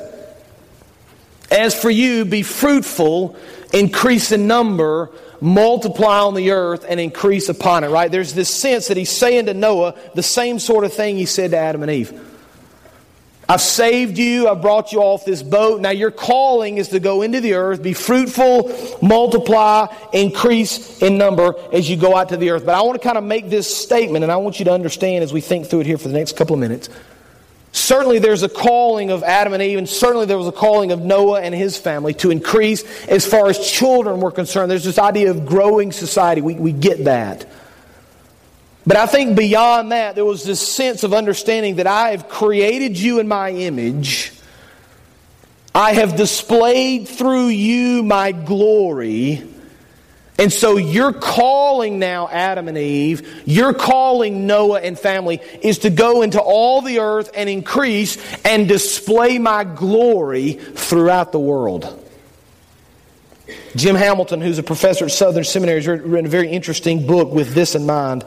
As 1.49 1.79
for 1.79 1.89
you, 1.89 2.25
be 2.25 2.43
fruitful, 2.43 3.37
increase 3.73 4.31
in 4.31 4.47
number, 4.47 5.11
multiply 5.39 6.19
on 6.19 6.33
the 6.33 6.51
earth, 6.51 6.85
and 6.87 6.99
increase 6.99 7.47
upon 7.47 7.83
it. 7.83 7.87
Right? 7.87 8.11
There's 8.11 8.33
this 8.33 8.49
sense 8.49 8.89
that 8.89 8.97
he's 8.97 9.15
saying 9.15 9.45
to 9.45 9.53
Noah 9.53 9.95
the 10.13 10.23
same 10.23 10.59
sort 10.59 10.83
of 10.83 10.93
thing 10.93 11.15
he 11.15 11.25
said 11.25 11.51
to 11.51 11.57
Adam 11.57 11.83
and 11.83 11.91
Eve. 11.91 12.29
I've 13.47 13.61
saved 13.61 14.17
you. 14.17 14.47
I've 14.47 14.61
brought 14.61 14.93
you 14.93 15.01
off 15.01 15.25
this 15.25 15.43
boat. 15.43 15.81
Now 15.81 15.89
your 15.89 16.11
calling 16.11 16.77
is 16.77 16.89
to 16.89 16.99
go 16.99 17.21
into 17.21 17.41
the 17.41 17.53
earth, 17.53 17.83
be 17.83 17.93
fruitful, 17.93 18.97
multiply, 19.01 19.87
increase 20.13 21.01
in 21.01 21.17
number 21.17 21.53
as 21.71 21.89
you 21.89 21.97
go 21.97 22.15
out 22.15 22.29
to 22.29 22.37
the 22.37 22.51
earth. 22.51 22.65
But 22.65 22.75
I 22.75 22.81
want 22.81 22.99
to 22.99 23.05
kind 23.05 23.17
of 23.17 23.23
make 23.23 23.49
this 23.49 23.75
statement, 23.75 24.23
and 24.23 24.31
I 24.31 24.37
want 24.37 24.59
you 24.59 24.65
to 24.65 24.71
understand 24.71 25.23
as 25.23 25.33
we 25.33 25.41
think 25.41 25.67
through 25.67 25.81
it 25.81 25.85
here 25.85 25.97
for 25.97 26.07
the 26.07 26.17
next 26.17 26.37
couple 26.37 26.53
of 26.53 26.61
minutes. 26.61 26.89
Certainly 27.73 28.19
there's 28.19 28.43
a 28.43 28.49
calling 28.49 29.09
of 29.09 29.23
Adam 29.23 29.51
and 29.51 29.61
Eve, 29.61 29.79
and 29.79 29.89
certainly 29.89 30.27
there 30.27 30.37
was 30.37 30.47
a 30.47 30.51
calling 30.51 30.91
of 30.91 31.01
Noah 31.01 31.41
and 31.41 31.55
his 31.55 31.75
family 31.75 32.13
to 32.15 32.29
increase 32.29 32.83
as 33.07 33.25
far 33.25 33.49
as 33.49 33.57
children 33.57 34.21
were 34.21 34.31
concerned. 34.31 34.69
There's 34.69 34.83
this 34.83 34.99
idea 34.99 35.31
of 35.31 35.47
growing 35.47 35.91
society. 35.91 36.39
We, 36.41 36.53
we 36.53 36.71
get 36.71 37.05
that. 37.05 37.49
But 38.85 38.97
I 38.97 39.07
think 39.07 39.35
beyond 39.35 39.91
that, 39.91 40.13
there 40.13 40.23
was 40.23 40.43
this 40.43 40.65
sense 40.65 41.03
of 41.03 41.15
understanding 41.15 41.77
that 41.77 41.87
I 41.87 42.11
have 42.11 42.29
created 42.29 42.95
you 42.97 43.19
in 43.19 43.27
my 43.27 43.49
image. 43.49 44.33
I 45.73 45.93
have 45.93 46.15
displayed 46.15 47.07
through 47.07 47.47
you 47.47 48.03
my 48.03 48.33
glory. 48.33 49.49
And 50.43 50.51
so 50.51 50.75
you're 50.75 51.13
calling 51.13 51.99
now 51.99 52.27
Adam 52.27 52.67
and 52.67 52.77
Eve, 52.77 53.43
you're 53.45 53.73
calling 53.73 54.45
Noah 54.45 54.81
and 54.81 54.99
family 54.99 55.39
is 55.61 55.79
to 55.79 55.89
go 55.89 56.21
into 56.21 56.41
all 56.41 56.81
the 56.81 56.99
earth 56.99 57.31
and 57.33 57.49
increase 57.49 58.17
and 58.43 58.67
display 58.67 59.39
my 59.39 59.63
glory 59.63 60.51
throughout 60.51 61.31
the 61.31 61.39
world. 61.39 61.97
Jim 63.77 63.95
Hamilton, 63.95 64.41
who's 64.41 64.59
a 64.59 64.63
professor 64.63 65.05
at 65.05 65.11
Southern 65.11 65.45
Seminary, 65.45 65.81
has 65.81 65.87
written 65.87 66.25
a 66.25 66.29
very 66.29 66.49
interesting 66.49 67.07
book 67.07 67.31
with 67.31 67.53
this 67.53 67.73
in 67.73 67.85
mind. 67.85 68.25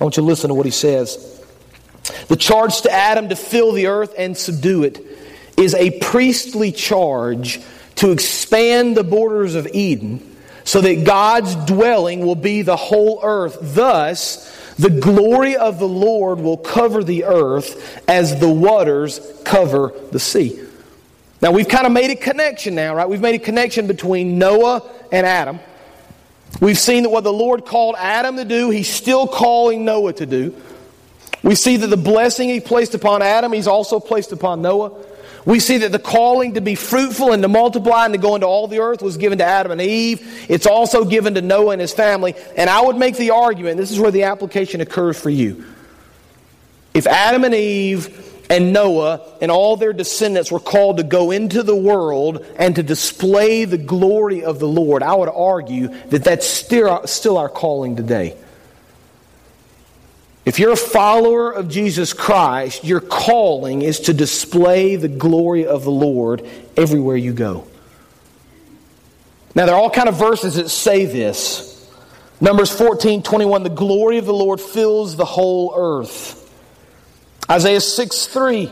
I 0.00 0.02
want 0.02 0.16
you 0.16 0.22
to 0.22 0.26
listen 0.26 0.48
to 0.48 0.54
what 0.54 0.64
he 0.64 0.72
says. 0.72 1.44
The 2.28 2.36
charge 2.36 2.80
to 2.80 2.90
Adam 2.90 3.28
to 3.28 3.36
fill 3.36 3.72
the 3.72 3.88
earth 3.88 4.14
and 4.16 4.34
subdue 4.34 4.84
it 4.84 5.04
is 5.58 5.74
a 5.74 5.90
priestly 6.00 6.72
charge 6.72 7.60
to 7.96 8.12
expand 8.12 8.96
the 8.96 9.04
borders 9.04 9.56
of 9.56 9.66
Eden 9.74 10.32
so 10.66 10.80
that 10.80 11.04
God's 11.04 11.54
dwelling 11.54 12.26
will 12.26 12.34
be 12.34 12.62
the 12.62 12.76
whole 12.76 13.20
earth. 13.22 13.56
Thus, 13.60 14.52
the 14.76 14.90
glory 14.90 15.56
of 15.56 15.78
the 15.78 15.88
Lord 15.88 16.40
will 16.40 16.56
cover 16.56 17.04
the 17.04 17.24
earth 17.24 18.02
as 18.08 18.40
the 18.40 18.48
waters 18.50 19.20
cover 19.44 19.94
the 20.10 20.18
sea. 20.18 20.60
Now, 21.40 21.52
we've 21.52 21.68
kind 21.68 21.86
of 21.86 21.92
made 21.92 22.10
a 22.10 22.16
connection 22.16 22.74
now, 22.74 22.96
right? 22.96 23.08
We've 23.08 23.20
made 23.20 23.36
a 23.36 23.44
connection 23.44 23.86
between 23.86 24.38
Noah 24.38 24.82
and 25.12 25.24
Adam. 25.24 25.60
We've 26.60 26.78
seen 26.78 27.04
that 27.04 27.10
what 27.10 27.22
the 27.22 27.32
Lord 27.32 27.64
called 27.64 27.94
Adam 27.96 28.36
to 28.36 28.44
do, 28.44 28.70
He's 28.70 28.88
still 28.88 29.28
calling 29.28 29.84
Noah 29.84 30.14
to 30.14 30.26
do. 30.26 30.52
We 31.44 31.54
see 31.54 31.76
that 31.76 31.86
the 31.86 31.96
blessing 31.96 32.48
He 32.48 32.58
placed 32.58 32.94
upon 32.96 33.22
Adam, 33.22 33.52
He's 33.52 33.68
also 33.68 34.00
placed 34.00 34.32
upon 34.32 34.62
Noah. 34.62 34.90
We 35.46 35.60
see 35.60 35.78
that 35.78 35.92
the 35.92 36.00
calling 36.00 36.54
to 36.54 36.60
be 36.60 36.74
fruitful 36.74 37.32
and 37.32 37.40
to 37.42 37.48
multiply 37.48 38.04
and 38.04 38.12
to 38.12 38.18
go 38.18 38.34
into 38.34 38.48
all 38.48 38.66
the 38.66 38.80
earth 38.80 39.00
was 39.00 39.16
given 39.16 39.38
to 39.38 39.44
Adam 39.44 39.70
and 39.70 39.80
Eve. 39.80 40.44
It's 40.48 40.66
also 40.66 41.04
given 41.04 41.34
to 41.34 41.40
Noah 41.42 41.70
and 41.70 41.80
his 41.80 41.92
family. 41.92 42.34
And 42.56 42.68
I 42.68 42.82
would 42.82 42.96
make 42.96 43.16
the 43.16 43.30
argument 43.30 43.76
this 43.76 43.92
is 43.92 44.00
where 44.00 44.10
the 44.10 44.24
application 44.24 44.80
occurs 44.80 45.18
for 45.18 45.30
you. 45.30 45.64
If 46.94 47.06
Adam 47.06 47.44
and 47.44 47.54
Eve 47.54 48.24
and 48.50 48.72
Noah 48.72 49.20
and 49.40 49.52
all 49.52 49.76
their 49.76 49.92
descendants 49.92 50.50
were 50.50 50.58
called 50.58 50.96
to 50.96 51.04
go 51.04 51.30
into 51.30 51.62
the 51.62 51.76
world 51.76 52.44
and 52.56 52.74
to 52.74 52.82
display 52.82 53.66
the 53.66 53.78
glory 53.78 54.42
of 54.42 54.58
the 54.58 54.68
Lord, 54.68 55.04
I 55.04 55.14
would 55.14 55.28
argue 55.28 55.88
that 56.08 56.24
that's 56.24 56.46
still, 56.46 57.06
still 57.06 57.38
our 57.38 57.48
calling 57.48 57.94
today. 57.94 58.36
If 60.46 60.60
you're 60.60 60.72
a 60.72 60.76
follower 60.76 61.50
of 61.50 61.68
Jesus 61.68 62.12
Christ, 62.12 62.84
your 62.84 63.00
calling 63.00 63.82
is 63.82 63.98
to 64.00 64.14
display 64.14 64.94
the 64.94 65.08
glory 65.08 65.66
of 65.66 65.82
the 65.82 65.90
Lord 65.90 66.48
everywhere 66.76 67.16
you 67.16 67.32
go. 67.32 67.66
Now, 69.56 69.66
there 69.66 69.74
are 69.74 69.80
all 69.80 69.90
kind 69.90 70.08
of 70.08 70.16
verses 70.16 70.54
that 70.54 70.68
say 70.68 71.04
this. 71.04 71.90
Numbers 72.40 72.70
14, 72.70 73.24
21, 73.24 73.64
the 73.64 73.70
glory 73.70 74.18
of 74.18 74.26
the 74.26 74.34
Lord 74.34 74.60
fills 74.60 75.16
the 75.16 75.24
whole 75.24 75.74
earth. 75.76 76.42
Isaiah 77.50 77.80
6 77.80 78.26
3. 78.26 78.70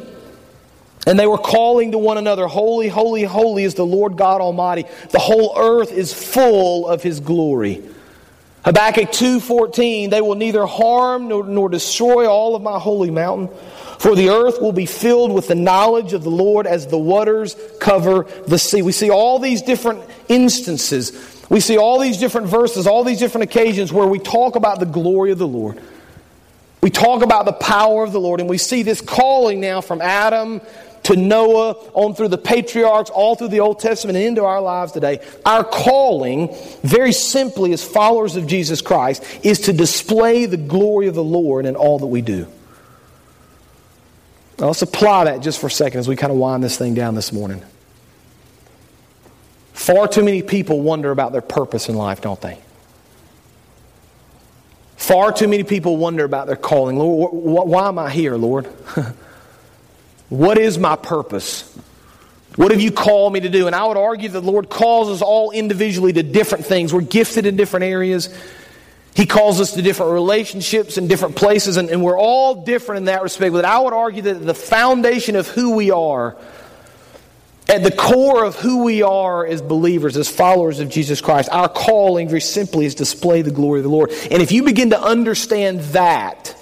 And 1.07 1.19
they 1.19 1.27
were 1.27 1.39
calling 1.39 1.93
to 1.93 1.99
one 1.99 2.19
another, 2.19 2.47
Holy, 2.47 2.89
holy, 2.89 3.25
holy 3.25 3.65
is 3.65 3.75
the 3.75 3.85
Lord 3.85 4.17
God 4.17 4.41
Almighty. 4.41 4.85
The 5.11 5.19
whole 5.19 5.55
earth 5.59 5.91
is 5.91 6.13
full 6.13 6.87
of 6.87 7.03
his 7.03 7.19
glory. 7.19 7.83
Habakkuk 8.65 9.13
2:14 9.13 10.11
They 10.11 10.21
will 10.21 10.35
neither 10.35 10.67
harm 10.67 11.29
nor, 11.29 11.45
nor 11.45 11.69
destroy 11.69 12.27
all 12.27 12.57
of 12.57 12.63
my 12.63 12.79
holy 12.79 13.11
mountain 13.11 13.49
for 14.05 14.15
the 14.15 14.29
earth 14.29 14.61
will 14.61 14.73
be 14.73 14.85
filled 14.85 15.33
with 15.33 15.49
the 15.49 15.55
knowledge 15.55 16.13
of 16.13 16.23
the 16.23 16.31
Lord 16.31 16.67
as 16.67 16.87
the 16.87 16.99
waters 16.99 17.57
cover 17.81 18.27
the 18.47 18.59
sea. 18.59 18.83
We 18.83 18.93
see 18.93 19.09
all 19.09 19.39
these 19.39 19.63
different 19.63 20.03
instances. 20.29 21.47
We 21.49 21.61
see 21.61 21.79
all 21.79 21.99
these 21.99 22.19
different 22.19 22.49
verses, 22.49 22.87
all 22.87 23.03
these 23.03 23.19
different 23.19 23.45
occasions 23.45 23.95
where 23.95 24.07
we 24.07 24.19
talk 24.19 24.57
about 24.57 24.79
the 24.79 24.85
glory 24.85 25.31
of 25.31 25.39
the 25.39 25.49
Lord. 25.49 25.81
We 26.83 26.91
talk 26.91 27.23
about 27.23 27.47
the 27.47 27.55
power 27.55 28.05
of 28.05 28.13
the 28.13 28.21
Lord 28.21 28.41
and 28.41 28.49
we 28.51 28.59
see 28.59 28.83
this 28.83 29.01
calling 29.01 29.59
now 29.59 29.81
from 29.81 30.03
Adam 30.03 30.61
to 31.05 31.17
Noah, 31.17 31.73
on 31.93 32.15
through 32.15 32.29
the 32.29 32.39
patriarchs, 32.39 33.11
all 33.11 33.35
through 33.37 33.49
the 33.49 33.61
Old 33.61 33.79
Testament, 33.79 34.17
and 34.17 34.27
into 34.27 34.45
our 34.45 34.61
lives 34.61 34.93
today. 34.93 35.21
Our 35.45 35.63
calling, 35.63 36.55
very 36.83 37.13
simply 37.13 37.73
as 37.73 37.85
followers 37.85 38.37
of 38.37 38.47
Jesus 38.47 38.81
Christ, 38.81 39.23
is 39.43 39.61
to 39.61 39.73
display 39.73 40.47
the 40.47 40.57
glory 40.57 41.07
of 41.07 41.15
the 41.15 41.25
Lord 41.25 41.67
in 41.67 41.77
all 41.77 41.99
that 41.99 42.07
we 42.07 42.23
do. 42.23 42.47
Now 44.59 44.69
let's 44.69 44.83
apply 44.83 45.25
that 45.25 45.41
just 45.41 45.61
for 45.61 45.67
a 45.67 45.71
second 45.71 46.01
as 46.01 46.09
we 46.09 46.17
kind 46.17 46.33
of 46.33 46.39
wind 46.39 46.63
this 46.63 46.79
thing 46.79 46.95
down 46.95 47.15
this 47.15 47.33
morning. 47.33 47.63
Far 49.73 50.09
too 50.09 50.25
many 50.25 50.43
people 50.43 50.81
wonder 50.81 51.11
about 51.11 51.33
their 51.33 51.43
purpose 51.43 51.89
in 51.89 51.97
life, 51.97 52.23
don't 52.23 52.41
they? 52.41 52.59
Far 54.97 55.33
too 55.33 55.49
many 55.49 55.65
people 55.65 55.99
wonder 55.99 56.25
about 56.25 56.47
their 56.47 56.57
calling. 56.57 56.97
Lord, 56.97 57.33
why 57.33 57.89
am 57.89 57.99
I 57.99 58.11
here, 58.11 58.37
Lord? 58.37 58.73
What 60.29 60.59
is 60.59 60.79
my 60.79 60.97
purpose? 60.97 61.71
What 62.57 62.71
have 62.71 62.81
you 62.81 62.93
called 62.93 63.33
me 63.33 63.41
to 63.41 63.49
do? 63.49 63.67
And 63.67 63.75
I 63.75 63.85
would 63.87 63.97
argue 63.97 64.29
that 64.29 64.41
the 64.41 64.51
Lord 64.51 64.69
calls 64.69 65.11
us 65.11 65.23
all 65.23 65.51
individually 65.51 66.13
to 66.13 66.23
different 66.23 66.67
things. 66.67 66.95
We're 66.95 67.01
gifted 67.01 67.47
in 67.47 67.57
different 67.57 67.85
areas. 67.85 68.33
He 69.15 69.27
calls 69.27 69.61
us 69.61 69.73
to 69.75 69.83
different 69.83 70.13
relationships 70.13 70.97
and 70.97 71.09
different 71.09 71.37
places, 71.37 71.77
and, 71.77 71.89
and 71.89 72.03
we're 72.03 72.19
all 72.19 72.65
different 72.65 72.99
in 72.99 73.05
that 73.05 73.23
respect. 73.23 73.53
But 73.53 73.65
I 73.65 73.79
would 73.81 73.93
argue 73.93 74.23
that 74.23 74.35
the 74.35 74.55
foundation 74.55 75.37
of 75.37 75.47
who 75.49 75.77
we 75.77 75.91
are, 75.91 76.37
at 77.69 77.83
the 77.83 77.93
core 77.93 78.45
of 78.45 78.57
who 78.57 78.85
we 78.85 79.03
are 79.03 79.47
as 79.47 79.63
believers, 79.63 80.17
as 80.17 80.29
followers 80.29 80.81
of 80.81 80.91
Jesus 80.91 81.21
Christ, 81.21 81.49
our 81.51 81.69
calling, 81.69 82.29
very 82.29 82.41
simply, 82.41 82.87
is 82.87 82.95
display 82.95 83.43
the 83.43 83.53
glory 83.53 83.81
of 83.81 83.85
the 83.85 83.91
Lord. 83.91 84.11
And 84.31 84.43
if 84.43 84.53
you 84.53 84.65
begin 84.65 84.91
to 84.91 85.01
understand 85.01 85.81
that, 85.81 86.57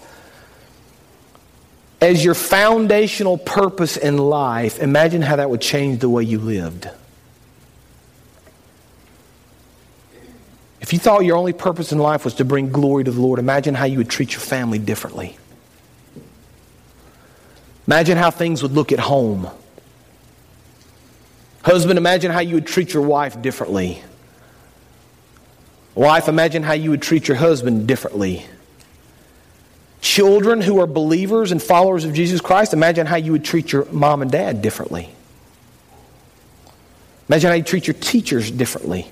as 2.03 2.25
your 2.25 2.35
foundational 2.35 3.39
purpose 3.39 3.97
in 3.97 4.19
life, 4.19 4.81
imagine 4.81 5.23
how 5.23 5.37
that 5.37 5.49
would 5.49 5.61
change 5.61 6.01
the 6.01 6.09
way 6.09 6.25
you 6.25 6.41
lived. 6.41 6.91
If 10.81 10.93
you 10.93 10.99
thought 10.99 11.25
your 11.25 11.37
only 11.37 11.53
purpose 11.53 11.93
in 11.93 11.99
life 11.99 12.25
was 12.25 12.35
to 12.35 12.45
bring 12.45 12.73
glory 12.73 13.05
to 13.05 13.13
the 13.13 13.21
Lord, 13.21 13.39
imagine 13.39 13.77
how 13.77 13.85
you 13.85 13.99
would 13.99 14.11
treat 14.11 14.33
your 14.33 14.41
family 14.41 14.81
differently. 14.81 15.39
Imagine 17.87 18.19
how 18.19 18.33
things 18.33 18.65
would 18.65 18.73
look 18.73 18.91
at 18.91 18.99
home. 18.99 19.49
Husband, 21.63 21.99
imagine 21.99 22.33
how 22.33 22.41
you 22.41 22.57
would 22.57 22.67
treat 22.67 22.93
your 22.93 23.05
wife 23.05 23.41
differently. 23.41 24.03
Wife, 25.95 26.27
imagine 26.27 26.65
how 26.65 26.73
you 26.73 26.91
would 26.91 27.03
treat 27.03 27.29
your 27.29 27.37
husband 27.37 27.87
differently. 27.87 28.45
Children 30.03 30.61
who 30.61 30.81
are 30.81 30.87
believers 30.87 31.53
and 31.53 31.63
followers 31.63 32.05
of 32.05 32.13
Jesus 32.13 32.41
Christ, 32.41 32.75
imagine 32.75 33.07
how 33.07 33.17
you 33.17 33.33
would 33.33 33.45
treat 33.45 33.73
your 33.73 33.85
mom 33.87 34.21
and 34.21 34.31
dad 34.31 34.61
differently. 34.61 35.09
Imagine 37.29 37.49
how 37.49 37.55
you 37.55 37.63
treat 37.63 37.87
your 37.87 37.95
teachers 37.95 38.51
differently. 38.51 39.09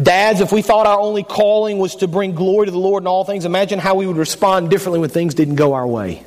Dads, 0.00 0.40
if 0.40 0.52
we 0.52 0.62
thought 0.62 0.86
our 0.86 1.00
only 1.00 1.24
calling 1.24 1.78
was 1.78 1.96
to 1.96 2.08
bring 2.08 2.36
glory 2.36 2.66
to 2.66 2.70
the 2.70 2.78
Lord 2.78 3.02
in 3.02 3.08
all 3.08 3.24
things, 3.24 3.44
imagine 3.44 3.80
how 3.80 3.96
we 3.96 4.06
would 4.06 4.16
respond 4.16 4.70
differently 4.70 5.00
when 5.00 5.10
things 5.10 5.34
didn't 5.34 5.56
go 5.56 5.74
our 5.74 5.86
way. 5.86 6.22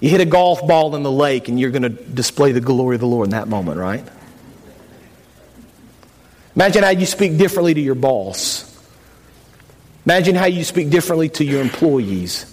You 0.00 0.10
hit 0.10 0.20
a 0.20 0.26
golf 0.26 0.66
ball 0.66 0.94
in 0.94 1.02
the 1.02 1.10
lake 1.10 1.48
and 1.48 1.58
you're 1.58 1.70
going 1.70 1.84
to 1.84 1.88
display 1.88 2.52
the 2.52 2.60
glory 2.60 2.96
of 2.96 3.00
the 3.00 3.06
Lord 3.06 3.28
in 3.28 3.30
that 3.30 3.48
moment, 3.48 3.78
right? 3.78 4.04
Imagine 6.54 6.82
how 6.82 6.90
you 6.90 7.06
speak 7.06 7.38
differently 7.38 7.72
to 7.72 7.80
your 7.80 7.94
boss. 7.94 8.65
Imagine 10.06 10.36
how 10.36 10.46
you 10.46 10.62
speak 10.62 10.88
differently 10.88 11.28
to 11.30 11.44
your 11.44 11.60
employees. 11.60 12.52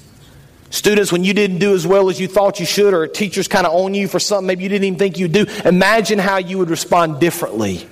Students, 0.71 1.11
when 1.11 1.23
you 1.23 1.35
didn't 1.35 1.59
do 1.59 1.75
as 1.75 1.85
well 1.85 2.09
as 2.09 2.19
you 2.19 2.27
thought 2.27 2.59
you 2.59 2.65
should, 2.65 2.95
or 2.95 3.05
teachers 3.05 3.47
kind 3.47 3.67
of 3.67 3.73
own 3.73 3.93
you 3.93 4.07
for 4.07 4.19
something 4.19 4.47
maybe 4.47 4.63
you 4.63 4.69
didn't 4.69 4.85
even 4.85 4.97
think 4.97 5.19
you'd 5.19 5.31
do, 5.31 5.45
imagine 5.63 6.17
how 6.17 6.37
you 6.37 6.57
would 6.57 6.71
respond 6.71 7.19
differently. 7.19 7.87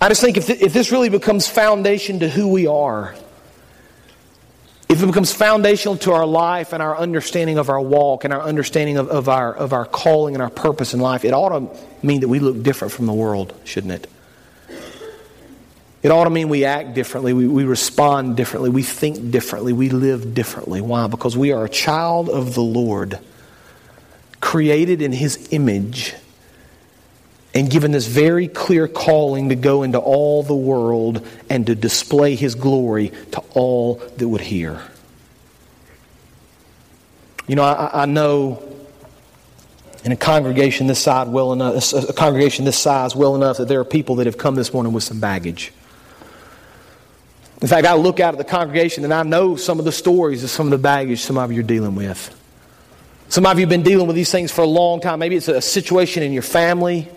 I 0.00 0.08
just 0.08 0.20
think 0.20 0.36
if, 0.36 0.46
th- 0.46 0.60
if 0.60 0.72
this 0.72 0.92
really 0.92 1.08
becomes 1.08 1.48
foundation 1.48 2.20
to 2.20 2.28
who 2.28 2.46
we 2.46 2.68
are, 2.68 3.16
if 4.88 5.02
it 5.02 5.06
becomes 5.06 5.32
foundational 5.32 5.96
to 5.98 6.12
our 6.12 6.24
life 6.24 6.72
and 6.72 6.80
our 6.80 6.96
understanding 6.96 7.58
of 7.58 7.70
our 7.70 7.80
walk 7.80 8.22
and 8.22 8.32
our 8.32 8.40
understanding 8.40 8.98
of, 8.98 9.08
of, 9.08 9.28
our, 9.28 9.52
of 9.52 9.72
our 9.72 9.84
calling 9.84 10.36
and 10.36 10.42
our 10.42 10.48
purpose 10.48 10.94
in 10.94 11.00
life, 11.00 11.24
it 11.24 11.34
ought 11.34 11.48
to 11.48 12.06
mean 12.06 12.20
that 12.20 12.28
we 12.28 12.38
look 12.38 12.62
different 12.62 12.92
from 12.92 13.06
the 13.06 13.12
world, 13.12 13.52
shouldn't 13.64 13.92
it? 13.92 14.08
It 16.08 16.10
ought 16.10 16.24
to 16.24 16.30
mean 16.30 16.48
we 16.48 16.64
act 16.64 16.94
differently, 16.94 17.34
we, 17.34 17.46
we 17.46 17.64
respond 17.64 18.34
differently, 18.34 18.70
we 18.70 18.82
think 18.82 19.30
differently, 19.30 19.74
we 19.74 19.90
live 19.90 20.32
differently. 20.32 20.80
Why? 20.80 21.06
Because 21.06 21.36
we 21.36 21.52
are 21.52 21.66
a 21.66 21.68
child 21.68 22.30
of 22.30 22.54
the 22.54 22.62
Lord, 22.62 23.18
created 24.40 25.02
in 25.02 25.12
His 25.12 25.48
image, 25.50 26.14
and 27.52 27.70
given 27.70 27.90
this 27.90 28.06
very 28.06 28.48
clear 28.48 28.88
calling 28.88 29.50
to 29.50 29.54
go 29.54 29.82
into 29.82 29.98
all 29.98 30.42
the 30.42 30.56
world 30.56 31.28
and 31.50 31.66
to 31.66 31.74
display 31.74 32.36
His 32.36 32.54
glory 32.54 33.12
to 33.32 33.40
all 33.52 33.96
that 34.16 34.26
would 34.26 34.40
hear. 34.40 34.80
You 37.46 37.56
know, 37.56 37.64
I, 37.64 38.04
I 38.04 38.06
know 38.06 38.62
in 40.06 40.12
a 40.12 40.16
congregation 40.16 40.86
this 40.86 41.04
well 41.06 41.52
enough, 41.52 41.92
a 41.92 42.14
congregation 42.14 42.64
this 42.64 42.78
size 42.78 43.14
well 43.14 43.36
enough 43.36 43.58
that 43.58 43.68
there 43.68 43.80
are 43.80 43.84
people 43.84 44.14
that 44.14 44.24
have 44.24 44.38
come 44.38 44.54
this 44.54 44.72
morning 44.72 44.94
with 44.94 45.04
some 45.04 45.20
baggage. 45.20 45.70
In 47.60 47.66
fact, 47.66 47.86
I 47.86 47.94
look 47.94 48.20
out 48.20 48.34
at 48.34 48.38
the 48.38 48.44
congregation 48.44 49.04
and 49.04 49.12
I 49.12 49.22
know 49.24 49.56
some 49.56 49.78
of 49.78 49.84
the 49.84 49.92
stories 49.92 50.44
of 50.44 50.50
some 50.50 50.66
of 50.66 50.70
the 50.70 50.78
baggage 50.78 51.20
some 51.20 51.36
of 51.36 51.50
you 51.52 51.60
are 51.60 51.64
dealing 51.64 51.94
with. 51.96 52.34
Some 53.28 53.44
of 53.46 53.58
you 53.58 53.62
have 53.62 53.68
been 53.68 53.82
dealing 53.82 54.06
with 54.06 54.16
these 54.16 54.30
things 54.30 54.52
for 54.52 54.62
a 54.62 54.66
long 54.66 55.00
time. 55.00 55.18
Maybe 55.18 55.36
it's 55.36 55.48
a 55.48 55.60
situation 55.60 56.22
in 56.22 56.32
your 56.32 56.42
family. 56.42 57.08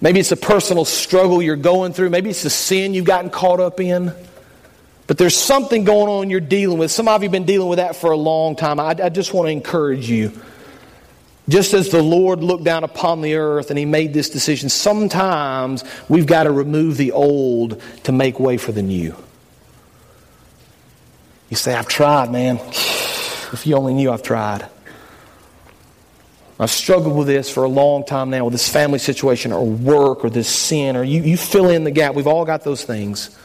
Maybe 0.00 0.18
it's 0.18 0.32
a 0.32 0.36
personal 0.36 0.84
struggle 0.84 1.40
you're 1.40 1.56
going 1.56 1.92
through. 1.92 2.10
Maybe 2.10 2.30
it's 2.30 2.44
a 2.44 2.50
sin 2.50 2.92
you've 2.92 3.04
gotten 3.04 3.30
caught 3.30 3.60
up 3.60 3.78
in. 3.80 4.12
But 5.06 5.18
there's 5.18 5.36
something 5.36 5.84
going 5.84 6.08
on 6.08 6.30
you're 6.30 6.40
dealing 6.40 6.78
with. 6.78 6.90
Some 6.90 7.06
of 7.06 7.22
you 7.22 7.26
have 7.26 7.32
been 7.32 7.44
dealing 7.44 7.68
with 7.68 7.78
that 7.78 7.96
for 7.96 8.10
a 8.10 8.16
long 8.16 8.56
time. 8.56 8.80
I, 8.80 8.96
I 9.02 9.08
just 9.08 9.32
want 9.32 9.46
to 9.46 9.52
encourage 9.52 10.10
you. 10.10 10.32
Just 11.48 11.74
as 11.74 11.88
the 11.88 12.02
Lord 12.02 12.42
looked 12.42 12.64
down 12.64 12.84
upon 12.84 13.20
the 13.20 13.34
earth 13.34 13.70
and 13.70 13.78
He 13.78 13.84
made 13.84 14.12
this 14.12 14.30
decision, 14.30 14.68
sometimes 14.68 15.84
we've 16.08 16.26
got 16.26 16.44
to 16.44 16.52
remove 16.52 16.96
the 16.96 17.12
old 17.12 17.80
to 18.04 18.12
make 18.12 18.38
way 18.38 18.56
for 18.56 18.72
the 18.72 18.82
new. 18.82 19.16
You 21.50 21.56
say, 21.56 21.74
I've 21.74 21.88
tried, 21.88 22.30
man. 22.30 22.56
If 22.56 23.66
you 23.66 23.76
only 23.76 23.92
knew 23.92 24.10
I've 24.10 24.22
tried. 24.22 24.66
I've 26.58 26.70
struggled 26.70 27.16
with 27.16 27.26
this 27.26 27.50
for 27.50 27.64
a 27.64 27.68
long 27.68 28.04
time 28.04 28.30
now, 28.30 28.44
with 28.44 28.52
this 28.52 28.68
family 28.68 29.00
situation 29.00 29.52
or 29.52 29.66
work 29.66 30.24
or 30.24 30.30
this 30.30 30.48
sin, 30.48 30.96
or 30.96 31.02
you, 31.02 31.22
you 31.22 31.36
fill 31.36 31.68
in 31.68 31.82
the 31.82 31.90
gap. 31.90 32.14
We've 32.14 32.28
all 32.28 32.44
got 32.44 32.62
those 32.62 32.84
things. 32.84 33.36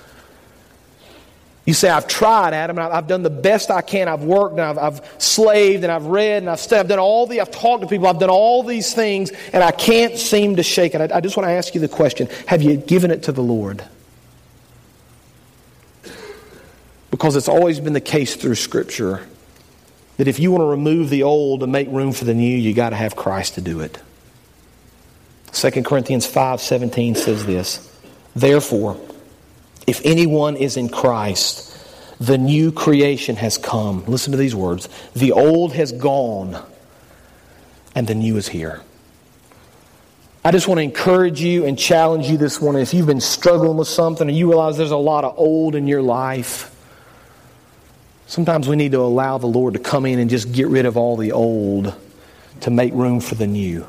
You 1.68 1.74
say, 1.74 1.90
I've 1.90 2.08
tried, 2.08 2.54
Adam, 2.54 2.80
and 2.80 2.94
I've 2.94 3.08
done 3.08 3.24
the 3.24 3.30
best 3.30 3.70
I 3.70 3.82
can. 3.82 4.08
I've 4.08 4.24
worked, 4.24 4.54
and 4.54 4.62
I've, 4.62 4.78
I've 4.78 5.16
slaved, 5.18 5.84
and 5.84 5.92
I've 5.92 6.06
read, 6.06 6.44
and 6.44 6.50
I've 6.50 6.62
studied. 6.62 6.80
I've 6.80 6.88
done 6.88 7.00
all 7.00 7.28
the, 7.28 7.42
I've 7.42 7.52
talked 7.52 7.82
to 7.82 7.90
people, 7.90 8.08
I've 8.08 8.20
done 8.20 8.30
all 8.30 8.64
these 8.64 8.94
things, 8.94 9.34
and 9.52 9.62
I 9.62 9.72
can't 9.72 10.18
seem 10.18 10.56
to 10.56 10.64
shake 10.64 10.96
it. 10.96 11.12
I, 11.12 11.18
I 11.18 11.20
just 11.20 11.36
want 11.36 11.46
to 11.46 11.52
ask 11.52 11.76
you 11.76 11.82
the 11.82 11.90
question 11.90 12.30
Have 12.46 12.62
you 12.62 12.78
given 12.78 13.12
it 13.12 13.24
to 13.24 13.34
the 13.34 13.44
Lord? 13.44 13.84
Because 17.12 17.36
it's 17.36 17.50
always 17.50 17.82
been 17.82 17.92
the 17.92 18.00
case 18.00 18.38
through 18.38 18.56
Scripture 18.56 19.28
that 20.16 20.30
if 20.30 20.40
you 20.40 20.52
want 20.52 20.62
to 20.62 20.68
remove 20.68 21.10
the 21.10 21.24
old 21.24 21.64
and 21.64 21.72
make 21.72 21.90
room 21.90 22.14
for 22.14 22.24
the 22.24 22.34
new, 22.34 22.58
you 22.58 22.74
got 22.74 22.92
to 22.92 22.96
have 22.96 23.18
Christ 23.18 23.56
to 23.56 23.62
do 23.62 23.82
it. 23.82 24.00
2 25.52 25.84
Corinthians 25.84 26.26
5:17 26.26 27.18
says 27.18 27.46
this. 27.46 27.92
Therefore, 28.38 28.98
if 29.88 30.02
anyone 30.06 30.56
is 30.56 30.78
in 30.78 30.90
Christ, 30.90 31.64
the 32.20 32.38
new 32.38 32.72
creation 32.72 33.36
has 33.38 33.58
come. 33.58 34.06
Listen 34.06 34.32
to 34.32 34.38
these 34.38 34.56
words. 34.56 34.88
The 35.16 35.32
old 35.32 35.74
has 35.74 35.92
gone, 35.92 36.64
and 37.96 38.06
the 38.06 38.16
new 38.16 38.38
is 38.38 38.48
here. 38.48 38.82
I 40.46 40.52
just 40.52 40.68
want 40.68 40.78
to 40.78 40.84
encourage 40.84 41.42
you 41.42 41.66
and 41.66 41.78
challenge 41.78 42.30
you 42.30 42.38
this 42.38 42.62
morning. 42.62 42.82
If 42.82 42.94
you've 42.94 43.08
been 43.08 43.22
struggling 43.22 43.78
with 43.78 43.88
something 43.88 44.28
and 44.28 44.38
you 44.38 44.48
realize 44.48 44.78
there's 44.78 44.92
a 44.92 44.98
lot 44.98 45.24
of 45.24 45.34
old 45.38 45.74
in 45.74 45.88
your 45.88 46.02
life, 46.02 46.74
Sometimes 48.28 48.68
we 48.68 48.76
need 48.76 48.92
to 48.92 49.00
allow 49.00 49.38
the 49.38 49.48
Lord 49.48 49.74
to 49.76 49.80
come 49.80 50.06
in 50.06 50.20
and 50.20 50.30
just 50.30 50.52
get 50.52 50.68
rid 50.68 50.86
of 50.86 50.98
all 50.98 51.16
the 51.16 51.32
old 51.32 51.96
to 52.62 52.70
make 52.70 52.94
room 52.94 53.22
for 53.22 53.36
the 53.36 53.48
new. 53.48 53.88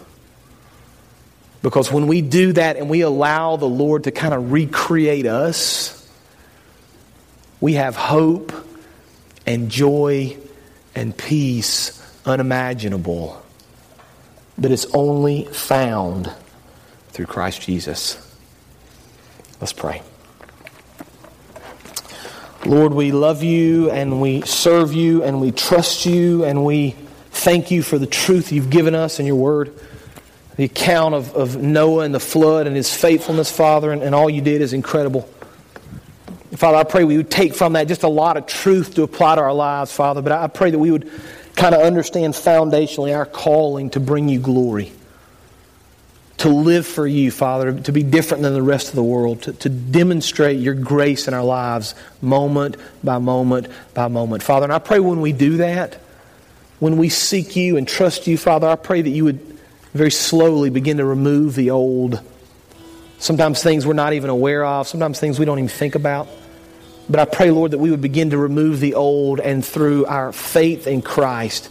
Because 1.62 1.90
when 1.90 2.06
we 2.06 2.20
do 2.20 2.52
that 2.52 2.76
and 2.76 2.88
we 2.88 3.00
allow 3.00 3.56
the 3.56 3.66
Lord 3.66 4.04
to 4.04 4.10
kind 4.10 4.32
of 4.32 4.52
recreate 4.52 5.26
us, 5.26 5.94
we 7.60 7.74
have 7.74 7.96
hope 7.96 8.52
and 9.46 9.70
joy 9.70 10.36
and 10.94 11.16
peace 11.16 12.00
unimaginable. 12.24 13.42
But 14.56 14.70
it's 14.70 14.86
only 14.94 15.44
found 15.44 16.32
through 17.08 17.26
Christ 17.26 17.62
Jesus. 17.62 18.16
Let's 19.60 19.72
pray. 19.72 20.02
Lord, 22.64 22.92
we 22.92 23.12
love 23.12 23.42
you 23.42 23.90
and 23.90 24.20
we 24.20 24.42
serve 24.42 24.92
you 24.92 25.22
and 25.24 25.40
we 25.40 25.52
trust 25.52 26.06
you 26.06 26.44
and 26.44 26.64
we 26.64 26.94
thank 27.30 27.70
you 27.70 27.82
for 27.82 27.98
the 27.98 28.06
truth 28.06 28.52
you've 28.52 28.70
given 28.70 28.94
us 28.94 29.18
in 29.18 29.26
your 29.26 29.36
word. 29.36 29.72
The 30.58 30.64
account 30.64 31.14
of, 31.14 31.34
of 31.34 31.56
Noah 31.56 32.04
and 32.04 32.14
the 32.14 32.20
flood 32.20 32.66
and 32.66 32.76
his 32.76 32.94
faithfulness, 32.94 33.50
Father, 33.50 33.92
and, 33.92 34.02
and 34.02 34.14
all 34.14 34.28
you 34.28 34.42
did 34.42 34.60
is 34.60 34.74
incredible. 34.74 35.22
Father, 36.56 36.76
I 36.76 36.84
pray 36.84 37.04
we 37.04 37.16
would 37.16 37.30
take 37.30 37.54
from 37.54 37.72
that 37.74 37.88
just 37.88 38.02
a 38.02 38.08
lot 38.08 38.36
of 38.36 38.46
truth 38.46 38.94
to 38.96 39.04
apply 39.04 39.36
to 39.36 39.40
our 39.40 39.54
lives, 39.54 39.92
Father, 39.92 40.20
but 40.20 40.32
I 40.32 40.48
pray 40.48 40.70
that 40.70 40.78
we 40.78 40.90
would 40.90 41.10
kind 41.56 41.74
of 41.74 41.80
understand 41.80 42.34
foundationally 42.34 43.16
our 43.16 43.24
calling 43.24 43.88
to 43.90 44.00
bring 44.00 44.28
you 44.28 44.40
glory 44.40 44.92
to 46.38 46.48
live 46.48 46.86
for 46.86 47.06
you, 47.06 47.30
Father, 47.30 47.80
to 47.80 47.92
be 47.92 48.02
different 48.02 48.44
than 48.44 48.54
the 48.54 48.62
rest 48.62 48.88
of 48.88 48.94
the 48.94 49.02
world, 49.02 49.42
to, 49.42 49.52
to 49.54 49.68
demonstrate 49.68 50.60
your 50.60 50.74
grace 50.74 51.26
in 51.26 51.34
our 51.34 51.44
lives 51.44 51.94
moment 52.22 52.76
by 53.02 53.18
moment 53.18 53.66
by 53.92 54.06
moment. 54.06 54.42
Father, 54.42 54.64
and 54.64 54.72
I 54.72 54.78
pray 54.78 55.00
when 55.00 55.20
we 55.20 55.32
do 55.32 55.58
that, 55.58 55.96
when 56.78 56.96
we 56.96 57.08
seek 57.08 57.56
you 57.56 57.76
and 57.76 57.86
trust 57.86 58.28
you, 58.28 58.38
Father, 58.38 58.68
I 58.68 58.76
pray 58.76 59.02
that 59.02 59.10
you 59.10 59.24
would 59.24 59.57
very 59.98 60.10
slowly 60.10 60.70
begin 60.70 60.96
to 60.98 61.04
remove 61.04 61.54
the 61.54 61.70
old. 61.70 62.20
Sometimes 63.18 63.62
things 63.62 63.84
we're 63.84 63.94
not 63.94 64.12
even 64.12 64.30
aware 64.30 64.64
of, 64.64 64.86
sometimes 64.88 65.18
things 65.18 65.38
we 65.38 65.44
don't 65.44 65.58
even 65.58 65.68
think 65.68 65.94
about. 65.96 66.28
But 67.10 67.20
I 67.20 67.24
pray, 67.24 67.50
Lord, 67.50 67.72
that 67.72 67.78
we 67.78 67.90
would 67.90 68.00
begin 68.00 68.30
to 68.30 68.38
remove 68.38 68.80
the 68.80 68.94
old 68.94 69.40
and 69.40 69.64
through 69.64 70.06
our 70.06 70.32
faith 70.32 70.86
in 70.86 71.02
Christ, 71.02 71.68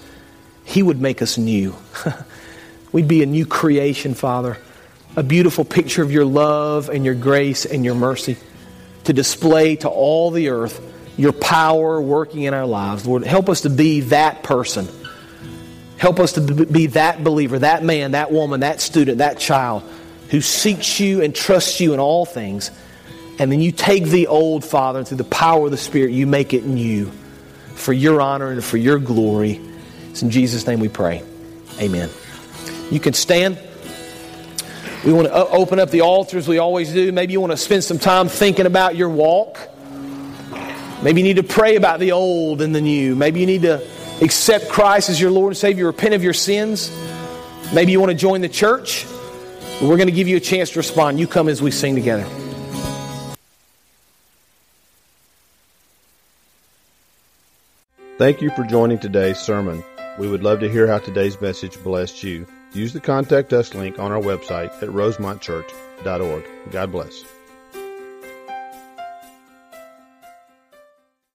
He 0.65 0.83
would 0.83 1.01
make 1.01 1.21
us 1.21 1.37
new. 1.37 1.75
We'd 2.91 3.07
be 3.07 3.23
a 3.23 3.25
new 3.25 3.45
creation, 3.45 4.13
Father. 4.13 4.57
A 5.15 5.23
beautiful 5.23 5.63
picture 5.63 6.03
of 6.03 6.11
your 6.11 6.25
love 6.25 6.89
and 6.89 7.05
your 7.05 7.15
grace 7.15 7.65
and 7.65 7.85
your 7.85 7.95
mercy 7.95 8.37
to 9.05 9.13
display 9.13 9.77
to 9.77 9.89
all 9.89 10.31
the 10.31 10.49
earth 10.49 10.81
your 11.17 11.33
power 11.33 11.99
working 11.99 12.43
in 12.43 12.53
our 12.53 12.65
lives. 12.65 13.05
Lord, 13.05 13.23
help 13.23 13.49
us 13.49 13.61
to 13.61 13.69
be 13.69 14.01
that 14.01 14.43
person. 14.43 14.87
Help 15.97 16.19
us 16.19 16.33
to 16.33 16.41
be 16.41 16.87
that 16.87 17.23
believer, 17.23 17.59
that 17.59 17.83
man, 17.83 18.11
that 18.11 18.31
woman, 18.31 18.59
that 18.59 18.81
student, 18.81 19.17
that 19.17 19.39
child 19.39 19.83
who 20.29 20.41
seeks 20.41 20.99
you 20.99 21.21
and 21.23 21.33
trusts 21.33 21.79
you 21.79 21.93
in 21.93 21.99
all 21.99 22.25
things. 22.25 22.69
And 23.39 23.51
then 23.51 23.61
you 23.61 23.71
take 23.71 24.05
the 24.05 24.27
old, 24.27 24.63
Father, 24.63 24.99
and 24.99 25.07
through 25.07 25.17
the 25.17 25.23
power 25.23 25.65
of 25.65 25.71
the 25.71 25.77
Spirit, 25.77 26.11
you 26.11 26.27
make 26.27 26.53
it 26.53 26.65
new 26.65 27.11
for 27.75 27.93
your 27.93 28.21
honor 28.21 28.51
and 28.51 28.63
for 28.63 28.77
your 28.77 28.99
glory. 28.99 29.61
It's 30.09 30.21
in 30.21 30.29
Jesus' 30.29 30.65
name 30.67 30.79
we 30.79 30.89
pray. 30.89 31.23
Amen. 31.79 32.09
You 32.91 32.99
can 32.99 33.13
stand. 33.13 33.59
We 35.05 35.13
want 35.13 35.27
to 35.27 35.33
uh, 35.33 35.47
open 35.51 35.79
up 35.79 35.91
the 35.91 36.01
altars 36.01 36.47
we 36.47 36.57
always 36.57 36.91
do. 36.91 37.11
Maybe 37.11 37.33
you 37.33 37.39
want 37.39 37.51
to 37.51 37.57
spend 37.57 37.83
some 37.83 37.99
time 37.99 38.27
thinking 38.27 38.65
about 38.65 38.95
your 38.95 39.09
walk. 39.09 39.59
Maybe 41.03 41.21
you 41.21 41.27
need 41.27 41.35
to 41.35 41.43
pray 41.43 41.75
about 41.75 41.99
the 41.99 42.11
old 42.13 42.61
and 42.61 42.73
the 42.73 42.81
new. 42.81 43.15
Maybe 43.15 43.39
you 43.39 43.45
need 43.45 43.61
to 43.61 43.87
accept 44.21 44.69
Christ 44.69 45.09
as 45.09 45.19
your 45.19 45.31
Lord 45.31 45.51
and 45.51 45.57
Savior, 45.57 45.85
repent 45.85 46.13
of 46.13 46.23
your 46.23 46.33
sins. 46.33 46.91
Maybe 47.73 47.91
you 47.91 47.99
want 47.99 48.11
to 48.11 48.17
join 48.17 48.41
the 48.41 48.49
church. 48.49 49.05
We're 49.81 49.97
going 49.97 50.07
to 50.07 50.13
give 50.13 50.27
you 50.27 50.37
a 50.37 50.41
chance 50.41 50.71
to 50.71 50.79
respond. 50.79 51.19
You 51.19 51.27
come 51.27 51.49
as 51.49 51.61
we 51.61 51.71
sing 51.71 51.95
together. 51.95 52.25
Thank 58.17 58.41
you 58.41 58.49
for 58.51 58.63
joining 58.63 58.97
today's 58.97 59.37
sermon. 59.37 59.83
We 60.17 60.27
would 60.27 60.41
love 60.41 60.59
to 60.61 60.69
hear 60.69 60.87
how 60.87 60.97
today's 60.97 61.39
message 61.39 61.81
blessed 61.83 62.23
you. 62.23 62.47
Use 62.73 62.91
the 62.91 62.99
Contact 62.99 63.53
Us 63.53 63.75
link 63.75 63.99
on 63.99 64.11
our 64.11 64.19
website 64.19 64.73
at 64.81 64.89
rosemontchurch.org. 64.89 66.43
God 66.71 66.91
bless. 66.91 67.36